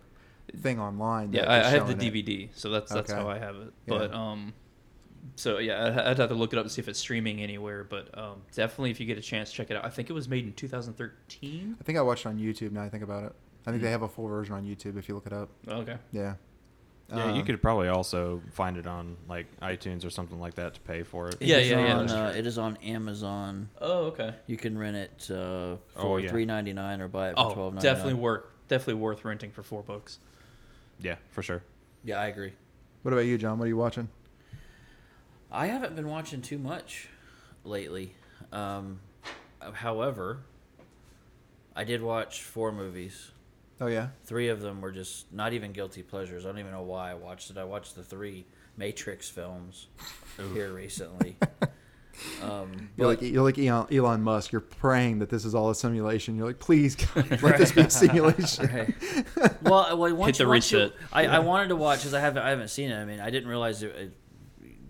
[0.57, 1.35] thing online.
[1.35, 2.27] Yeah, that I, have the showing it.
[2.27, 3.21] DVD, so that's that's Okay.
[3.21, 3.73] how I have it.
[3.87, 3.99] Yeah.
[3.99, 4.55] But um,
[5.37, 7.85] so yeah, I'd- I'd have to look it up to see if it's streaming anywhere.
[7.85, 9.85] But um, definitely, if you get a chance, check it out.
[9.85, 11.77] I think it was made in 2013.
[11.79, 12.73] I think I watched it on YouTube.
[12.73, 13.33] Now I think about it.
[13.67, 15.51] I think they have a full version on YouTube if you look it up.
[15.69, 15.97] Okay.
[16.13, 16.35] Yeah.
[17.13, 20.75] Yeah, you Um, could probably also find it on like iTunes or something like that
[20.75, 21.35] to pay for it.
[21.41, 23.69] It Yeah, yeah, yeah, on, uh, it is on Amazon.
[23.81, 24.35] Oh, okay.
[24.47, 26.31] You can rent it uh, for Oh, yeah.
[26.31, 27.95] three ninety nine or buy it for Oh, twelve ninety nine.
[27.97, 30.21] definitely worth definitely worth renting for four bucks.
[31.01, 31.65] Yeah, for sure.
[32.05, 32.53] Yeah, I agree.
[33.03, 33.59] What about you, John?
[33.59, 34.09] What are you watching?
[35.51, 37.09] I haven't been watching too much
[37.65, 38.15] lately.
[38.53, 39.01] Um,
[39.61, 40.39] however,
[41.75, 43.33] I did watch four movies.
[43.81, 44.09] Oh yeah.
[44.25, 46.45] Three of them were just not even guilty pleasures.
[46.45, 47.57] I don't even know why I watched it.
[47.57, 49.87] I watched the three Matrix films
[50.53, 51.37] here recently.
[52.43, 54.53] Um, You're but- like you're like Elon, Elon Musk.
[54.53, 56.37] You're praying that this is all a simulation.
[56.37, 58.67] You're like, please God, let this be a simulation.
[58.67, 58.95] Right.
[59.63, 60.93] well, well, once, the once you- reset.
[61.15, 62.97] I, I wanted to watch because I haven't I haven't seen it.
[63.01, 63.95] I mean, I didn't realize it.
[63.97, 64.13] it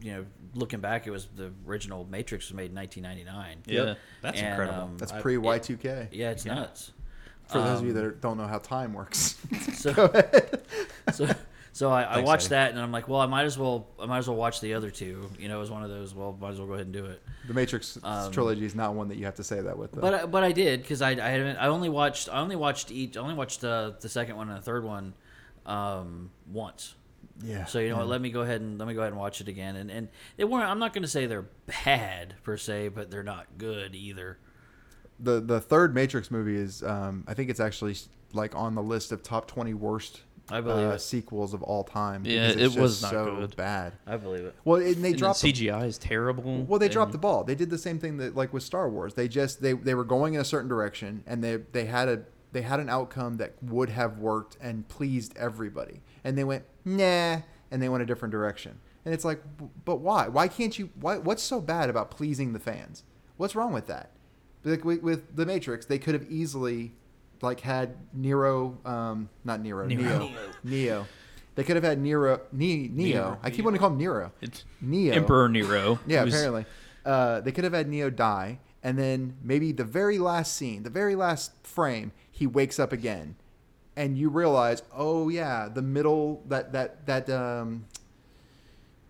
[0.02, 3.58] you know, looking back, it was the original Matrix was made in 1999.
[3.66, 3.94] Yeah.
[4.22, 4.82] That's And, incredible.
[4.82, 6.08] um, That's pre Y2K.
[6.10, 6.54] Yeah, it's Yeah.
[6.54, 6.92] nuts.
[7.50, 9.36] For those of you Um, that are- don't know how time works.
[9.74, 10.60] so, Go ahead.
[11.12, 11.28] so
[11.72, 12.54] so I, I Thanks, watched Eddie.
[12.56, 14.74] that and I'm like, well, I might as well I might as well watch the
[14.74, 15.30] other two.
[15.38, 16.14] You know, it was one of those.
[16.14, 17.22] Well, might as well go ahead and do it.
[17.46, 19.92] The Matrix Um, trilogy is not one that you have to say that with.
[19.92, 20.00] Though.
[20.00, 22.90] But I, but I did because I, I haven't I only watched I only watched
[22.90, 25.14] each I only watched uh, the second one and the third one
[25.66, 26.94] um, once.
[27.42, 27.64] yeah.
[27.66, 28.04] So you know what?
[28.04, 28.10] yeah.
[28.10, 29.76] Let me go ahead and let me go ahead and watch it again.
[29.76, 30.68] And and they weren't.
[30.68, 31.46] I'm not going to say they're
[31.84, 34.38] bad per se, but they're not good either.
[35.22, 37.96] The the third Matrix movie is um, I think it's actually
[38.32, 41.00] like on the list of top twenty worst I believe uh, it.
[41.00, 42.24] sequels of all time.
[42.24, 43.56] Yeah, it was just not so good.
[43.56, 43.92] bad.
[44.06, 44.54] I believe it.
[44.64, 46.64] Well, and they And dropped the- CGI is terrible.
[46.64, 47.44] Well, they dropped the ball.
[47.44, 49.14] They did the same thing that like with Star Wars.
[49.14, 52.22] They just they they were going in a certain direction, and they they had a
[52.52, 57.38] they had an outcome that would have worked and pleased everybody, and they went nah,
[57.70, 58.80] and they went a different direction.
[59.04, 59.42] And it's like,
[59.84, 60.26] but why?
[60.28, 60.90] Why can't you?
[61.00, 61.16] Why?
[61.18, 63.04] What's so bad about pleasing the fans?
[63.36, 64.10] What's wrong with that?
[64.64, 66.92] Like with, with the Matrix, they could have easily
[67.42, 69.98] like had Nero, um, not Nero, Neo.
[69.98, 70.38] Neo, Neo.
[70.64, 71.06] Neo.
[71.54, 72.88] They could have had Nero, ne- Neo.
[72.92, 73.38] Neo.
[73.42, 74.32] I keep wanting to call him Nero.
[74.40, 75.14] It's Neo.
[75.14, 75.98] Emperor Nero.
[76.06, 76.66] Yeah, who's- apparently.
[77.04, 80.90] Uh, they could have had Neo die, and then maybe the very last scene, the
[80.90, 83.36] very last frame, he wakes up again,
[83.96, 87.86] and you realize, oh yeah, the middle that that that um,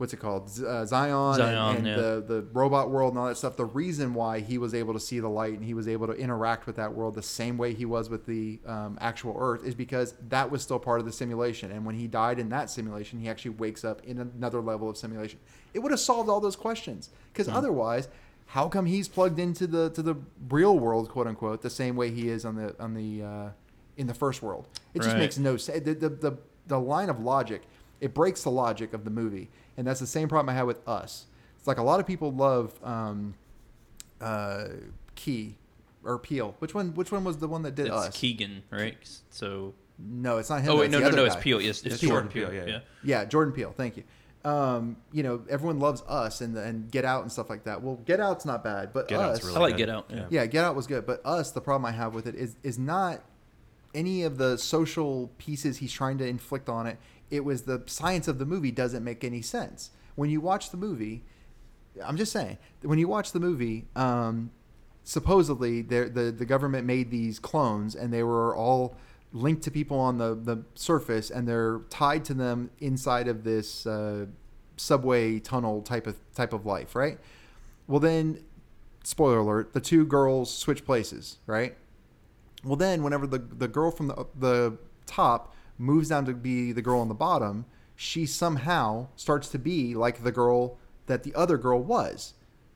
[0.01, 1.95] what's it called, Z- uh, Zion, Zion, and, and yeah.
[1.97, 3.59] the the robot world and all that stuff.
[3.59, 6.15] The reason why he was able to see the light and he was able to
[6.15, 9.75] interact with that world the same way he was with the um, actual Earth is
[9.75, 11.71] because that was still part of the simulation.
[11.71, 14.97] And when he died in that simulation, he actually wakes up in another level of
[14.97, 15.39] simulation.
[15.75, 18.09] It would have solved all those questions because otherwise.
[18.47, 20.17] How come he's plugged into the to the
[20.49, 23.49] real world, quote unquote, the same way he is on the on the uh,
[23.97, 24.67] in the first world?
[24.93, 25.21] It just Right.
[25.21, 25.85] makes no sense.
[25.85, 26.33] The, the the
[26.67, 27.63] the line of logic
[28.01, 30.87] it breaks the logic of the movie, and that's the same problem I had with
[30.87, 31.24] Us.
[31.59, 33.33] It's like a lot of people love um,
[34.20, 34.66] uh,
[35.14, 35.57] Key
[36.05, 36.55] or Peele.
[36.59, 36.95] Which one?
[36.95, 38.16] Which one was the one that did It's Us?
[38.16, 38.97] Keegan, right?
[39.31, 39.74] So.
[39.99, 40.70] No, it's not him.
[40.70, 41.24] Oh wait, it's no, no, other no.
[41.24, 41.41] It's guy.
[41.43, 41.61] Peele.
[41.61, 42.61] Yes, it's, It's Jordan Jordan Peel.
[42.61, 42.74] Peele, Yeah.
[42.74, 42.81] yeah.
[43.22, 43.74] Yeah, Jordan Peele.
[43.76, 44.05] Thank you.
[44.45, 47.83] Um, you know, everyone loves Us and and Get Out and stuff like that.
[47.83, 49.43] Well, Get Out's not bad, but Get Us.
[49.45, 49.78] really I like good.
[49.87, 50.07] Get Out.
[50.09, 50.26] Yeah.
[50.31, 52.78] Yeah, Get Out was good, but Us, the problem I have with it is is
[52.78, 53.22] not
[53.95, 56.97] any of the social pieces he's trying to inflict on it.
[57.31, 59.91] It was the science of the movie doesn't make any sense.
[60.14, 61.24] When you watch the movie,
[62.05, 64.51] I'm just saying, when you watch the movie, um,
[65.05, 68.97] supposedly the the government made these clones and they were all
[69.33, 73.87] linked to people on the the surface and they're tied to them inside of this
[73.87, 74.26] uh,
[74.76, 77.18] subway tunnel type of type of life, right?
[77.87, 78.45] Well, then,
[79.05, 81.76] spoiler alert: the two girls switch places, right?
[82.64, 86.83] Well, then whenever the the girl from the the top moves down to be the
[86.83, 87.64] girl on the bottom,
[87.97, 92.35] she somehow starts to be like the girl that the other girl was.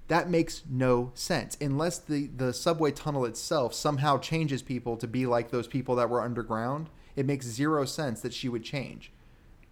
[0.09, 5.25] That makes no sense unless the the subway tunnel itself somehow changes people to be
[5.25, 6.91] like those people that were underground.
[7.17, 9.13] It makes zero sense that she would change.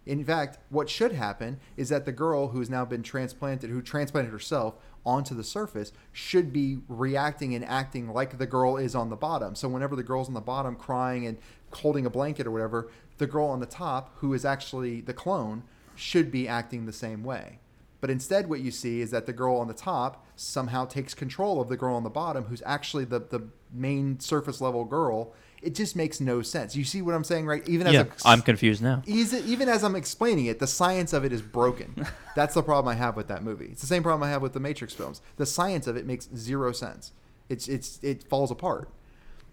[0.05, 4.33] In fact, what should happen is that the girl who's now been transplanted, who transplanted
[4.33, 4.75] herself
[5.05, 9.55] onto the surface, should be reacting and acting like the girl is on the bottom.
[9.55, 11.37] So whenever the girl's on the bottom crying and
[11.71, 15.63] holding a blanket or whatever, the girl on the top, who is actually the clone,
[15.95, 17.59] should be acting the same way.
[18.01, 21.61] But instead, what you see is that the girl on the top somehow takes control
[21.61, 25.33] of the girl on the bottom, who's actually the, the main surface level girl.
[25.61, 26.75] It just makes no sense.
[26.75, 27.65] You see what I'm saying, right?
[27.65, 29.01] Even as Yeah, a, I'm confused now.
[29.05, 32.05] Even as I'm explaining it, the science of it is broken.
[32.35, 33.67] That's the problem I have with that movie.
[33.67, 35.21] It's the same problem I have with the Matrix films.
[35.37, 37.13] The science of it makes zero sense.
[37.47, 38.89] It's it's it falls apart.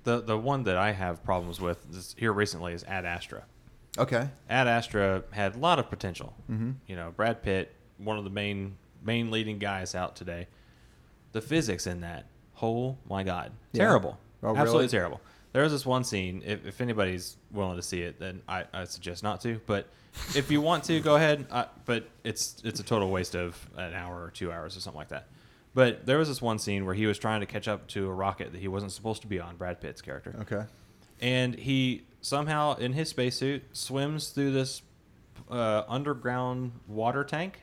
[0.04, 3.44] The the one that I have problems with is here recently is Ad Astra.
[3.98, 4.28] Okay.
[4.48, 6.34] Ad Astra had a lot of potential.
[6.50, 6.76] Mhm.
[6.86, 10.46] You know, Brad Pitt, one of the main main leading guys out today.
[11.32, 12.26] The physics in that,
[12.62, 13.84] oh my god, Yeah.
[13.84, 14.88] terrible, Oh, absolutely really?
[14.88, 15.20] terrible.
[15.52, 16.42] There was this one scene.
[16.46, 19.60] If, if anybody's willing to see it, then I, I suggest not to.
[19.66, 19.86] But
[20.36, 21.46] if you want to, go ahead.
[21.50, 24.98] Uh, but it's it's a total waste of an hour or two hours or something
[24.98, 25.26] like that.
[25.74, 28.12] But there was this one scene where he was trying to catch up to a
[28.12, 29.56] rocket that he wasn't supposed to be on.
[29.56, 30.64] Brad Pitt's character Okay.
[31.20, 34.82] and he somehow in his spacesuit swims through this
[35.50, 37.60] uh, underground water tank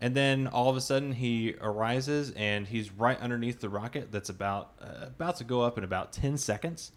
[0.00, 4.28] and then all of a sudden he arises and he's right underneath the rocket that's
[4.28, 6.92] about uh, about to go up in about 10 seconds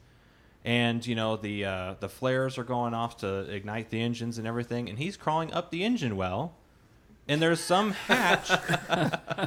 [0.65, 4.45] and you know the uh, the flares are going off to ignite the engines and
[4.47, 6.55] everything and he's crawling up the engine well
[7.28, 8.51] and there's some hatch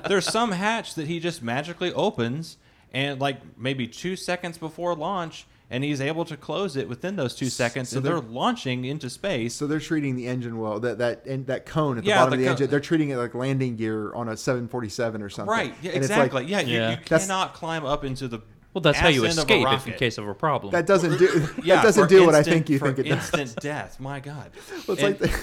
[0.09, 2.57] there's some hatch that he just magically opens
[2.93, 7.35] and like maybe two seconds before launch and he's able to close it within those
[7.35, 10.81] two seconds So and they're, they're- launching into space So they're treating the engine well.
[10.81, 12.70] That that and that cone at the Yeah, bottom the of the co- engine.
[12.70, 15.51] They're treating it like landing gear on a 747 or something.
[15.51, 16.91] right yeah, And it's like, exactly yeah, you, Yeah.
[16.93, 18.41] you cannot climb up into the
[18.72, 20.72] Well, that's how you end of a escape if in case of a problem.
[20.72, 21.26] that doesn't do
[21.62, 23.18] yeah, that doesn't for do what I think you for think it does.
[23.35, 24.51] instant death my god
[24.89, 25.39] Well, it's And- like they,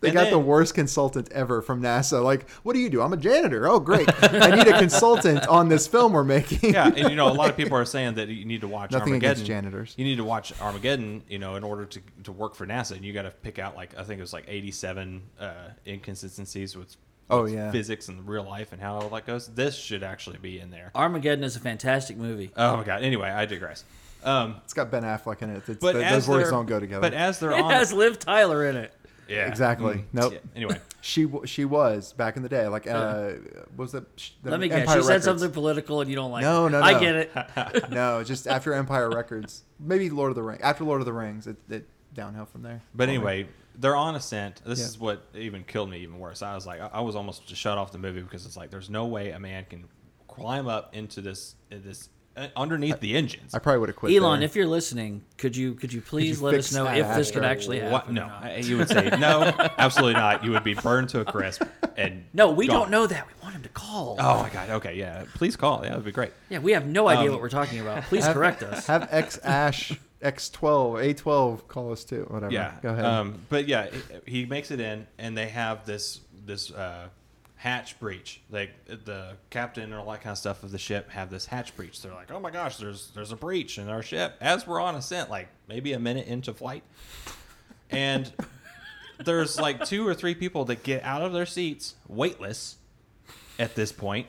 [0.00, 2.22] they and got the worst consultant ever from NASA.
[2.24, 3.02] Like, what do you do?
[3.02, 3.68] I'm a janitor.
[3.68, 4.08] Oh, great.
[4.22, 6.72] I need a consultant on this film we're making.
[6.72, 8.90] yeah, and you know, a lot of people are saying that you need to watch
[8.92, 9.32] Nothing Armageddon.
[9.32, 9.94] against janitors.
[9.98, 13.04] You need to watch Armageddon, you know, in order to, to work for NASA, and
[13.04, 15.52] you got to pick out like I think it was like eighty-seven uh,
[15.86, 16.96] inconsistencies with,
[17.32, 17.70] Oh, yeah.
[17.70, 19.46] physics and real life and how all that goes.
[19.46, 20.90] This should actually be in there.
[20.96, 22.50] Armageddon is a fantastic movie.
[22.56, 23.02] Oh my god!
[23.02, 23.84] Anyway, I digress.
[24.24, 25.62] Um, It's got Ben Affleck in it.
[25.68, 27.00] It's, but th- as those words don't go together.
[27.00, 28.92] But as they're It on, has Liv Tyler in it.
[29.30, 29.94] Yeah, Exactly.
[29.94, 30.32] Mm, Nope.
[30.34, 30.38] yeah.
[30.56, 32.66] Anyway, she w- she was back in the day.
[32.68, 33.30] Like, uh,
[33.76, 34.04] what was that?
[34.42, 34.80] the Let me guess.
[34.80, 36.70] Empire She said something political and you don't like No, it.
[36.70, 36.84] no, no.
[36.84, 37.90] I get it.
[37.90, 39.62] no, just after Empire Records.
[39.78, 40.60] Maybe Lord of the Rings.
[40.62, 42.82] After Lord of the Rings, it, it downhill from there.
[42.94, 43.14] But For me.
[43.16, 44.60] anyway, they're on ascent.
[44.66, 44.86] This Yeah.
[44.86, 46.42] is what even killed me even worse.
[46.42, 48.70] I was like, I I was almost to shut off the movie because it's like,
[48.70, 49.84] there's no way a man can
[50.28, 53.54] climb up into this this uh, underneath the engines.
[53.54, 54.14] I probably would have quit.
[54.16, 54.46] Elon, there.
[54.46, 57.44] if you're listening, could you could you please you let us know if this could
[57.44, 57.92] actually happen?
[57.92, 58.08] What?
[58.08, 58.64] or No, not?
[58.64, 59.42] You would say no,
[59.78, 60.44] absolutely not.
[60.44, 61.62] You would be burned to a crisp
[61.96, 62.80] and No, we gone.
[62.82, 63.26] don't know that.
[63.26, 64.16] We want him to call.
[64.18, 64.70] Oh my god.
[64.70, 65.24] Okay, yeah.
[65.34, 65.80] Please call.
[65.82, 66.32] Yeah, that'd be great.
[66.48, 68.04] Yeah, we have no idea Um, what we're talking about.
[68.04, 68.86] Please have, correct us.
[68.86, 72.26] Have X Ash X12 A12 call us too.
[72.28, 72.52] Whatever.
[72.52, 72.74] Yeah.
[72.82, 73.04] Go ahead.
[73.04, 73.88] Um, but yeah,
[74.26, 77.08] he- he makes it in, and they have this this uh,
[77.60, 78.40] hatch breach.
[78.50, 81.76] Like the captain and all that kind of stuff of the ship have this hatch
[81.76, 82.00] breach.
[82.00, 84.94] They're like, oh my gosh, there's there's a breach in our ship as we're on
[84.94, 86.82] ascent, like maybe a minute into flight,
[87.90, 88.32] and
[89.24, 92.76] there's like two or three people that get out of their seats weightless
[93.58, 94.26] at this point.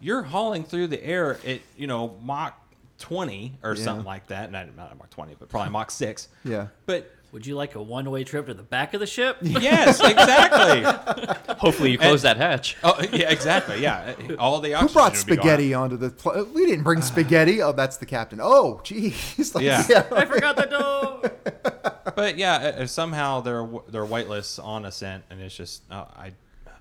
[0.00, 2.54] You're hauling through the air at you know Mach
[2.98, 3.84] 20 or Yeah.
[3.84, 4.52] something like that.
[4.52, 6.28] Not, not Mach 20, but probably Mach 6.
[6.44, 6.68] yeah.
[6.86, 9.36] But Would you like a one way trip to the back of the ship?
[9.42, 11.54] Yes, exactly.
[11.58, 12.78] Hopefully, you close that hatch.
[12.82, 13.82] oh, yeah, exactly.
[13.82, 15.42] Yeah, all the Who oxygen brought would be gone.
[15.44, 16.08] spaghetti onto the?
[16.08, 17.60] Pl- we didn't bring spaghetti.
[17.60, 18.40] Oh, that's the captain.
[18.42, 19.54] Oh, geez.
[19.54, 20.06] Like, Yeah.
[20.12, 22.12] I forgot the door.
[22.14, 26.32] But yeah, uh, uh, somehow they're they're whitelists on ascent, and it's just uh, I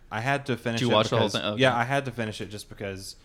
[0.10, 0.80] I had to finish.
[0.80, 1.42] Did you it watch the whole thing?
[1.44, 1.62] Okay.
[1.64, 3.18] Yeah, I had to finish it just because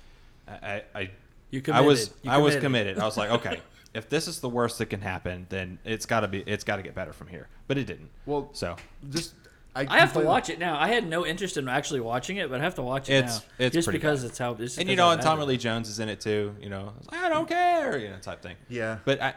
[0.48, 1.10] I I, I,
[1.50, 2.96] You I was You I was committed.
[2.96, 2.98] committed.
[2.98, 3.60] I was like, okay,
[3.94, 6.76] if this is the worst that can happen, then it's got to be it's got
[6.76, 7.48] to get better from here.
[7.66, 8.10] But it didn't.
[8.26, 8.76] Well, So
[9.10, 9.34] just
[9.74, 10.78] I have to watch it now.
[10.78, 13.40] I had no interest in actually watching it, but I have to watch it It's-
[13.58, 13.66] now.
[13.66, 14.30] it's just because bad.
[14.30, 14.54] it's how.
[14.54, 15.56] Just and you know, and bad Tommy Lee.
[15.56, 16.54] Jones is in it too.
[16.60, 18.56] You know, I, like, I don't care, you know, type thing.
[18.68, 18.98] Yeah.
[19.04, 19.34] But I,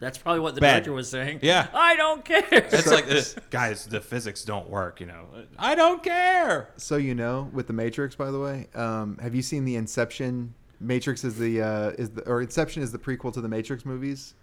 [0.00, 0.74] That's probably what the Bad.
[0.84, 1.40] director was saying.
[1.42, 1.66] Yeah.
[1.74, 2.44] I don't care.
[2.52, 3.86] It's like this, guys.
[3.86, 5.00] The physics don't work.
[5.00, 5.26] You know,
[5.58, 6.70] I don't care.
[6.76, 10.54] So you know, with the Matrix, by the way, um, have you seen the Inception?
[10.80, 14.34] Matrix is the uh, is the or Inception is the prequel to the Matrix movies.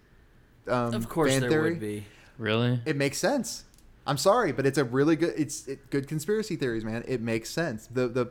[0.68, 1.70] um, Of course, fan there theory.
[1.70, 2.04] would be.
[2.38, 2.80] Really?
[2.84, 3.64] It makes sense.
[4.06, 5.34] I'm sorry, but it's a really good.
[5.36, 7.04] It's it, good conspiracy theories, man.
[7.08, 7.86] It makes sense.
[7.86, 8.30] The the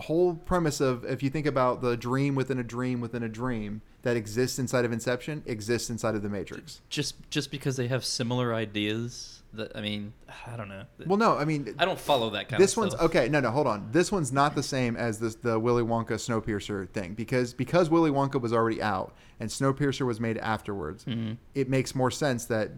[0.00, 3.80] whole premise of if you think about the dream within a dream within a dream
[4.02, 6.80] that exists inside of Inception exists inside of the Matrix.
[6.90, 10.12] Just just because they have similar ideas that I mean,
[10.46, 10.84] I don't know.
[11.06, 13.06] Well, no, I mean I don't follow that kind this one's stuff.
[13.06, 13.28] okay.
[13.28, 13.88] No, no, hold on.
[13.92, 18.10] This one's not the same as this the Willy Wonka Snowpiercer thing because because Willy
[18.10, 21.04] Wonka was already out and Snowpiercer was made afterwards.
[21.04, 21.32] Mm-hmm.
[21.54, 22.70] It makes more sense that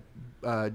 [0.45, 0.71] uh,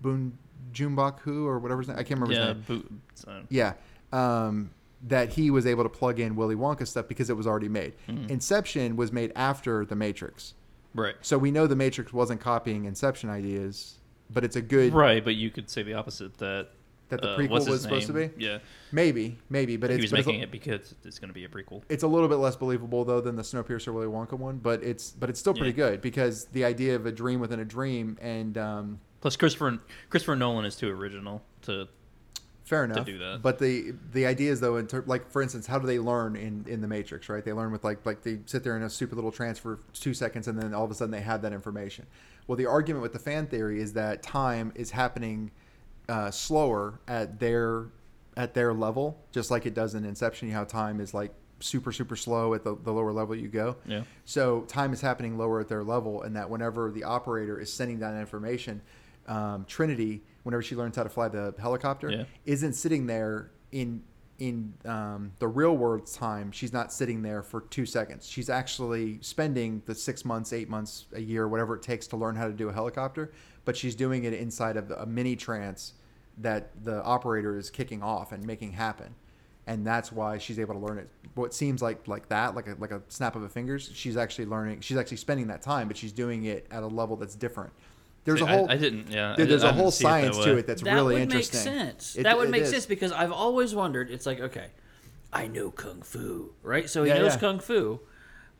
[0.00, 0.38] Boon
[0.72, 2.64] Junbok Hu or whatever his name I can't remember his name.
[2.66, 3.74] boot, so- Yeah.
[4.12, 4.70] Um,
[5.08, 7.94] that he was able to plug in Willy Wonka stuff because it was already made.
[8.08, 8.28] Mm-hmm.
[8.30, 10.54] Inception was made after The Matrix.
[10.94, 11.16] right.
[11.22, 13.96] So we know The Matrix wasn't copying Inception ideas,
[14.32, 16.68] but it's a good Right, but you could say the opposite that
[17.08, 18.30] that the uh, prequel was supposed to be.
[18.38, 18.58] Yeah,
[18.90, 21.44] Maybe, maybe, but he it's was but it's making it because it's going to be
[21.44, 21.82] a prequel.
[21.90, 25.10] it's a little bit less believable though than the Snowpiercer Willy Wonka one, but it's
[25.10, 25.90] but it's still pretty Yeah.
[25.90, 29.78] good because the idea of a dream within a dream and um, Plus, Christopher
[30.10, 31.86] Christopher Nolan is too original to.
[32.72, 33.06] Fair enough.
[33.06, 33.42] do that.
[33.42, 36.36] But the the idea is though, in ter- like for instance, how do they learn
[36.36, 37.28] in in the Matrix?
[37.28, 39.78] Right, they learn with like like they sit there in a stupid little trance for
[39.94, 42.06] two seconds and then all of a sudden they have that information.
[42.46, 45.50] Well, the argument with the fan theory is that time is happening
[46.08, 47.86] uh, slower at their
[48.36, 50.48] at their level, just like it does in Inception.
[50.48, 53.76] You how time is like super super slow at the, the lower level you go.
[53.86, 54.02] Yeah.
[54.24, 58.00] So time is happening lower at their level, and that whenever the operator is sending
[58.00, 58.82] that information,
[59.26, 62.24] um, Trinity, whenever she learns how to fly the helicopter, Yeah.
[62.44, 64.02] isn't sitting there in
[64.38, 66.50] in um, the real world time.
[66.50, 68.26] She's not sitting there for two seconds.
[68.28, 72.34] She's actually spending the six months, eight months, a year, whatever it takes to learn
[72.34, 73.30] how to do a helicopter.
[73.64, 75.92] But she's doing it inside of a mini trance
[76.38, 79.14] that the operator is kicking off and making happen
[79.66, 81.08] and that's why she's able to learn it.
[81.34, 84.46] What seems like like that, like a like a snap of a fingers, she's actually
[84.46, 84.80] learning.
[84.80, 87.72] She's actually spending that time, but she's doing it at a level that's different.
[88.24, 89.10] There's See, a whole I, I didn't.
[89.10, 89.34] Yeah.
[89.36, 90.94] dude, I there's didn't- a I didn't whole see it science to it that's that
[90.94, 91.74] really would interesting.
[91.74, 92.16] make sense.
[92.16, 92.70] It- that would it make is.
[92.70, 94.10] sense because I've always wondered.
[94.10, 94.66] It's like okay,
[95.32, 96.88] I know kung fu, right?
[96.88, 97.40] So he Yeah, knows yeah.
[97.40, 98.00] kung fu,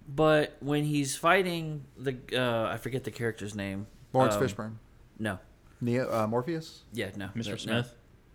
[0.08, 3.86] but when he's fighting the uh, I forget the character's name.
[4.12, 4.72] Laurence Um, Fishburne,
[5.18, 5.38] No.
[5.80, 6.82] Neo, uh, Morpheus.
[6.92, 7.10] Yeah.
[7.16, 7.28] No.
[7.34, 7.50] Mr.
[7.50, 7.94] no, Smith.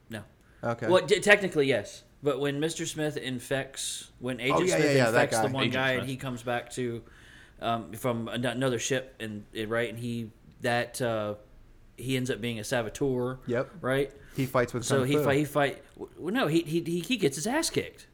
[0.09, 0.21] No.
[0.63, 0.87] Okay.
[0.87, 2.87] Well, t- technically yes, but when Mr.
[2.87, 6.01] Smith infects, when Agent Oh, yeah, Smith yeah, yeah, infects the one Agent guy, Smith.
[6.01, 7.03] and he comes back to
[7.61, 10.31] um, from another ship, and and, right, and he
[10.61, 11.35] that uh,
[11.97, 13.39] he ends up being a saboteur.
[13.47, 13.69] Yep.
[13.81, 14.11] Right.
[14.35, 15.23] He fights with So Kung he Fu.
[15.23, 15.37] fight.
[15.37, 15.83] He fight.
[15.97, 18.07] Well, no, he, he he he gets his ass kicked.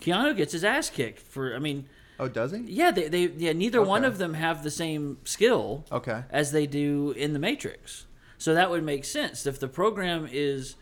[0.00, 1.54] Keanu gets his ass kicked for.
[1.54, 1.86] I mean,
[2.20, 2.58] Oh, does he?
[2.58, 3.52] yeah, they, they yeah.
[3.52, 6.22] Neither one of them have the same skill Okay.
[6.30, 8.06] as they do in the Matrix.
[8.38, 10.76] So that would make sense if the program is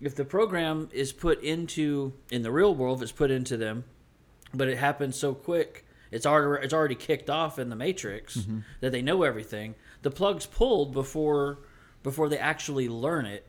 [0.00, 3.84] if the program is put into in the real world, it's put into them,
[4.52, 5.86] but it happens so quick.
[6.10, 8.58] It's already it's already kicked off in the Matrix Mm-hmm.
[8.80, 9.74] that they know everything.
[10.04, 11.58] The plug's pulled before
[12.02, 13.46] before they actually learn it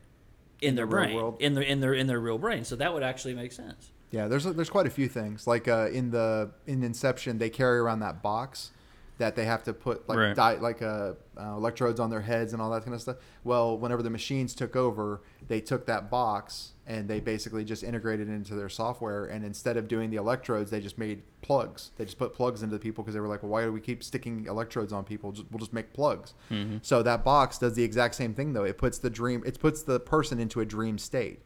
[0.60, 1.36] in, their the brain world.
[1.38, 2.64] in their in their in their real brain.
[2.64, 3.92] So that would actually make sense.
[4.10, 5.46] Yeah, there's there's quite a few things.
[5.46, 8.70] Like uh, in the in Inception, they carry around that box
[9.18, 10.36] that they have to put like Right.
[10.36, 13.16] di- like uh, uh, electrodes on their heads and all that kind of stuff.
[13.44, 18.28] Well, whenever the machines took over, they took that box and they basically just integrated
[18.28, 19.24] it into their software.
[19.24, 21.92] And instead of doing the electrodes, they just made plugs.
[21.96, 23.80] They just put plugs into the people because they were like, well, why do we
[23.80, 25.32] keep sticking electrodes on people?
[25.32, 26.34] Just, we'll just make plugs.
[26.82, 28.64] So that box does the exact same thing though.
[28.64, 29.42] It puts the dream.
[29.46, 31.40] It puts the person into a dream state.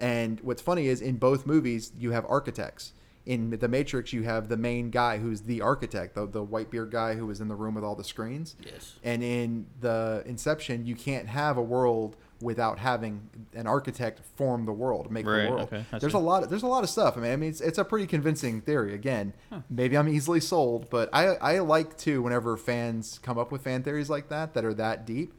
[0.00, 2.92] And what's funny is in both movies you have architects.
[3.24, 6.90] In the Matrix, you have the main guy who's the architect, the, the white beard
[6.90, 8.56] guy who was in the room with all the screens.
[8.64, 8.94] Yes.
[9.04, 14.72] And in the Inception, you can't have a world without having an architect form the
[14.72, 15.72] world, make Right, the world.
[15.72, 16.18] okay, there's see.
[16.18, 16.50] a lot.
[16.50, 17.16] There's a lot of stuff.
[17.16, 18.92] I mean, I mean, it's, it's a pretty convincing theory.
[18.94, 19.32] Again,
[19.70, 23.84] maybe I'm easily sold, but I I like to whenever fans come up with fan
[23.84, 25.32] theories like that that are that deep,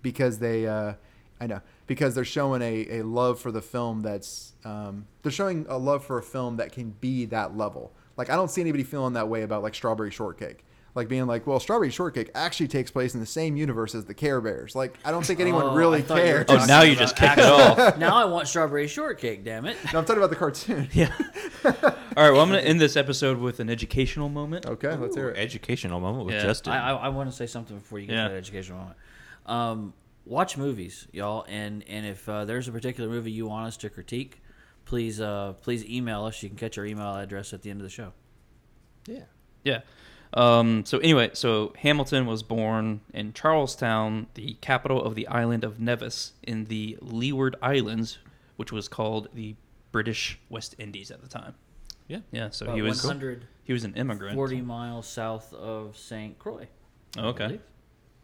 [0.00, 0.94] because they uh,
[1.38, 5.66] I know because they're showing a, a love for the film that's um, they're showing
[5.68, 7.92] a love for a film that can be that level.
[8.16, 10.64] Like I don't see anybody feeling that way about like Strawberry Shortcake.
[10.94, 14.14] Like being like, well, Strawberry Shortcake actually takes place in the same universe as the
[14.14, 14.74] Care Bears.
[14.74, 16.62] Like I don't think anyone Oh, really I thought you were cares.
[16.62, 17.98] Oh, now you just kicked it off.
[17.98, 19.44] now I want strawberry shortcake.
[19.44, 19.76] Damn it!
[19.92, 20.88] No, I'm talking about the cartoon.
[20.94, 21.12] Yeah.
[21.64, 22.30] All right.
[22.30, 24.64] Well, I'm going to end this episode with an educational moment.
[24.64, 25.36] Okay, let's hear it.
[25.38, 26.42] Educational moment with Yeah.
[26.44, 26.72] Justin.
[26.72, 28.22] I, I, I want to say something before you get Yeah.
[28.28, 28.96] to that educational moment.
[29.44, 29.92] Um,
[30.26, 33.88] watch movies, y'all, and and if uh, there's a particular movie you want us to
[33.90, 34.42] critique,
[34.84, 36.42] please uh, please email us.
[36.42, 38.12] You can catch our email address at the end of the show.
[39.06, 39.24] Yeah.
[39.64, 39.80] Yeah.
[40.34, 45.80] Um, so anyway, so Hamilton was born in Charlestown, the capital of the island of
[45.80, 48.18] Nevis in the Leeward Islands,
[48.56, 49.54] which was called the
[49.92, 51.54] British West Indies at the time.
[52.08, 52.18] yeah.
[52.32, 52.50] Yeah.
[52.50, 53.10] So About he was
[53.64, 54.34] he was an immigrant.
[54.34, 56.38] forty miles south of St.
[56.38, 56.66] Croix.
[57.16, 57.60] I Okay.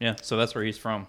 [0.00, 1.06] Yeah, so that's where he's from.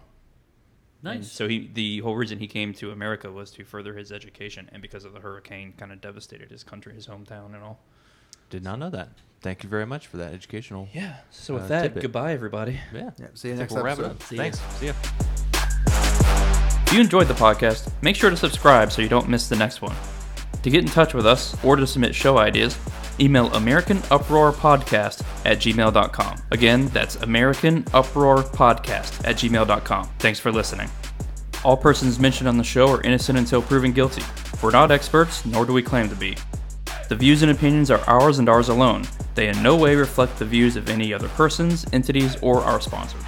[1.06, 1.32] And Nice.
[1.32, 4.82] so he, the whole reason he came to America was to further his education, and
[4.82, 7.80] because of the hurricane, kind of devastated his country, his hometown, and all.
[8.50, 9.10] Did not know that.
[9.42, 10.88] Thank you very much for that educational.
[10.94, 11.16] Yeah.
[11.30, 12.04] So with Uh, that, tidbit.
[12.04, 12.80] goodbye, everybody.
[12.94, 13.10] Yeah.
[13.18, 14.16] Yeah, see you I next we'll wrap it episode.
[14.16, 14.24] up.
[14.24, 14.42] See ya.
[14.44, 14.60] Thanks.
[14.80, 14.94] See ya.
[16.88, 19.82] If you enjoyed the podcast, make sure to subscribe so you don't miss the next
[19.82, 19.96] one.
[20.62, 22.78] To get in touch with us or to submit show ideas,
[23.20, 26.38] email AmericanUproarPodcast at gmail.com.
[26.52, 30.10] Again, that's AmericanUproarPodcast at gmail.com.
[30.20, 30.90] Thanks for listening.
[31.64, 34.24] All persons mentioned on the show are innocent until proven guilty.
[34.62, 36.36] We're not experts, nor do we claim to be.
[37.10, 39.04] The views and opinions are ours and ours alone.
[39.36, 43.22] They in no way reflect the views of any other persons, entities, or our sponsors.